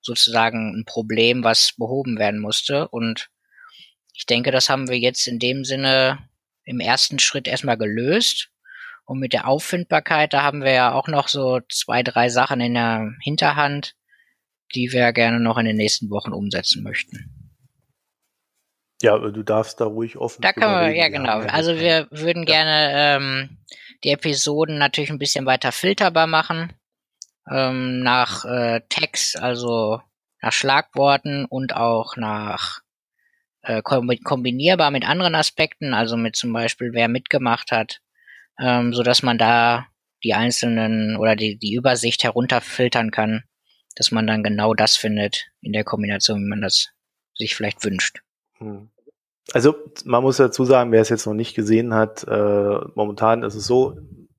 [0.00, 2.88] sozusagen ein Problem, was behoben werden musste.
[2.88, 3.28] Und
[4.14, 6.18] ich denke, das haben wir jetzt in dem Sinne
[6.64, 8.50] im ersten Schritt erstmal gelöst.
[9.10, 12.74] Und mit der Auffindbarkeit, da haben wir ja auch noch so zwei, drei Sachen in
[12.74, 13.96] der Hinterhand,
[14.76, 17.58] die wir gerne noch in den nächsten Wochen umsetzen möchten.
[19.02, 20.42] Ja, du darfst da ruhig offen.
[20.42, 21.40] Da können wir, ja genau.
[21.40, 22.62] Also wir würden ja.
[22.62, 23.58] gerne ähm,
[24.04, 26.72] die Episoden natürlich ein bisschen weiter filterbar machen
[27.50, 30.00] ähm, nach äh, Tags, also
[30.40, 32.78] nach Schlagworten und auch nach
[33.62, 38.02] äh, kombinierbar mit anderen Aspekten, also mit zum Beispiel wer mitgemacht hat,
[38.60, 39.86] ähm, so dass man da
[40.22, 43.42] die einzelnen oder die, die Übersicht herunterfiltern kann,
[43.96, 46.90] dass man dann genau das findet in der Kombination, wie man das
[47.34, 48.20] sich vielleicht wünscht.
[48.58, 48.90] Hm.
[49.52, 49.74] Also
[50.04, 53.66] man muss dazu sagen, wer es jetzt noch nicht gesehen hat, äh, momentan ist es
[53.66, 53.98] so,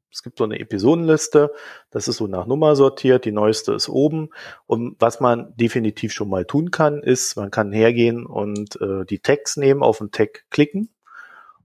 [0.09, 1.51] es gibt so eine Episodenliste,
[1.89, 4.29] das ist so nach Nummer sortiert, die neueste ist oben.
[4.67, 9.19] Und was man definitiv schon mal tun kann, ist, man kann hergehen und äh, die
[9.19, 10.89] Tags nehmen, auf den Tag klicken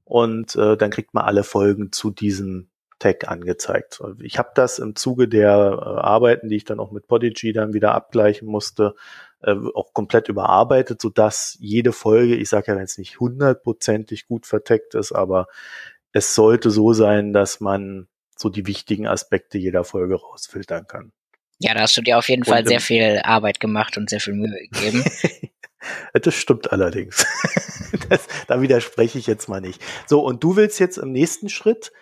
[0.07, 2.71] und äh, dann kriegt man alle Folgen zu diesem
[3.01, 4.01] Tag angezeigt.
[4.21, 7.75] Ich habe das im Zuge der äh, Arbeiten, die ich dann auch mit Podigy dann
[7.75, 8.95] wieder abgleichen musste,
[9.43, 14.29] äh, auch komplett überarbeitet, so dass jede Folge, ich sage ja, wenn es nicht hundertprozentig
[14.29, 15.49] gut verteckt ist, aber
[16.13, 18.07] es sollte so sein, dass man
[18.37, 21.13] so die wichtigen Aspekte jeder Folge rausfiltern kann.
[21.59, 24.21] Ja, da hast du dir auf jeden und Fall sehr viel Arbeit gemacht und sehr
[24.21, 25.05] viel Mühe gegeben.
[26.15, 27.27] das stimmt allerdings.
[28.09, 29.83] das, da widerspreche ich jetzt mal nicht.
[30.07, 31.93] So, und du willst jetzt im nächsten Schritt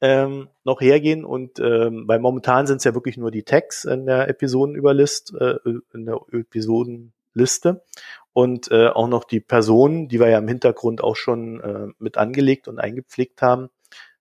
[0.00, 4.06] ähm, noch hergehen und ähm, weil momentan sind es ja wirklich nur die Tags in
[4.06, 5.56] der Episodenüberlist, äh,
[5.92, 7.84] in der Episodenliste
[8.32, 12.16] und äh, auch noch die Personen, die wir ja im Hintergrund auch schon äh, mit
[12.16, 13.70] angelegt und eingepflegt haben,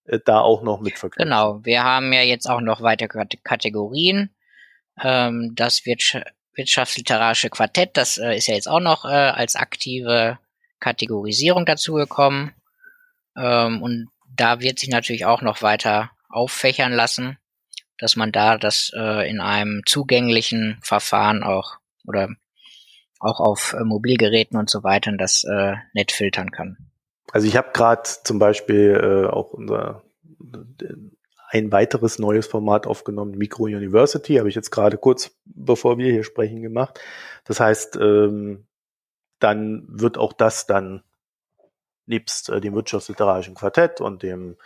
[0.06, 1.30] äh, da auch noch mit verknüpfen.
[1.30, 4.32] Genau, wir haben ja jetzt auch noch weitere Kategorien.
[5.02, 6.18] Ähm, das Wirtsch
[6.56, 10.40] Wirtschaftsliterarische Quartett, das äh, ist ja jetzt auch noch äh, als aktive
[10.80, 12.54] Kategorisierung dazugekommen.
[13.38, 17.38] Ähm, und da wird sich natürlich auch noch weiter auffächern lassen,
[17.98, 22.30] dass man da das äh, in einem zugänglichen Verfahren auch oder
[23.20, 26.78] auch auf äh, Mobilgeräten und so weiter das äh, nett filtern kann.
[27.32, 30.04] Also ich habe gerade zum Beispiel äh, auch unser
[31.50, 36.24] ein weiteres neues Format aufgenommen, Micro University, habe ich jetzt gerade kurz bevor wir hier
[36.24, 37.00] sprechen gemacht.
[37.46, 38.67] Das heißt, ähm,
[39.40, 41.04] dann wird auch das dann
[42.06, 44.58] nebst äh, dem wirtschaftsliterarischen Quartett und dem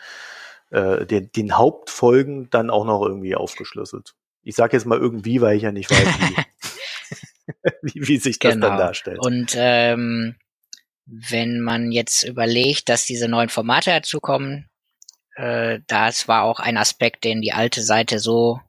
[0.69, 4.15] äh, den, den Hauptfolgen dann auch noch irgendwie aufgeschlüsselt.
[4.43, 6.35] Ich sage jetzt mal irgendwie, weil ich ja nicht weiß, wie,
[7.81, 8.69] wie, wie sich das genau.
[8.69, 9.19] dann darstellt.
[9.19, 10.35] Und ähm,
[11.06, 14.69] wenn man jetzt überlegt, dass diese neuen Formate dazukommen,
[15.35, 18.61] äh, das war auch ein Aspekt, den die alte Seite so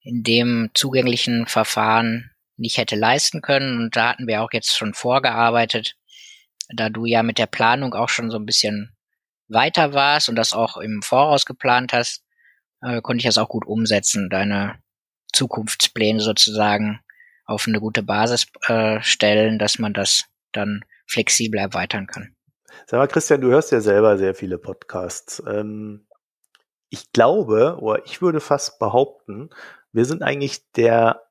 [0.00, 3.78] in dem zugänglichen Verfahren nicht hätte leisten können.
[3.78, 5.96] Und da hatten wir auch jetzt schon vorgearbeitet,
[6.68, 8.96] da du ja mit der Planung auch schon so ein bisschen
[9.48, 12.24] weiter warst und das auch im Voraus geplant hast,
[12.82, 14.78] äh, konnte ich das auch gut umsetzen, deine
[15.32, 17.00] Zukunftspläne sozusagen
[17.44, 22.34] auf eine gute Basis äh, stellen, dass man das dann flexibel erweitern kann.
[22.86, 25.42] Sag mal, Christian, du hörst ja selber sehr viele Podcasts.
[25.46, 26.06] Ähm,
[26.88, 29.50] ich glaube, oder ich würde fast behaupten,
[29.92, 31.25] wir sind eigentlich der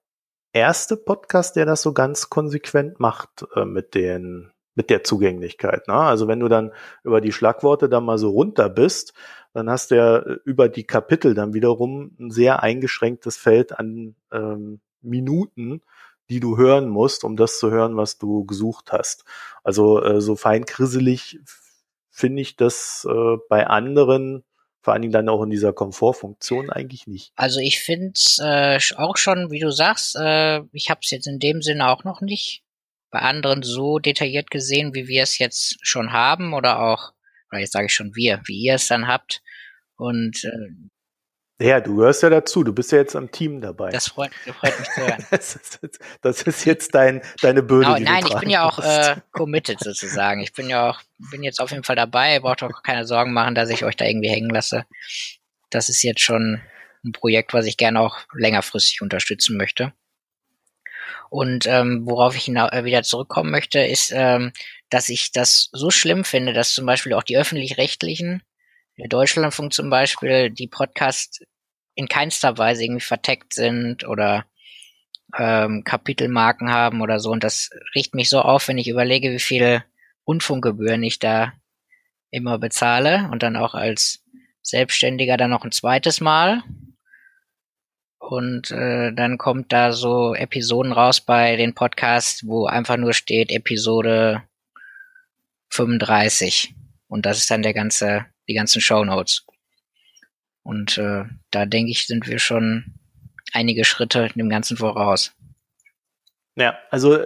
[0.55, 5.87] erste Podcast, der das so ganz konsequent macht äh, mit den mit der Zugänglichkeit.
[5.87, 5.93] Ne?
[5.93, 6.73] Also wenn du dann
[7.03, 9.13] über die Schlagworte dann mal so runter bist,
[9.53, 14.15] dann hast du ja äh, über die Kapitel dann wiederum ein sehr eingeschränktes Feld an
[14.31, 15.81] ähm, Minuten,
[16.29, 19.23] die du hören musst, um das zu hören, was du gesucht hast.
[19.63, 21.39] Also äh, so fein krisselig
[22.09, 24.43] finde ich das äh, bei anderen,
[24.85, 27.31] vor allen Dingen dann auch in dieser Komfortfunktion eigentlich nicht.
[27.35, 31.25] Also ich finde es äh, auch schon, wie du sagst, äh, ich habe es jetzt
[31.25, 32.61] in dem Sinne auch noch nicht
[33.09, 37.13] bei anderen so detailliert gesehen, wie wir es jetzt schon haben oder auch,
[37.49, 39.41] oder jetzt sage ich schon wir, wie ihr es dann habt.
[39.95, 40.69] Und äh,
[41.59, 43.89] ja, du gehörst ja dazu, du bist ja jetzt am Team dabei.
[43.89, 45.25] Das freut, das freut mich zu hören.
[45.31, 47.93] das, ist, das ist jetzt dein, deine Bürde.
[47.93, 50.41] Genau, nein, ich bin ja auch äh, committed sozusagen.
[50.41, 51.01] Ich bin ja auch,
[51.31, 54.05] bin jetzt auf jeden Fall dabei, braucht auch keine Sorgen machen, dass ich euch da
[54.05, 54.85] irgendwie hängen lasse.
[55.69, 56.61] das ist jetzt schon
[57.05, 59.93] ein Projekt, was ich gerne auch längerfristig unterstützen möchte.
[61.29, 64.51] Und ähm, worauf ich äh, wieder zurückkommen möchte, ist, ähm,
[64.89, 68.43] dass ich das so schlimm finde, dass zum Beispiel auch die öffentlich-rechtlichen,
[68.97, 71.41] der Deutschlandfunk zum Beispiel, die Podcasts
[71.95, 74.45] in keinster Weise irgendwie verteckt sind oder
[75.37, 77.31] ähm, Kapitelmarken haben oder so.
[77.31, 79.83] Und das riecht mich so auf, wenn ich überlege, wie viele
[80.27, 81.53] Rundfunkgebühren ich da
[82.31, 84.23] immer bezahle und dann auch als
[84.61, 86.63] Selbstständiger dann noch ein zweites Mal.
[88.17, 93.51] Und äh, dann kommt da so Episoden raus bei den Podcasts, wo einfach nur steht
[93.51, 94.41] Episode
[95.69, 96.73] 35.
[97.07, 99.45] Und das ist dann der ganze, die ganzen Show Notes.
[100.63, 102.95] Und äh, da denke ich, sind wir schon
[103.53, 105.33] einige Schritte dem Ganzen voraus.
[106.57, 107.17] Ja, also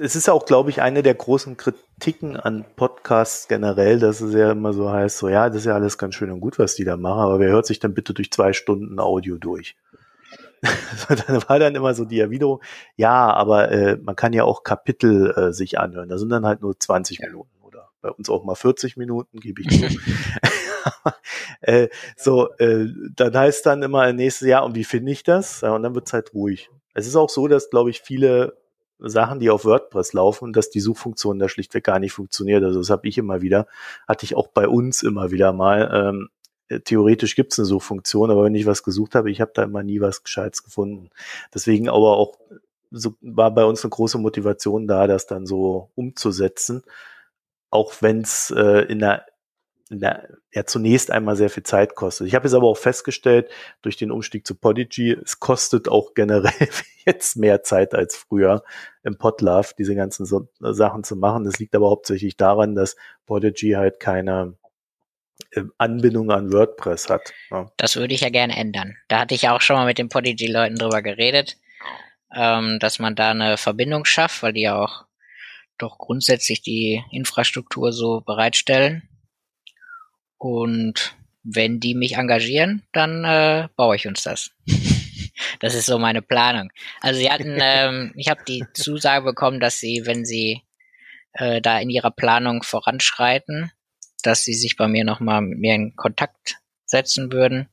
[0.00, 4.32] es ist ja auch, glaube ich, eine der großen Kritiken an Podcasts generell, dass es
[4.32, 6.76] ja immer so heißt, so ja, das ist ja alles ganz schön und gut, was
[6.76, 9.76] die da machen, aber wer hört sich dann bitte durch zwei Stunden Audio durch?
[11.08, 12.62] dann war dann immer so die Erwiderung,
[12.94, 16.08] ja, aber äh, man kann ja auch Kapitel äh, sich anhören.
[16.08, 17.26] Da sind dann halt nur 20 ja.
[17.26, 19.86] Minuten oder bei uns auch mal 40 Minuten, gebe ich zu.
[21.60, 25.60] äh, so, äh, dann heißt dann immer nächstes Jahr, und wie finde ich das?
[25.60, 26.70] Ja, und dann wird es halt ruhig.
[26.94, 28.56] Es ist auch so, dass, glaube ich, viele
[28.98, 32.64] Sachen, die auf WordPress laufen, dass die Suchfunktion da schlichtweg gar nicht funktioniert.
[32.64, 33.66] Also das habe ich immer wieder,
[34.08, 35.90] hatte ich auch bei uns immer wieder mal.
[35.92, 36.28] Ähm,
[36.68, 39.64] äh, theoretisch gibt es eine Suchfunktion, aber wenn ich was gesucht habe, ich habe da
[39.64, 41.10] immer nie was Gescheites gefunden.
[41.54, 42.38] Deswegen aber auch
[42.90, 46.82] so war bei uns eine große Motivation da, das dann so umzusetzen,
[47.70, 49.26] auch wenn es äh, in der
[49.88, 50.22] na,
[50.52, 52.26] ja zunächst einmal sehr viel Zeit kostet.
[52.26, 53.48] Ich habe jetzt aber auch festgestellt,
[53.82, 56.68] durch den Umstieg zu Podigy, es kostet auch generell
[57.06, 58.64] jetzt mehr Zeit als früher
[59.04, 61.44] im Podlove, diese ganzen so Sachen zu machen.
[61.44, 62.96] Das liegt aber hauptsächlich daran, dass
[63.26, 64.56] Podigy halt keine
[65.52, 67.32] äh, Anbindung an WordPress hat.
[67.50, 67.70] Ja.
[67.76, 68.96] Das würde ich ja gerne ändern.
[69.06, 71.58] Da hatte ich ja auch schon mal mit den Podigy-Leuten drüber geredet,
[72.34, 75.04] ähm, dass man da eine Verbindung schafft, weil die ja auch
[75.78, 79.08] doch grundsätzlich die Infrastruktur so bereitstellen
[80.46, 84.52] und wenn die mich engagieren, dann äh, baue ich uns das.
[85.60, 86.70] das ist so meine Planung.
[87.00, 90.62] Also sie hatten, ähm, ich habe die Zusage bekommen, dass sie, wenn sie
[91.32, 93.72] äh, da in ihrer Planung voranschreiten,
[94.22, 97.68] dass sie sich bei mir nochmal mit mir in Kontakt setzen würden.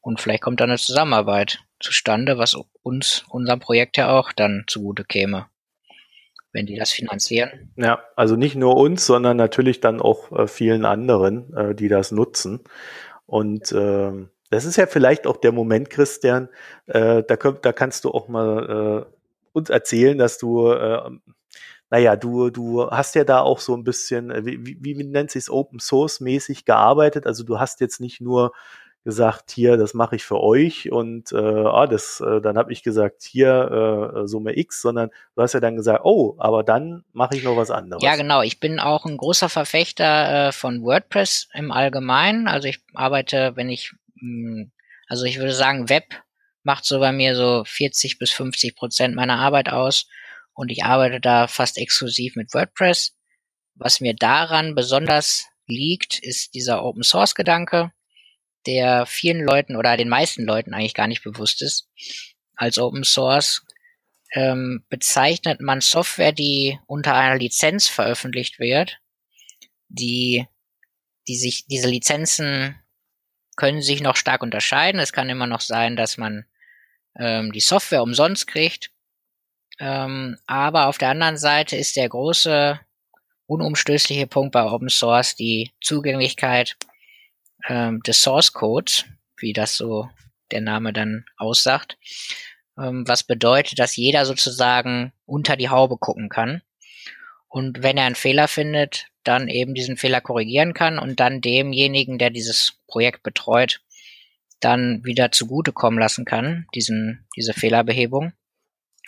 [0.00, 5.04] Und vielleicht kommt dann eine Zusammenarbeit zustande, was uns, unserem Projekt ja auch dann zugute
[5.04, 5.49] käme
[6.52, 7.72] wenn die das finanzieren.
[7.76, 12.12] Ja, also nicht nur uns, sondern natürlich dann auch äh, vielen anderen, äh, die das
[12.12, 12.60] nutzen.
[13.26, 14.12] Und äh,
[14.50, 16.48] das ist ja vielleicht auch der Moment, Christian,
[16.86, 19.14] äh, da, könnt, da kannst du auch mal äh,
[19.52, 21.10] uns erzählen, dass du, äh,
[21.88, 25.30] naja, du, du hast ja da auch so ein bisschen, äh, wie, wie, wie nennt
[25.30, 27.26] sich es, Open Source mäßig gearbeitet.
[27.26, 28.52] Also du hast jetzt nicht nur
[29.04, 32.82] gesagt, hier, das mache ich für euch und äh, ah, das, äh, dann habe ich
[32.82, 37.36] gesagt, hier äh, Summe X, sondern du hast ja dann gesagt, oh, aber dann mache
[37.36, 38.02] ich noch was anderes.
[38.02, 38.42] Ja, genau.
[38.42, 42.46] Ich bin auch ein großer Verfechter äh, von WordPress im Allgemeinen.
[42.46, 44.72] Also ich arbeite, wenn ich, mh, hm,
[45.08, 46.22] also ich würde sagen, Web
[46.62, 50.06] macht so bei mir so 40 bis 50 Prozent meiner Arbeit aus
[50.52, 53.16] und ich arbeite da fast exklusiv mit WordPress.
[53.76, 57.92] Was mir daran besonders liegt, ist dieser Open Source Gedanke
[58.66, 61.88] der vielen Leuten oder den meisten Leuten eigentlich gar nicht bewusst ist.
[62.54, 63.62] Als Open Source
[64.32, 68.98] ähm, bezeichnet man Software, die unter einer Lizenz veröffentlicht wird,
[69.88, 70.46] die,
[71.26, 72.76] die sich, diese Lizenzen
[73.56, 75.00] können sich noch stark unterscheiden.
[75.00, 76.46] Es kann immer noch sein, dass man
[77.18, 78.90] ähm, die Software umsonst kriegt.
[79.78, 82.78] Ähm, aber auf der anderen Seite ist der große
[83.46, 86.76] unumstößliche Punkt bei Open Source die Zugänglichkeit
[87.68, 89.04] ähm, des Source Codes,
[89.36, 90.08] wie das so
[90.50, 91.98] der Name dann aussagt,
[92.78, 96.62] ähm, was bedeutet, dass jeder sozusagen unter die Haube gucken kann
[97.50, 102.16] und wenn er einen Fehler findet, dann eben diesen Fehler korrigieren kann und dann demjenigen,
[102.16, 103.80] der dieses Projekt betreut,
[104.60, 108.32] dann wieder zugutekommen lassen kann, diesen, diese Fehlerbehebung.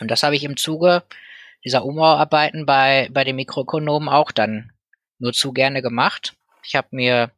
[0.01, 1.05] Und das habe ich im Zuge
[1.65, 4.73] dieser Umbauarbeiten bei, bei den Mikroökonomen auch dann
[5.21, 6.35] nur zu gerne gemacht.
[6.67, 7.31] Ich habe mir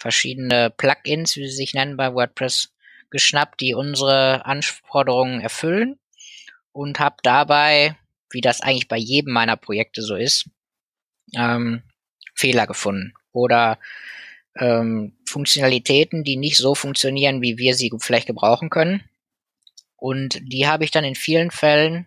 [0.00, 2.72] verschiedene Plugins, wie sie sich nennen bei WordPress,
[3.10, 5.98] geschnappt, die unsere Anforderungen erfüllen
[6.72, 7.96] und habe dabei,
[8.30, 10.48] wie das eigentlich bei jedem meiner Projekte so ist,
[11.36, 11.82] ähm,
[12.34, 13.78] Fehler gefunden oder
[14.56, 19.04] ähm, Funktionalitäten, die nicht so funktionieren, wie wir sie vielleicht gebrauchen können.
[19.96, 22.06] Und die habe ich dann in vielen Fällen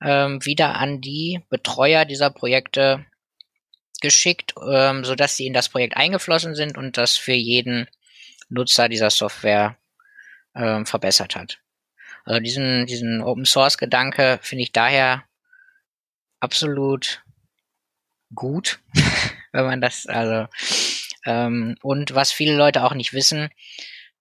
[0.00, 3.04] ähm, wieder an die Betreuer dieser Projekte
[4.02, 7.88] geschickt, ähm, so dass sie in das Projekt eingeflossen sind und das für jeden
[8.50, 9.78] Nutzer dieser Software
[10.54, 11.58] ähm, verbessert hat.
[12.24, 15.24] Also diesen, diesen Open Source Gedanke finde ich daher
[16.40, 17.22] absolut
[18.34, 18.80] gut,
[19.52, 20.48] wenn man das, also,
[21.24, 23.50] ähm, und was viele Leute auch nicht wissen,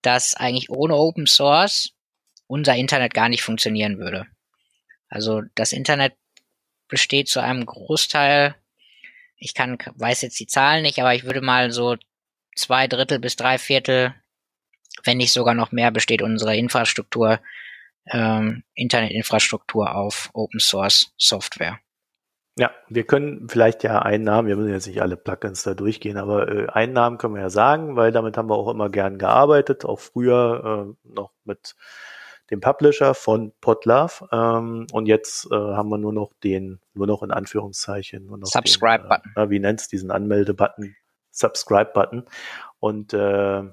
[0.02, 1.94] dass eigentlich ohne Open Source
[2.48, 4.28] unser Internet gar nicht funktionieren würde.
[5.10, 6.14] Also das Internet
[6.88, 8.56] besteht zu einem Großteil,
[9.42, 11.98] ich kann, weiß jetzt die Zahlen nicht, aber ich würde mal so
[12.56, 14.14] zwei Drittel bis drei Viertel,
[15.04, 17.40] wenn nicht sogar noch mehr, besteht unsere Infrastruktur,
[18.06, 21.80] ähm, Internetinfrastruktur auf Open Source Software.
[22.58, 26.18] Ja, wir können vielleicht ja einen Namen, wir müssen jetzt nicht alle Plugins da durchgehen,
[26.18, 29.18] aber äh, einen Namen können wir ja sagen, weil damit haben wir auch immer gern
[29.18, 31.76] gearbeitet, auch früher äh, noch mit
[32.52, 37.24] dem Publisher von Podlove ähm, und jetzt äh, haben wir nur noch den, nur noch
[37.24, 39.34] in Anführungszeichen, nur noch Subscribe-Button.
[39.36, 40.96] Äh, wie nennt's diesen Anmelde-Button,
[41.32, 42.26] Subscribe-Button
[42.80, 43.64] und äh,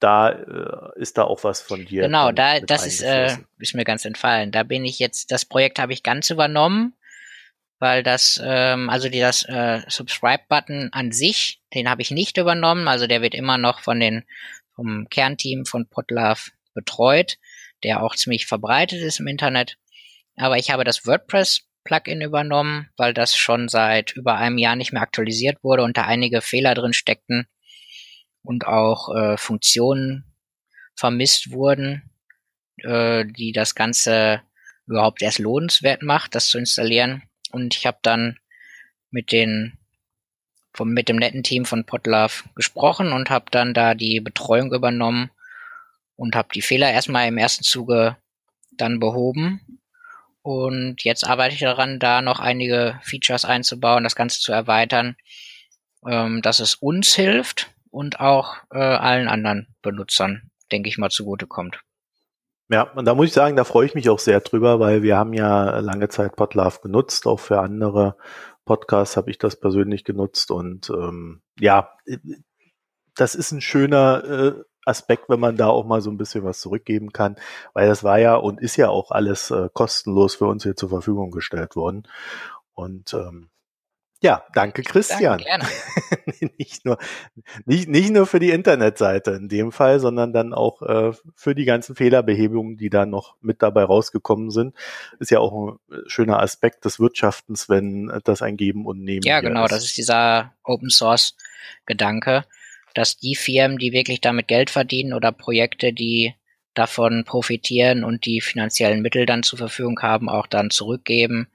[0.00, 2.02] da äh, ist da auch was von dir.
[2.02, 4.50] Genau, da das ist, äh, ist mir ganz entfallen.
[4.50, 6.94] Da bin ich jetzt, das Projekt habe ich ganz übernommen
[7.84, 12.88] weil das, ähm, also die, das äh, Subscribe-Button an sich, den habe ich nicht übernommen,
[12.88, 14.24] also der wird immer noch von den
[14.74, 17.36] vom Kernteam von Podlove betreut,
[17.84, 19.78] der auch ziemlich verbreitet ist im Internet.
[20.36, 25.02] Aber ich habe das WordPress-Plugin übernommen, weil das schon seit über einem Jahr nicht mehr
[25.02, 27.46] aktualisiert wurde und da einige Fehler drin steckten
[28.42, 30.24] und auch äh, Funktionen
[30.96, 32.10] vermisst wurden,
[32.78, 34.42] äh, die das Ganze
[34.86, 37.22] überhaupt erst lohnenswert macht, das zu installieren.
[37.52, 38.38] Und ich habe dann
[39.10, 39.78] mit den
[40.74, 45.30] vom, mit dem netten Team von Potlove gesprochen und habe dann da die Betreuung übernommen
[46.16, 48.16] und habe die Fehler erstmal im ersten Zuge
[48.72, 49.80] dann behoben.
[50.42, 55.16] Und jetzt arbeite ich daran, da noch einige Features einzubauen, das Ganze zu erweitern,
[56.06, 61.80] ähm, dass es uns hilft und auch äh, allen anderen Benutzern, denke ich mal, zugutekommt.
[62.68, 65.16] Ja, und da muss ich sagen, da freue ich mich auch sehr drüber, weil wir
[65.16, 68.16] haben ja lange Zeit Podlove genutzt, auch für andere
[68.64, 71.90] Podcasts habe ich das persönlich genutzt und ähm, ja,
[73.14, 76.60] das ist ein schöner äh, Aspekt, wenn man da auch mal so ein bisschen was
[76.60, 77.36] zurückgeben kann,
[77.72, 80.88] weil das war ja und ist ja auch alles äh, kostenlos für uns hier zur
[80.88, 82.08] Verfügung gestellt worden.
[82.74, 83.50] Und ähm,
[84.24, 85.38] ja, danke Christian.
[85.38, 86.50] Danke, gerne.
[86.58, 86.96] nicht, nur,
[87.66, 91.66] nicht, nicht nur für die Internetseite in dem Fall, sondern dann auch äh, für die
[91.66, 94.74] ganzen Fehlerbehebungen, die da noch mit dabei rausgekommen sind.
[95.18, 99.40] Ist ja auch ein schöner Aspekt des Wirtschaftens, wenn das ein Geben und Nehmen Ja,
[99.42, 99.72] genau, ist.
[99.72, 101.36] das ist dieser Open Source
[101.84, 102.46] Gedanke,
[102.94, 106.34] dass die Firmen, die wirklich damit Geld verdienen oder Projekte, die
[106.74, 111.48] davon profitieren und die finanziellen Mittel dann zur Verfügung haben, auch dann zurückgeben,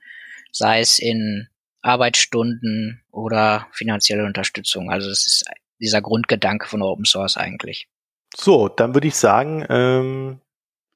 [0.52, 1.48] sei es in
[1.82, 4.92] Arbeitsstunden oder finanzielle Unterstützung.
[4.92, 5.46] Also es ist
[5.80, 7.88] dieser Grundgedanke von Open Source eigentlich.
[8.36, 10.42] So, dann würde ich sagen, ähm,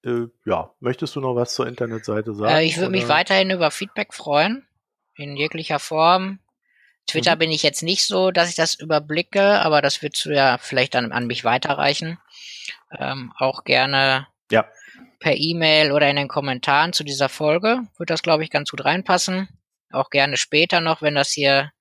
[0.04, 2.56] äh, ja, möchtest du noch was zur Internetseite sagen?
[2.56, 4.68] Äh, ich würde mich weiterhin über Feedback freuen,
[5.16, 6.40] in jeglicher Form.
[7.08, 7.40] Twitter mhm.
[7.40, 10.96] bin ich jetzt nicht so, dass ich das überblicke, aber das würdest du ja vielleicht
[10.96, 12.18] dann an mich weiterreichen.
[12.98, 14.66] Ähm, auch gerne ja.
[15.20, 17.82] per E-Mail oder in den Kommentaren zu dieser Folge.
[17.98, 19.48] Wird das, glaube ich, ganz gut reinpassen
[19.94, 21.72] auch gerne später noch, wenn das hier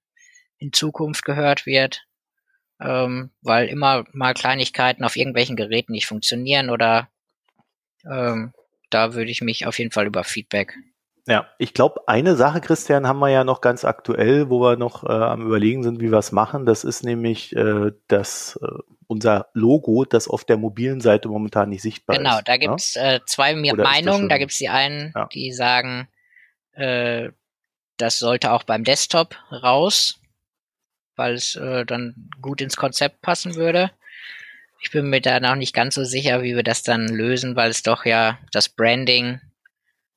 [0.58, 2.06] in Zukunft gehört wird,
[2.80, 7.08] ähm, weil immer mal Kleinigkeiten auf irgendwelchen Geräten nicht funktionieren oder
[8.04, 8.52] ähm,
[8.90, 10.76] da würde ich mich auf jeden Fall über Feedback.
[11.28, 15.04] Ja, ich glaube, eine Sache, Christian, haben wir ja noch ganz aktuell, wo wir noch
[15.04, 16.66] äh, am Überlegen sind, wie wir es machen.
[16.66, 18.66] Das ist nämlich äh, das äh,
[19.06, 22.44] unser Logo, das auf der mobilen Seite momentan nicht sichtbar genau, ist.
[22.44, 23.12] Genau, da gibt's ja?
[23.14, 24.28] äh, zwei Oder Meinungen.
[24.28, 25.28] Da gibt's die einen, ja.
[25.32, 26.08] die sagen,
[26.72, 27.28] äh,
[27.98, 30.20] das sollte auch beim Desktop raus,
[31.14, 33.92] weil es äh, dann gut ins Konzept passen würde.
[34.80, 37.70] Ich bin mir da noch nicht ganz so sicher, wie wir das dann lösen, weil
[37.70, 39.40] es doch ja das Branding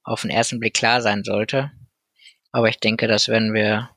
[0.05, 1.71] auf den ersten Blick klar sein sollte.
[2.51, 3.89] Aber ich denke, das werden wir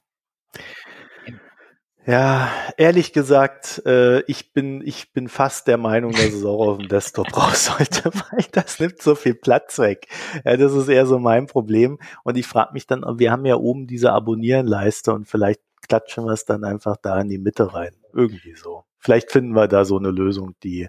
[2.08, 6.78] ja, ehrlich gesagt, äh, ich bin ich bin fast der Meinung, dass es auch auf
[6.78, 10.08] dem Desktop raus sollte, weil das nimmt so viel Platz weg.
[10.42, 11.98] Ja, das ist eher so mein Problem.
[12.24, 16.32] Und ich frage mich dann, wir haben ja oben diese Abonnieren-Leiste und vielleicht klatschen wir
[16.32, 17.94] es dann einfach da in die Mitte rein.
[18.14, 18.84] Irgendwie so.
[18.98, 20.88] Vielleicht finden wir da so eine Lösung, die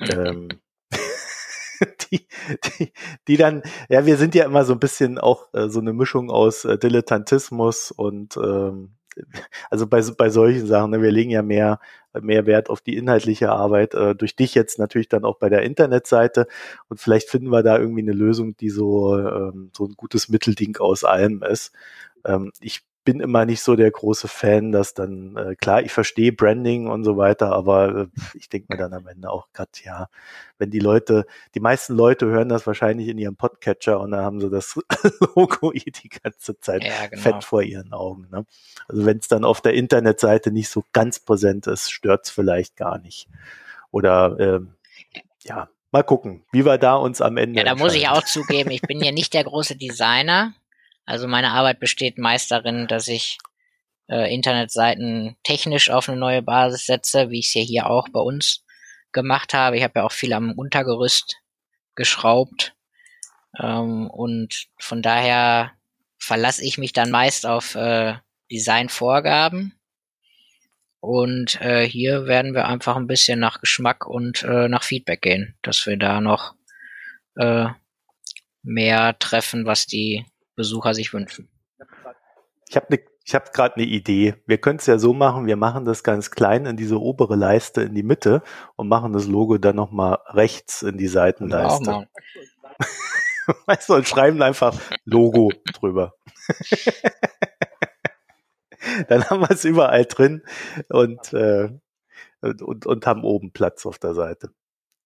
[0.00, 0.48] ähm,
[2.10, 2.26] die,
[2.78, 2.92] die,
[3.28, 6.30] die dann, ja, wir sind ja immer so ein bisschen auch äh, so eine Mischung
[6.30, 8.96] aus äh, Dilettantismus und ähm,
[9.70, 11.80] also bei, bei solchen Sachen, ne, wir legen ja mehr,
[12.20, 15.62] mehr Wert auf die inhaltliche Arbeit, äh, durch dich jetzt natürlich dann auch bei der
[15.62, 16.46] Internetseite
[16.88, 20.76] und vielleicht finden wir da irgendwie eine Lösung, die so, ähm, so ein gutes Mittelding
[20.78, 21.72] aus allem ist.
[22.24, 26.32] Ähm, ich bin immer nicht so der große Fan, dass dann, äh, klar, ich verstehe
[26.32, 30.08] Branding und so weiter, aber äh, ich denke mir dann am Ende auch gerade, ja,
[30.58, 31.24] wenn die Leute,
[31.54, 34.78] die meisten Leute hören das wahrscheinlich in ihrem Podcatcher und dann haben sie das
[35.34, 37.22] Logo eh die ganze Zeit ja, genau.
[37.22, 38.28] fett vor ihren Augen.
[38.30, 38.44] Ne?
[38.86, 42.76] Also wenn es dann auf der Internetseite nicht so ganz präsent ist, stört es vielleicht
[42.76, 43.28] gar nicht.
[43.90, 44.74] Oder ähm,
[45.42, 47.58] ja, mal gucken, wie wir da uns am Ende.
[47.58, 50.54] Ja, da muss ich auch zugeben, ich bin ja nicht der große Designer.
[51.10, 53.38] Also meine Arbeit besteht meist darin, dass ich
[54.08, 58.20] äh, Internetseiten technisch auf eine neue Basis setze, wie ich es ja hier auch bei
[58.20, 58.64] uns
[59.10, 59.76] gemacht habe.
[59.76, 61.38] Ich habe ja auch viel am Untergerüst
[61.96, 62.76] geschraubt.
[63.60, 65.72] Ähm, und von daher
[66.16, 68.14] verlasse ich mich dann meist auf äh,
[68.48, 69.74] Designvorgaben.
[71.00, 75.58] Und äh, hier werden wir einfach ein bisschen nach Geschmack und äh, nach Feedback gehen,
[75.62, 76.54] dass wir da noch
[77.34, 77.66] äh,
[78.62, 80.24] mehr treffen, was die
[80.60, 81.48] Besucher sich wünschen.
[82.68, 84.34] Ich habe ne, ich habe gerade eine Idee.
[84.46, 87.80] Wir können es ja so machen, wir machen das ganz klein in diese obere Leiste
[87.80, 88.42] in die Mitte
[88.76, 92.08] und machen das Logo dann nochmal rechts in die Seitenleiste.
[93.66, 96.14] weißt du, und schreiben einfach Logo drüber.
[99.08, 100.42] dann haben wir es überall drin
[100.88, 101.70] und, äh,
[102.42, 104.50] und, und, und haben oben Platz auf der Seite.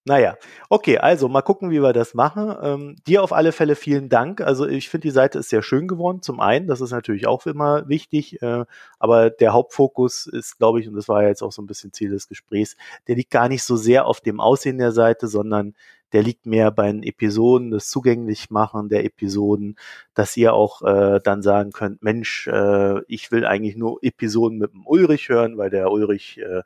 [0.07, 0.37] Naja,
[0.69, 2.55] okay, also mal gucken, wie wir das machen.
[2.61, 4.39] Ähm, dir auf alle Fälle vielen Dank.
[4.39, 6.21] Also ich finde, die Seite ist sehr schön geworden.
[6.21, 8.65] Zum einen, das ist natürlich auch immer wichtig, äh,
[8.99, 11.91] aber der Hauptfokus ist, glaube ich, und das war ja jetzt auch so ein bisschen
[11.91, 12.77] Ziel des Gesprächs,
[13.07, 15.73] der liegt gar nicht so sehr auf dem Aussehen der Seite, sondern
[16.13, 19.75] der liegt mehr bei den Episoden, das zugänglich machen der Episoden,
[20.13, 24.73] dass ihr auch äh, dann sagen könnt, Mensch, äh, ich will eigentlich nur Episoden mit
[24.73, 26.61] dem Ulrich hören, weil der Ulrich, äh,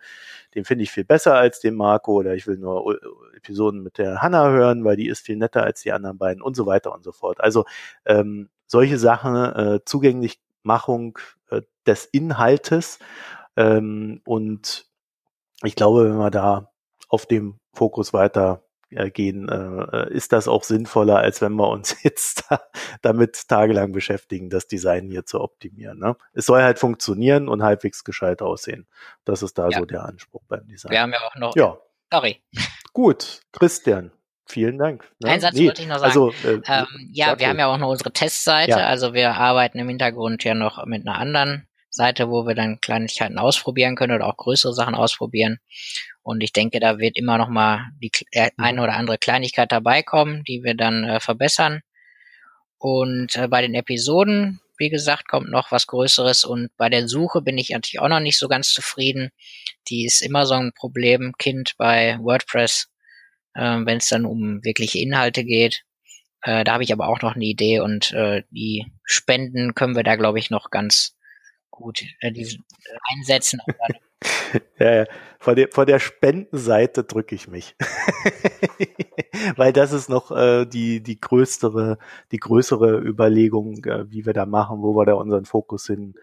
[0.56, 3.00] den finde ich viel besser als den Marco, oder ich will nur
[3.36, 6.56] Episoden mit der Hanna hören, weil die ist viel netter als die anderen beiden und
[6.56, 7.42] so weiter und so fort.
[7.42, 7.66] Also
[8.06, 11.18] ähm, solche Sachen, äh, Zugänglichmachung
[11.50, 13.00] äh, des Inhaltes
[13.56, 14.86] ähm, und
[15.64, 16.72] ich glaube, wenn wir da
[17.10, 22.46] auf dem Fokus weiter gehen, äh, ist das auch sinnvoller, als wenn wir uns jetzt
[22.50, 22.62] da,
[23.02, 26.00] damit tagelang beschäftigen, das Design hier zu optimieren.
[26.00, 26.16] Ne?
[26.34, 28.88] Es soll halt funktionieren und halbwegs gescheit aussehen.
[29.26, 29.80] Das ist da ja.
[29.80, 30.92] so der Anspruch beim Design.
[30.92, 31.56] Wir haben ja auch noch.
[31.56, 31.78] Ja.
[32.12, 32.42] Sorry.
[32.94, 34.12] Gut, Christian.
[34.48, 35.08] Vielen Dank.
[35.20, 35.30] Ne?
[35.30, 36.06] Einen Satz nee, wollte ich noch sagen.
[36.06, 38.72] Also, äh, ähm, ja, wir haben ja auch noch unsere Testseite.
[38.72, 38.88] Ja.
[38.88, 41.69] Also wir arbeiten im Hintergrund ja noch mit einer anderen
[42.00, 45.60] Seite, wo wir dann Kleinigkeiten ausprobieren können oder auch größere Sachen ausprobieren.
[46.24, 50.02] Und ich denke, da wird immer noch mal die äh, eine oder andere Kleinigkeit dabei
[50.02, 51.82] kommen, die wir dann äh, verbessern.
[52.78, 56.46] Und äh, bei den Episoden, wie gesagt, kommt noch was Größeres.
[56.46, 59.32] Und bei der Suche bin ich natürlich auch noch nicht so ganz zufrieden.
[59.90, 62.88] Die ist immer so ein Problemkind bei WordPress,
[63.56, 65.84] äh, wenn es dann um wirkliche Inhalte geht.
[66.44, 70.04] Äh, da habe ich aber auch noch eine Idee und äh, die Spenden können wir
[70.04, 71.19] da, glaube ich, noch ganz
[71.80, 72.60] gut äh, die,
[73.12, 73.60] einsetzen.
[74.80, 75.06] ja, ja.
[75.40, 77.76] Vor, der, vor der Spendenseite drücke ich mich.
[79.56, 81.98] Weil das ist noch äh, die, die größere,
[82.32, 86.16] die größere Überlegung, äh, wie wir da machen, wo wir da unseren Fokus hin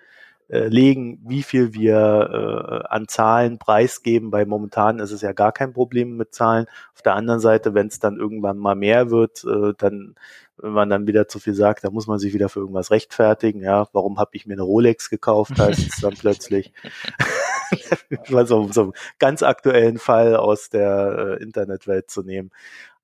[0.48, 5.50] äh, legen, wie viel wir äh, an Zahlen preisgeben, weil momentan ist es ja gar
[5.50, 6.66] kein Problem mit Zahlen.
[6.94, 10.14] Auf der anderen Seite, wenn es dann irgendwann mal mehr wird, äh, dann
[10.58, 13.62] wenn man dann wieder zu viel sagt, da muss man sich wieder für irgendwas rechtfertigen.
[13.62, 16.72] Ja, warum habe ich mir eine Rolex gekauft, heißt es dann plötzlich.
[18.30, 22.50] mal so, so einen ganz aktuellen Fall aus der äh, Internetwelt zu nehmen.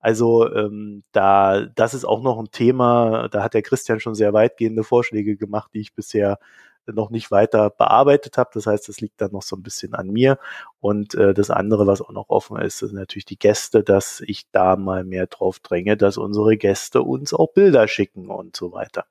[0.00, 3.28] Also ähm, da, das ist auch noch ein Thema.
[3.28, 6.38] Da hat der Christian schon sehr weitgehende Vorschläge gemacht, die ich bisher
[6.86, 8.50] noch nicht weiter bearbeitet habe.
[8.54, 10.38] Das heißt, das liegt dann noch so ein bisschen an mir.
[10.80, 14.50] Und äh, das andere, was auch noch offen ist, ist natürlich die Gäste, dass ich
[14.50, 19.06] da mal mehr drauf dränge, dass unsere Gäste uns auch Bilder schicken und so weiter.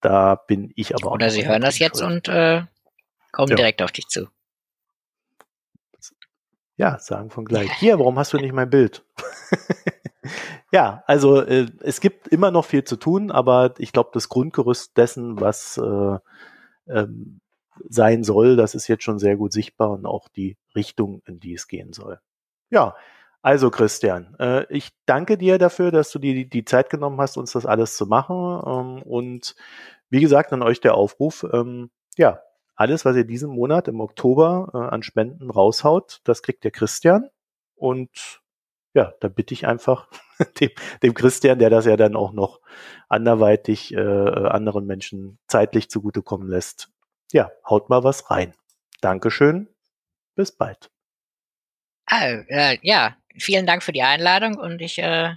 [0.00, 1.14] Da bin ich aber auch.
[1.14, 2.28] Oder Sie hören das jetzt schuld.
[2.28, 2.62] und äh,
[3.30, 3.56] kommen ja.
[3.56, 4.28] direkt auf dich zu.
[6.76, 7.70] Ja, sagen von gleich.
[7.78, 9.04] Hier, warum hast du nicht mein Bild?
[10.72, 14.96] ja, also äh, es gibt immer noch viel zu tun, aber ich glaube, das Grundgerüst
[14.96, 16.18] dessen, was äh,
[16.88, 17.40] ähm,
[17.88, 18.56] sein soll.
[18.56, 21.92] Das ist jetzt schon sehr gut sichtbar und auch die Richtung, in die es gehen
[21.92, 22.20] soll.
[22.70, 22.94] Ja,
[23.42, 27.52] also Christian, äh, ich danke dir dafür, dass du dir die, Zeit genommen hast, uns
[27.52, 28.62] das alles zu machen.
[28.64, 29.56] Ähm, und
[30.10, 32.40] wie gesagt, an euch der Aufruf, ähm, ja,
[32.76, 37.30] alles, was ihr diesen Monat im Oktober äh, an Spenden raushaut, das kriegt der Christian.
[37.74, 38.41] Und
[38.94, 40.08] ja, da bitte ich einfach
[40.60, 40.70] dem,
[41.02, 42.60] dem Christian, der das ja dann auch noch
[43.08, 46.88] anderweitig äh, anderen Menschen zeitlich zugutekommen lässt.
[47.32, 48.54] Ja, haut mal was rein.
[49.00, 49.68] Dankeschön.
[50.34, 50.90] Bis bald.
[52.06, 55.34] Ah, äh, ja, vielen Dank für die Einladung und ich äh,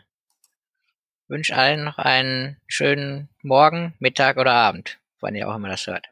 [1.27, 6.09] wünsche allen noch einen schönen Morgen, Mittag oder Abend, wann ihr auch immer das hört.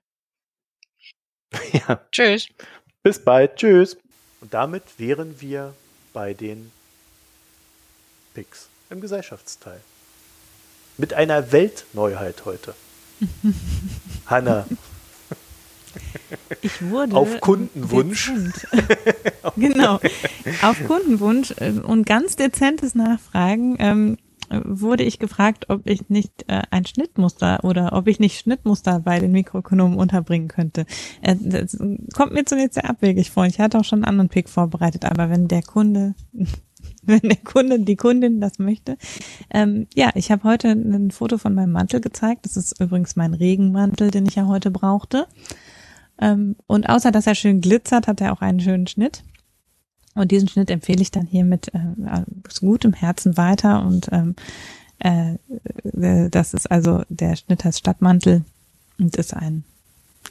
[1.71, 2.03] Ja.
[2.11, 2.47] Tschüss.
[3.03, 3.57] Bis bald.
[3.57, 3.97] Tschüss.
[4.41, 5.73] Und damit wären wir
[6.13, 6.71] bei den
[8.33, 9.79] Picks im Gesellschaftsteil.
[10.97, 12.75] Mit einer Weltneuheit heute.
[14.25, 14.65] Hanna.
[16.61, 18.31] Ich wurde auf Kundenwunsch.
[19.55, 19.99] genau.
[20.61, 24.17] Auf Kundenwunsch äh, und ganz dezentes Nachfragen ähm,
[24.49, 29.19] wurde ich gefragt, ob ich nicht äh, ein Schnittmuster oder ob ich nicht Schnittmuster bei
[29.19, 30.85] den Mikroökonomen unterbringen könnte.
[31.21, 31.77] Äh, das
[32.13, 33.45] kommt mir zunächst sehr abwegig vor.
[33.45, 36.15] Ich hatte auch schon einen anderen Pick vorbereitet, aber wenn der Kunde
[37.05, 38.97] wenn der Kunde, die Kundin das möchte.
[39.49, 42.45] Ähm, ja, ich habe heute ein Foto von meinem Mantel gezeigt.
[42.45, 45.27] Das ist übrigens mein Regenmantel, den ich ja heute brauchte.
[46.19, 49.23] Ähm, und außer dass er schön glitzert, hat er auch einen schönen Schnitt.
[50.15, 52.23] Und diesen Schnitt empfehle ich dann hier mit äh,
[52.59, 53.83] gutem Herzen weiter.
[53.83, 54.35] Und ähm,
[54.99, 55.35] äh,
[55.83, 58.45] äh, das ist also der Schnitt heißt Stadtmantel
[58.99, 59.63] und ist ein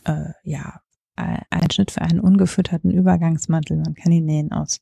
[0.05, 0.81] äh, ja
[1.15, 3.77] ein Schnitt für einen ungefütterten Übergangsmantel.
[3.77, 4.81] Man kann ihn nähen aus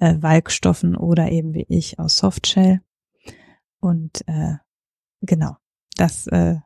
[0.00, 2.80] äh, Walkstoffen oder eben wie ich aus Softshell.
[3.80, 4.54] Und äh,
[5.20, 5.56] genau,
[5.96, 6.56] das, äh,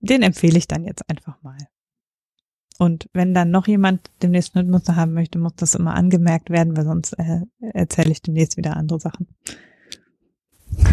[0.00, 1.58] den empfehle ich dann jetzt einfach mal.
[2.78, 6.84] Und wenn dann noch jemand demnächst Schnittmuster haben möchte, muss das immer angemerkt werden, weil
[6.84, 9.28] sonst äh, erzähle ich demnächst wieder andere Sachen.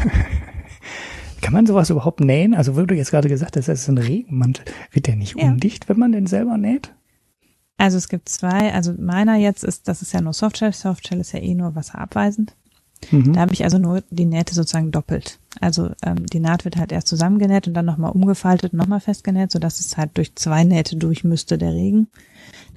[1.41, 2.53] Kann man sowas überhaupt nähen?
[2.53, 4.65] Also, wo du jetzt gerade gesagt hast, das ist ein Regenmantel.
[4.91, 5.47] Wird der nicht ja.
[5.47, 6.93] undicht, wenn man den selber näht?
[7.77, 10.73] Also es gibt zwei, also meiner jetzt ist, das ist ja nur Softshell.
[10.73, 12.55] Softshell ist ja eh nur wasserabweisend.
[13.11, 13.33] Mhm.
[13.33, 15.39] Da habe ich also nur die Nähte sozusagen doppelt.
[15.61, 19.51] Also ähm, die Naht wird halt erst zusammengenäht und dann nochmal umgefaltet und nochmal festgenäht,
[19.51, 22.07] sodass es halt durch zwei Nähte durch müsste, der Regen.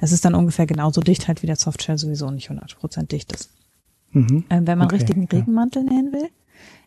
[0.00, 3.50] Das ist dann ungefähr genauso dicht halt, wie der Softshell sowieso nicht 100% dicht ist.
[4.12, 4.44] Mhm.
[4.50, 5.28] Ähm, wenn man okay, richtigen ja.
[5.32, 6.28] Regenmantel nähen will,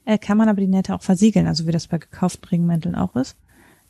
[0.06, 3.16] äh, kann man aber die Nähte auch versiegeln, also wie das bei gekauften Regenmänteln auch
[3.16, 3.36] ist.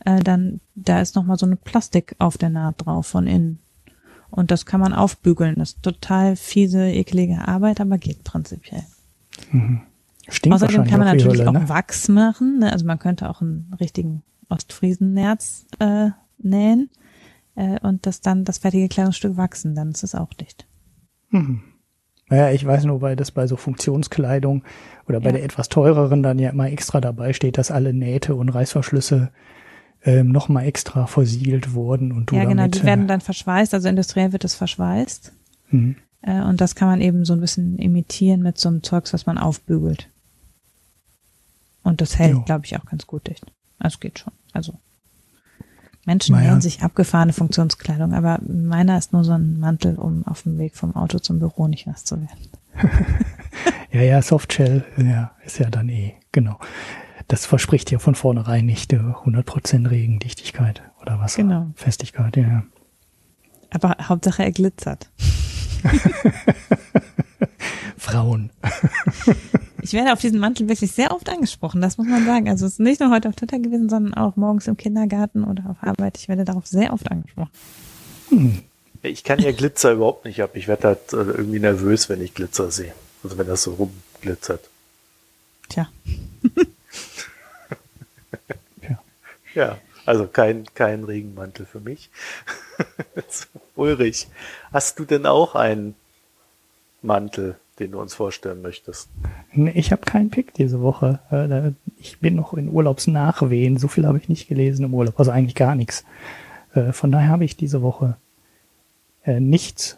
[0.06, 3.60] Äh, dann, da ist nochmal so eine Plastik auf der Naht drauf von innen.
[4.36, 5.58] Und das kann man aufbügeln.
[5.58, 8.82] Das ist total fiese, eklige Arbeit, aber geht prinzipiell.
[9.52, 9.82] Mhm.
[10.28, 11.70] Stinkt Außerdem kann man natürlich Hölle, auch ne?
[11.70, 12.58] Wachs machen.
[12.58, 12.74] Ne?
[12.74, 16.90] Also man könnte auch einen richtigen Ostfriesennerz äh, nähen
[17.54, 19.76] äh, und das dann das fertige Kleidungsstück wachsen.
[19.76, 20.66] Dann ist es auch dicht.
[21.30, 21.62] Mhm.
[22.30, 24.64] Naja, ich weiß nur, weil das bei so Funktionskleidung
[25.08, 25.34] oder bei ja.
[25.34, 29.30] der etwas teureren dann ja immer extra dabei steht, dass alle Nähte und Reißverschlüsse
[30.06, 33.74] ähm, nochmal extra versiegelt wurden und du Ja, genau, damit, die werden äh, dann verschweißt,
[33.74, 35.32] also industriell wird es verschweißt.
[35.70, 35.96] Mhm.
[36.22, 39.26] Äh, und das kann man eben so ein bisschen imitieren mit so einem Zeugs, was
[39.26, 40.10] man aufbügelt.
[41.84, 43.46] Und das hält, glaube ich, auch ganz gut dicht.
[43.78, 44.32] Also geht schon.
[44.54, 44.74] Also
[46.06, 46.60] Menschen naja.
[46.62, 50.96] sich abgefahrene Funktionskleidung, aber meiner ist nur so ein Mantel, um auf dem Weg vom
[50.96, 52.50] Auto zum Büro nicht nass zu werden.
[53.92, 56.58] ja, ja, Softshell, ja, ist ja dann eh, genau
[57.28, 62.48] das verspricht ja von vornherein nicht 100% Regendichtigkeit oder Wasserfestigkeit, genau.
[62.48, 62.64] ja.
[63.72, 65.10] Aber Hauptsache er glitzert.
[67.98, 68.52] Frauen.
[69.82, 72.50] ich werde auf diesen Mantel wirklich sehr oft angesprochen, das muss man sagen.
[72.50, 75.70] Also es ist nicht nur heute auf Twitter gewesen, sondern auch morgens im Kindergarten oder
[75.70, 76.18] auf Arbeit.
[76.18, 77.52] Ich werde darauf sehr oft angesprochen.
[78.30, 78.60] Hm.
[79.02, 80.52] Ich kann ja Glitzer überhaupt nicht ab.
[80.54, 82.94] Ich werde halt äh, irgendwie nervös, wenn ich Glitzer sehe.
[83.24, 84.70] Also wenn das so rumglitzert.
[85.68, 85.90] Tja.
[89.54, 92.10] Ja, also kein, kein Regenmantel für mich.
[93.76, 94.28] Ulrich,
[94.72, 95.96] hast du denn auch einen
[97.02, 99.10] Mantel, den du uns vorstellen möchtest?
[99.52, 101.20] Nee, ich habe keinen Pick diese Woche.
[101.32, 103.78] Äh, ich bin noch in Urlaubsnachwehen.
[103.78, 106.06] So viel habe ich nicht gelesen im Urlaub, also eigentlich gar nichts.
[106.74, 108.18] Äh, von daher habe ich diese Woche
[109.24, 109.98] äh, nichts.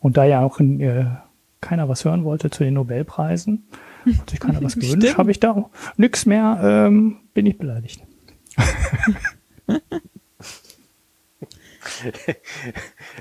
[0.00, 0.60] Und da ja auch
[1.60, 3.66] keiner was hören wollte zu den Nobelpreisen,
[4.06, 8.02] hat sich keiner was gewünscht, habe ich da auch nichts mehr, ähm, bin ich beleidigt.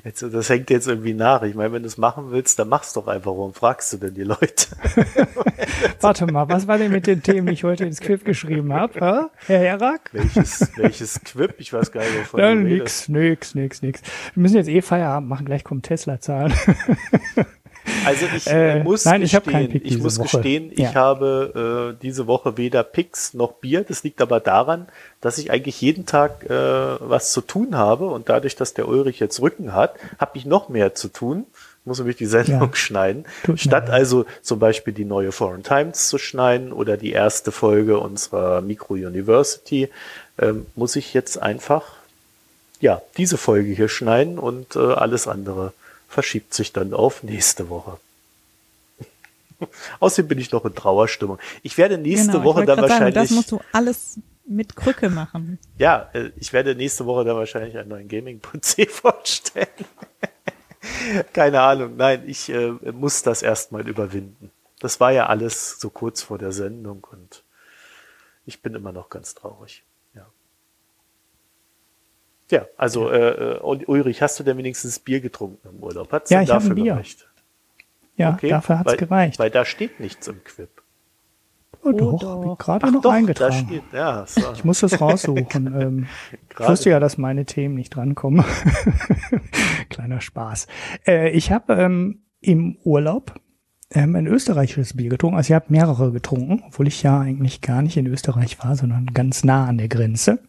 [0.04, 1.44] Jetzt, das hängt jetzt irgendwie nach.
[1.44, 3.32] Ich meine, wenn du es machen willst, dann mach's doch einfach.
[3.32, 4.68] Warum fragst du denn die Leute?
[6.02, 9.00] Warte mal, was war denn mit den Themen, die ich heute ins Quip geschrieben habe,
[9.00, 10.10] Herr Herak?
[10.14, 11.56] Welches, welches Quip?
[11.58, 14.02] Ich weiß gar nicht, wovon ja, du nix, nix, nix, nix.
[14.34, 16.54] Wir müssen jetzt eh Feierabend machen, gleich kommen Tesla-Zahlen.
[18.06, 20.38] Also ich äh, muss nein, gestehen, ich, ich muss Woche.
[20.38, 20.90] gestehen, ja.
[20.90, 23.84] ich habe äh, diese Woche weder Picks noch Bier.
[23.84, 24.88] Das liegt aber daran,
[25.22, 29.20] dass ich eigentlich jeden Tag äh, was zu tun habe und dadurch, dass der Ulrich
[29.20, 31.46] jetzt Rücken hat, habe ich noch mehr zu tun.
[31.86, 32.70] Muss nämlich die Sendung ja.
[32.74, 33.26] schneiden.
[33.44, 33.94] Tut Statt mir.
[33.94, 38.94] also zum Beispiel die neue Foreign Times zu schneiden oder die erste Folge unserer Micro
[38.94, 39.90] University,
[40.40, 41.84] ähm, muss ich jetzt einfach
[42.80, 45.74] ja diese Folge hier schneiden und äh, alles andere
[46.14, 48.00] verschiebt sich dann auf nächste Woche.
[50.00, 51.40] Außerdem bin ich noch in Trauerstimmung.
[51.64, 53.16] Ich werde nächste genau, Woche dann wahrscheinlich.
[53.16, 55.60] Sagen, das musst du alles mit Krücke machen.
[55.78, 59.68] Ja, äh, ich werde nächste Woche da wahrscheinlich einen neuen Gaming-PC vorstellen.
[61.34, 64.52] Keine Ahnung, nein, ich äh, muss das erstmal überwinden.
[64.80, 67.44] Das war ja alles so kurz vor der Sendung und
[68.46, 69.84] ich bin immer noch ganz traurig.
[72.52, 76.12] Ja, also äh, äh Ulrich, hast du denn wenigstens Bier getrunken im Urlaub?
[76.12, 76.94] Hat's ja, ich habe ein Bier.
[76.94, 77.28] Gereicht?
[78.16, 79.40] Ja, okay, dafür hat's weil, gereicht.
[79.40, 80.70] Weil da steht nichts im Quip.
[81.86, 82.58] Oh, doch, doch.
[82.58, 83.68] gerade noch doch, eingetragen.
[83.68, 84.42] Steht, ja, so.
[84.54, 85.68] Ich muss das raussuchen.
[85.68, 86.08] ähm,
[86.50, 88.46] ich wusste ja, dass meine Themen nicht drankommen.
[89.90, 90.68] Kleiner Spaß.
[91.06, 93.34] Äh, ich habe ähm, im Urlaub
[93.92, 95.36] ähm, ein österreichisches Bier getrunken.
[95.36, 99.08] Also ich habe mehrere getrunken, obwohl ich ja eigentlich gar nicht in Österreich war, sondern
[99.08, 100.40] ganz nah an der Grenze.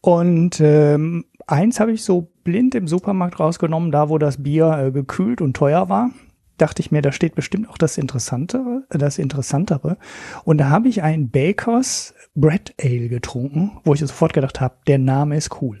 [0.00, 4.90] Und ähm, eins habe ich so blind im Supermarkt rausgenommen, da wo das Bier äh,
[4.90, 6.10] gekühlt und teuer war
[6.58, 9.96] dachte ich mir, da steht bestimmt auch das Interessantere, das Interessantere.
[10.44, 14.98] Und da habe ich ein Bakers Bread Ale getrunken, wo ich sofort gedacht habe, der
[14.98, 15.78] Name ist cool.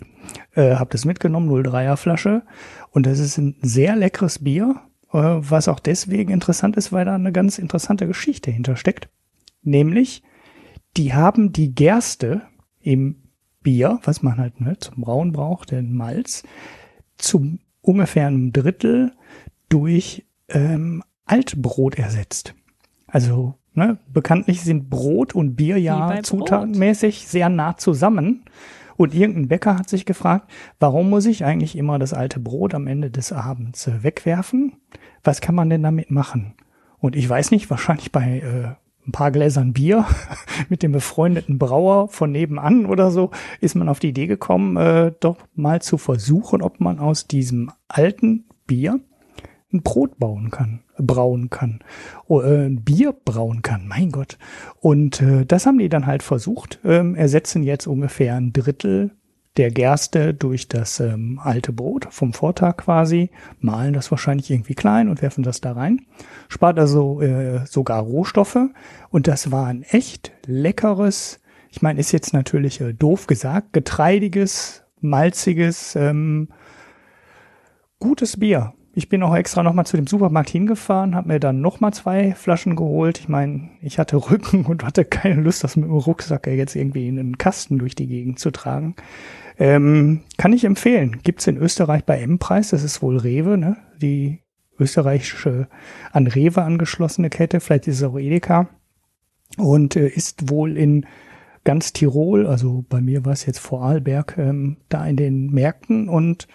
[0.54, 2.42] Äh, habe das mitgenommen, 03er Flasche.
[2.90, 4.76] Und das ist ein sehr leckeres Bier,
[5.12, 9.08] äh, was auch deswegen interessant ist, weil da eine ganz interessante Geschichte hintersteckt.
[9.62, 10.22] Nämlich,
[10.96, 12.42] die haben die Gerste
[12.80, 13.27] im
[13.68, 16.42] Bier, was man halt ne, zum Brauen braucht, den Malz,
[17.18, 19.12] zum ungefähr einem Drittel
[19.68, 22.54] durch ähm, Altbrot ersetzt.
[23.06, 28.44] Also ne, bekanntlich sind Brot und Bier ja zutatenmäßig sehr nah zusammen.
[28.96, 30.50] Und irgendein Bäcker hat sich gefragt,
[30.80, 34.78] warum muss ich eigentlich immer das alte Brot am Ende des Abends äh, wegwerfen?
[35.22, 36.54] Was kann man denn damit machen?
[37.00, 40.04] Und ich weiß nicht, wahrscheinlich bei äh, ein paar Gläsern Bier
[40.68, 43.30] mit dem befreundeten Brauer von nebenan oder so,
[43.60, 47.70] ist man auf die Idee gekommen, äh, doch mal zu versuchen, ob man aus diesem
[47.88, 49.00] alten Bier
[49.72, 51.80] ein Brot bauen kann, brauen kann,
[52.26, 54.38] oh, äh, ein Bier brauen kann, mein Gott.
[54.80, 59.10] Und äh, das haben die dann halt versucht, ähm, ersetzen jetzt ungefähr ein Drittel
[59.56, 63.30] der Gerste durch das ähm, alte Brot vom Vortag quasi,
[63.60, 66.02] malen das wahrscheinlich irgendwie klein und werfen das da rein,
[66.48, 68.58] spart also äh, sogar Rohstoffe
[69.10, 74.84] und das war ein echt leckeres, ich meine, ist jetzt natürlich äh, doof gesagt, getreidiges,
[75.00, 76.48] malziges, ähm,
[77.98, 78.74] gutes Bier.
[78.98, 82.74] Ich bin auch extra nochmal zu dem Supermarkt hingefahren, habe mir dann nochmal zwei Flaschen
[82.74, 83.20] geholt.
[83.20, 87.06] Ich meine, ich hatte Rücken und hatte keine Lust, das mit dem Rucksack jetzt irgendwie
[87.06, 88.96] in einen Kasten durch die Gegend zu tragen.
[89.56, 91.20] Ähm, kann ich empfehlen.
[91.22, 93.76] Gibt's in Österreich bei M-Preis, das ist wohl Rewe, ne?
[94.02, 94.40] Die
[94.80, 95.68] österreichische
[96.10, 98.68] an Rewe angeschlossene Kette, vielleicht ist es auch Edeka.
[99.58, 101.06] Und äh, ist wohl in
[101.62, 106.48] ganz Tirol, also bei mir war es jetzt Vorarlberg, ähm, da in den Märkten und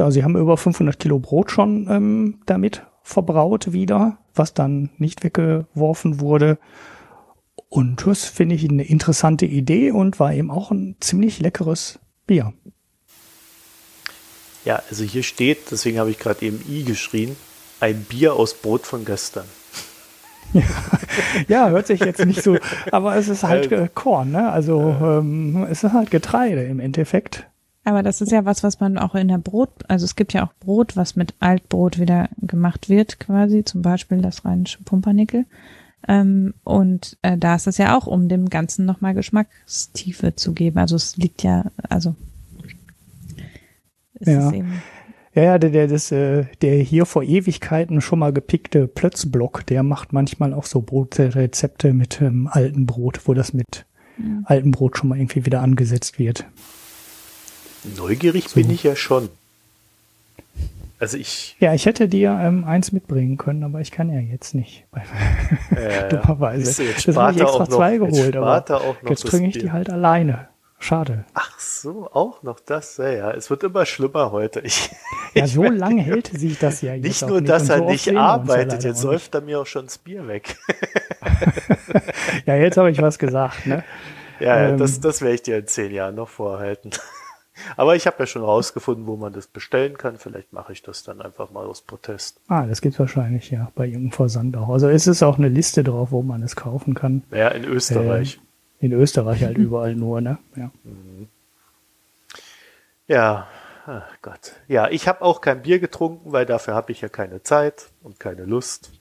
[0.00, 5.22] ja, sie haben über 500 Kilo Brot schon ähm, damit verbraut wieder, was dann nicht
[5.22, 6.58] weggeworfen wurde.
[7.68, 12.54] Und das finde ich eine interessante Idee und war eben auch ein ziemlich leckeres Bier.
[14.64, 17.36] Ja, also hier steht, deswegen habe ich gerade eben I geschrien,
[17.80, 19.44] ein Bier aus Brot von gestern.
[20.54, 20.62] Ja,
[21.46, 22.56] ja, hört sich jetzt nicht so,
[22.90, 24.50] aber es ist halt äh, Korn, ne?
[24.50, 27.49] Also ähm, es ist halt Getreide im Endeffekt.
[27.84, 30.44] Aber das ist ja was, was man auch in der Brot, also es gibt ja
[30.46, 35.46] auch Brot, was mit Altbrot wieder gemacht wird, quasi, zum Beispiel das rheinische Pumpernickel.
[36.06, 40.78] Ähm, und äh, da ist es ja auch, um dem Ganzen nochmal Geschmackstiefe zu geben.
[40.78, 42.14] Also es liegt ja, also
[44.20, 44.52] ja.
[45.32, 49.82] Ja, ja, der, der, das, äh, der hier vor Ewigkeiten schon mal gepickte Plötzblock, der
[49.82, 53.86] macht manchmal auch so Brotrezepte mit ähm, altem Brot, wo das mit
[54.18, 54.24] ja.
[54.44, 56.46] altem Brot schon mal irgendwie wieder angesetzt wird.
[57.96, 58.60] Neugierig so.
[58.60, 59.28] bin ich ja schon.
[60.98, 61.56] Also ich.
[61.60, 64.84] Ja, ich hätte dir ähm, eins mitbringen können, aber ich kann ja jetzt nicht.
[65.70, 66.82] Äh, Dummerweise.
[66.82, 69.88] Jetzt das habe ich extra zwei noch, geholt, jetzt aber jetzt trinke ich die halt
[69.88, 70.48] alleine.
[70.82, 71.24] Schade.
[71.34, 72.96] Ach so, auch noch das.
[72.96, 73.30] Ja, ja.
[73.30, 74.60] es wird immer schlimmer heute.
[74.60, 74.90] Ich,
[75.34, 77.50] ja, so lange hält sich das ja jetzt Nicht nur, nicht.
[77.50, 80.56] dass er so nicht arbeitet, jetzt säuft er mir auch schon das Bier weg.
[82.46, 83.84] ja, jetzt habe ich was gesagt, ne?
[84.40, 86.90] Ja, ähm, das, das werde ich dir in zehn Jahren noch vorhalten.
[87.76, 90.18] Aber ich habe ja schon rausgefunden, wo man das bestellen kann.
[90.18, 92.40] Vielleicht mache ich das dann einfach mal aus Protest.
[92.48, 94.68] Ah, das gibt's wahrscheinlich, ja, bei irgendeinem Versand auch.
[94.68, 97.22] Also ist es auch eine Liste drauf, wo man es kaufen kann.
[97.30, 98.40] Ja, in Österreich.
[98.80, 100.38] Äh, in Österreich halt überall nur, ne?
[100.56, 100.70] Ja.
[100.84, 101.28] Mhm.
[103.06, 103.48] Ja,
[103.86, 104.52] ach Gott.
[104.68, 108.20] Ja, ich habe auch kein Bier getrunken, weil dafür habe ich ja keine Zeit und
[108.20, 108.92] keine Lust.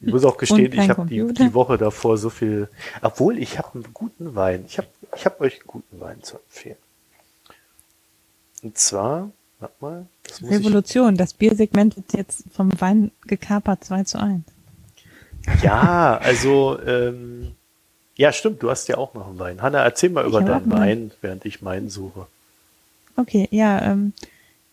[0.00, 2.68] Ich muss auch gestehen, ich habe die, die Woche davor so viel,
[3.02, 4.64] obwohl ich habe einen guten Wein.
[4.66, 6.76] Ich habe ich hab euch einen guten Wein zu empfehlen.
[8.66, 9.30] Und zwar,
[9.60, 10.06] warte mal.
[10.24, 11.18] Das Revolution, ich...
[11.18, 14.42] das Biersegment wird jetzt vom Wein gekapert 2 zu 1.
[15.62, 17.52] Ja, also ähm,
[18.16, 19.62] Ja, stimmt, du hast ja auch noch einen Wein.
[19.62, 22.26] Hanna, erzähl mal ich über deinen Wein, während ich meinen suche.
[23.14, 24.14] Okay, ja, ähm,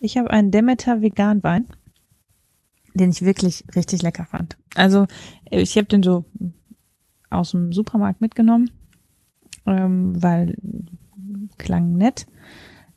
[0.00, 1.68] ich habe einen Demeter Vegan Wein,
[2.94, 4.56] den ich wirklich richtig lecker fand.
[4.74, 5.06] Also
[5.48, 6.24] ich habe den so
[7.30, 8.72] aus dem Supermarkt mitgenommen,
[9.66, 10.56] ähm, weil
[11.58, 12.26] klang nett.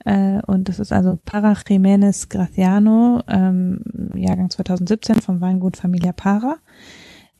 [0.07, 3.81] Äh, und das ist also Para Jiménez Graciano, ähm,
[4.15, 6.59] Jahrgang 2017 vom Weingut Familia Para.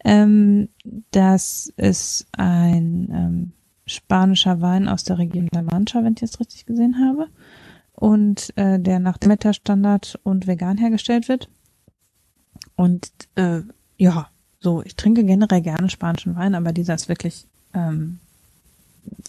[0.03, 0.67] Ähm,
[1.11, 3.51] das ist ein ähm,
[3.85, 7.29] spanischer Wein aus der Region La Mancha, wenn ich es richtig gesehen habe.
[7.93, 11.49] Und äh, der nach dem Meta-Standard und vegan hergestellt wird.
[12.75, 13.61] Und äh,
[13.95, 14.27] ja,
[14.59, 18.19] so, ich trinke generell gerne spanischen Wein, aber dieser ist wirklich, ähm,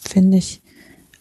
[0.01, 0.61] finde ich,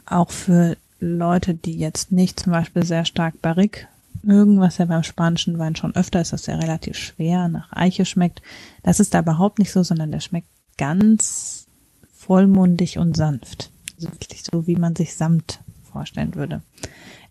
[0.07, 3.87] auch für Leute, die jetzt nicht zum Beispiel sehr stark Barrique
[4.23, 8.05] mögen, was ja beim spanischen Wein schon öfter ist, dass er relativ schwer nach Eiche
[8.05, 8.41] schmeckt.
[8.83, 11.67] Das ist da überhaupt nicht so, sondern der schmeckt ganz
[12.13, 13.71] vollmundig und sanft.
[13.95, 15.59] Also wirklich so, wie man sich Samt
[15.91, 16.61] vorstellen würde.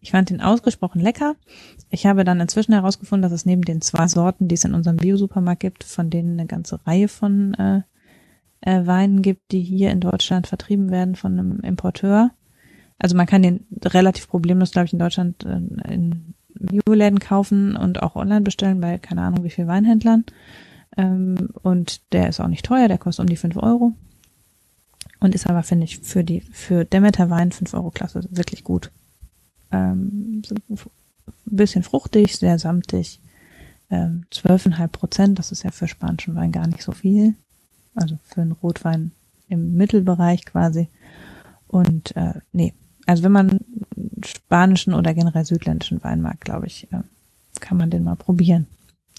[0.01, 1.35] Ich fand ihn ausgesprochen lecker.
[1.91, 4.97] Ich habe dann inzwischen herausgefunden, dass es neben den zwei Sorten, die es in unserem
[4.97, 7.83] Biosupermarkt gibt, von denen eine ganze Reihe von äh,
[8.61, 12.31] äh, Weinen gibt, die hier in Deutschland vertrieben werden von einem Importeur.
[12.99, 18.03] Also man kann den relativ problemlos, glaube ich, in Deutschland äh, in Bioläden kaufen und
[18.03, 20.25] auch online bestellen bei keine Ahnung wie viel Weinhändlern.
[20.97, 23.93] Ähm, und der ist auch nicht teuer, der kostet um die fünf Euro.
[25.21, 28.91] Und ist aber, finde ich, für die, für Demeter Wein fünf Euro Klasse wirklich gut.
[29.71, 30.43] Ähm,
[31.45, 33.21] bisschen fruchtig, sehr samtig.
[33.91, 37.35] Ähm, 12,5 Prozent, das ist ja für spanischen Wein gar nicht so viel.
[37.95, 39.13] Also für einen Rotwein
[39.49, 40.89] im Mittelbereich quasi.
[41.67, 42.75] Und äh, nee,
[43.07, 43.61] also wenn man
[44.25, 47.03] spanischen oder generell südländischen Wein mag, glaube ich, äh,
[47.61, 48.67] kann man den mal probieren.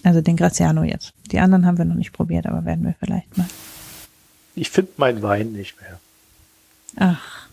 [0.03, 1.13] Also den Graziano jetzt.
[1.31, 3.47] Die anderen haben wir noch nicht probiert, aber werden wir vielleicht mal.
[4.55, 5.99] Ich finde meinen Wein nicht mehr.
[6.97, 7.47] Ach.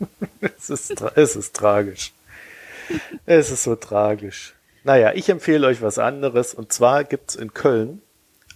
[0.40, 2.12] es, ist, es ist tragisch.
[3.26, 4.54] Es ist so tragisch.
[4.84, 6.54] Naja, ich empfehle euch was anderes.
[6.54, 8.00] Und zwar gibt's in Köln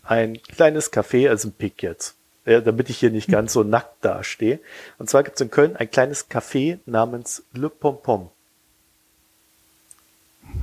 [0.02, 2.16] ein kleines Café, also ein Pick jetzt
[2.46, 4.60] ja, damit ich hier nicht ganz so nackt dastehe.
[4.98, 8.30] Und zwar gibt es in Köln ein kleines Café namens Le Pompom.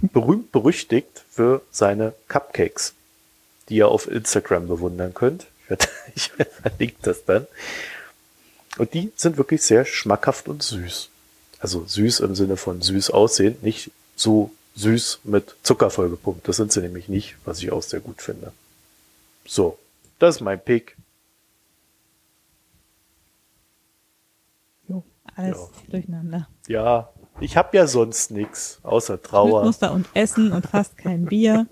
[0.01, 2.93] Berühmt berüchtigt für seine Cupcakes,
[3.67, 5.47] die ihr auf Instagram bewundern könnt.
[5.65, 7.47] Ich werde, ich werde verlinkt das dann.
[8.77, 11.09] Und die sind wirklich sehr schmackhaft und süß.
[11.59, 16.47] Also süß im Sinne von süß aussehen, nicht so süß mit Zucker vollgepumpt.
[16.47, 18.51] Das sind sie nämlich nicht, was ich auch sehr gut finde.
[19.45, 19.77] So,
[20.19, 20.95] das ist mein Pick.
[25.35, 25.91] Alles ja.
[25.91, 26.47] durcheinander.
[26.67, 29.63] Ja, ich habe ja sonst nichts außer Trauer.
[29.65, 31.67] Muster und Essen und fast kein Bier.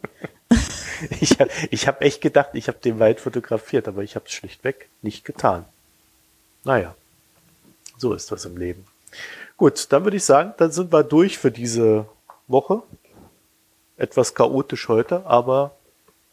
[1.22, 4.34] ich habe ich hab echt gedacht, ich habe den Wald fotografiert, aber ich habe es
[4.34, 5.66] schlichtweg nicht getan.
[6.64, 6.96] Naja,
[7.98, 8.86] so ist das im Leben.
[9.58, 12.08] Gut, dann würde ich sagen, dann sind wir durch für diese
[12.48, 12.82] Woche.
[13.98, 15.76] Etwas chaotisch heute, aber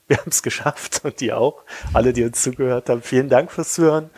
[0.07, 1.63] wir haben es geschafft und die auch.
[1.93, 4.11] Alle, die uns zugehört haben, vielen Dank fürs Zuhören.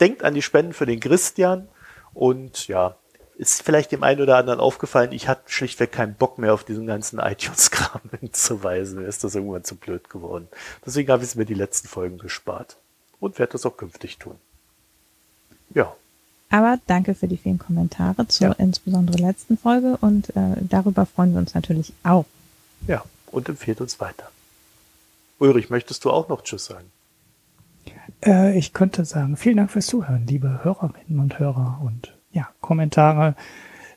[0.00, 1.68] Denkt an die Spenden für den Christian.
[2.14, 2.96] Und ja,
[3.36, 6.86] ist vielleicht dem einen oder anderen aufgefallen, ich hatte schlichtweg keinen Bock mehr auf diesen
[6.86, 9.00] ganzen iTunes-Kram hinzuweisen.
[9.00, 10.48] Mir ist das irgendwann zu blöd geworden.
[10.86, 12.76] Deswegen habe ich mir die letzten Folgen gespart.
[13.20, 14.36] Und werde das auch künftig tun.
[15.72, 15.94] Ja.
[16.50, 18.52] Aber danke für die vielen Kommentare zur ja.
[18.58, 22.26] insbesondere letzten Folge und äh, darüber freuen wir uns natürlich auch.
[22.86, 24.30] Ja, und empfehlt uns weiter.
[25.38, 26.90] Ulrich, möchtest du auch noch Tschüss sagen?
[28.24, 31.80] Äh, ich könnte sagen, vielen Dank fürs Zuhören, liebe Hörerinnen und Hörer.
[31.84, 33.34] Und ja, Kommentare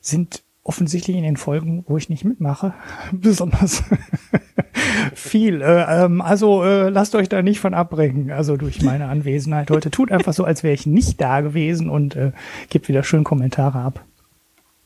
[0.02, 2.74] sind offensichtlich in den Folgen, wo ich nicht mitmache,
[3.12, 3.84] besonders
[5.16, 5.62] viel.
[5.62, 9.90] Äh, ähm, also äh, lasst euch da nicht von abbringen, also durch meine Anwesenheit heute.
[9.92, 12.32] Tut einfach so, als wäre ich nicht da gewesen und äh,
[12.70, 14.04] gebt wieder schön Kommentare ab.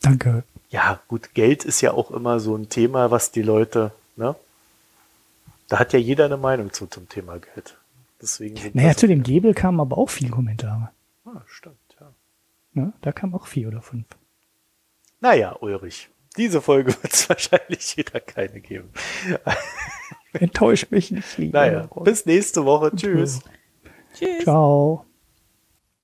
[0.01, 0.43] Danke.
[0.69, 4.35] Ja, gut, Geld ist ja auch immer so ein Thema, was die Leute, ne?
[5.67, 7.75] Da hat ja jeder eine Meinung zu zum Thema Geld.
[8.21, 10.91] Deswegen naja, zu dem Gebel kamen aber auch viele Kommentare.
[11.25, 12.13] Ah, stimmt, ja.
[12.73, 12.93] ja.
[13.01, 14.05] Da kamen auch vier oder fünf.
[15.19, 18.89] Naja, Ulrich, diese Folge wird es wahrscheinlich wieder keine geben.
[20.33, 21.39] Enttäuscht mich nicht.
[21.39, 22.95] Naja, bis nächste Woche.
[22.95, 23.41] Tschüss.
[24.13, 24.43] Tschüss.
[24.43, 25.05] Ciao.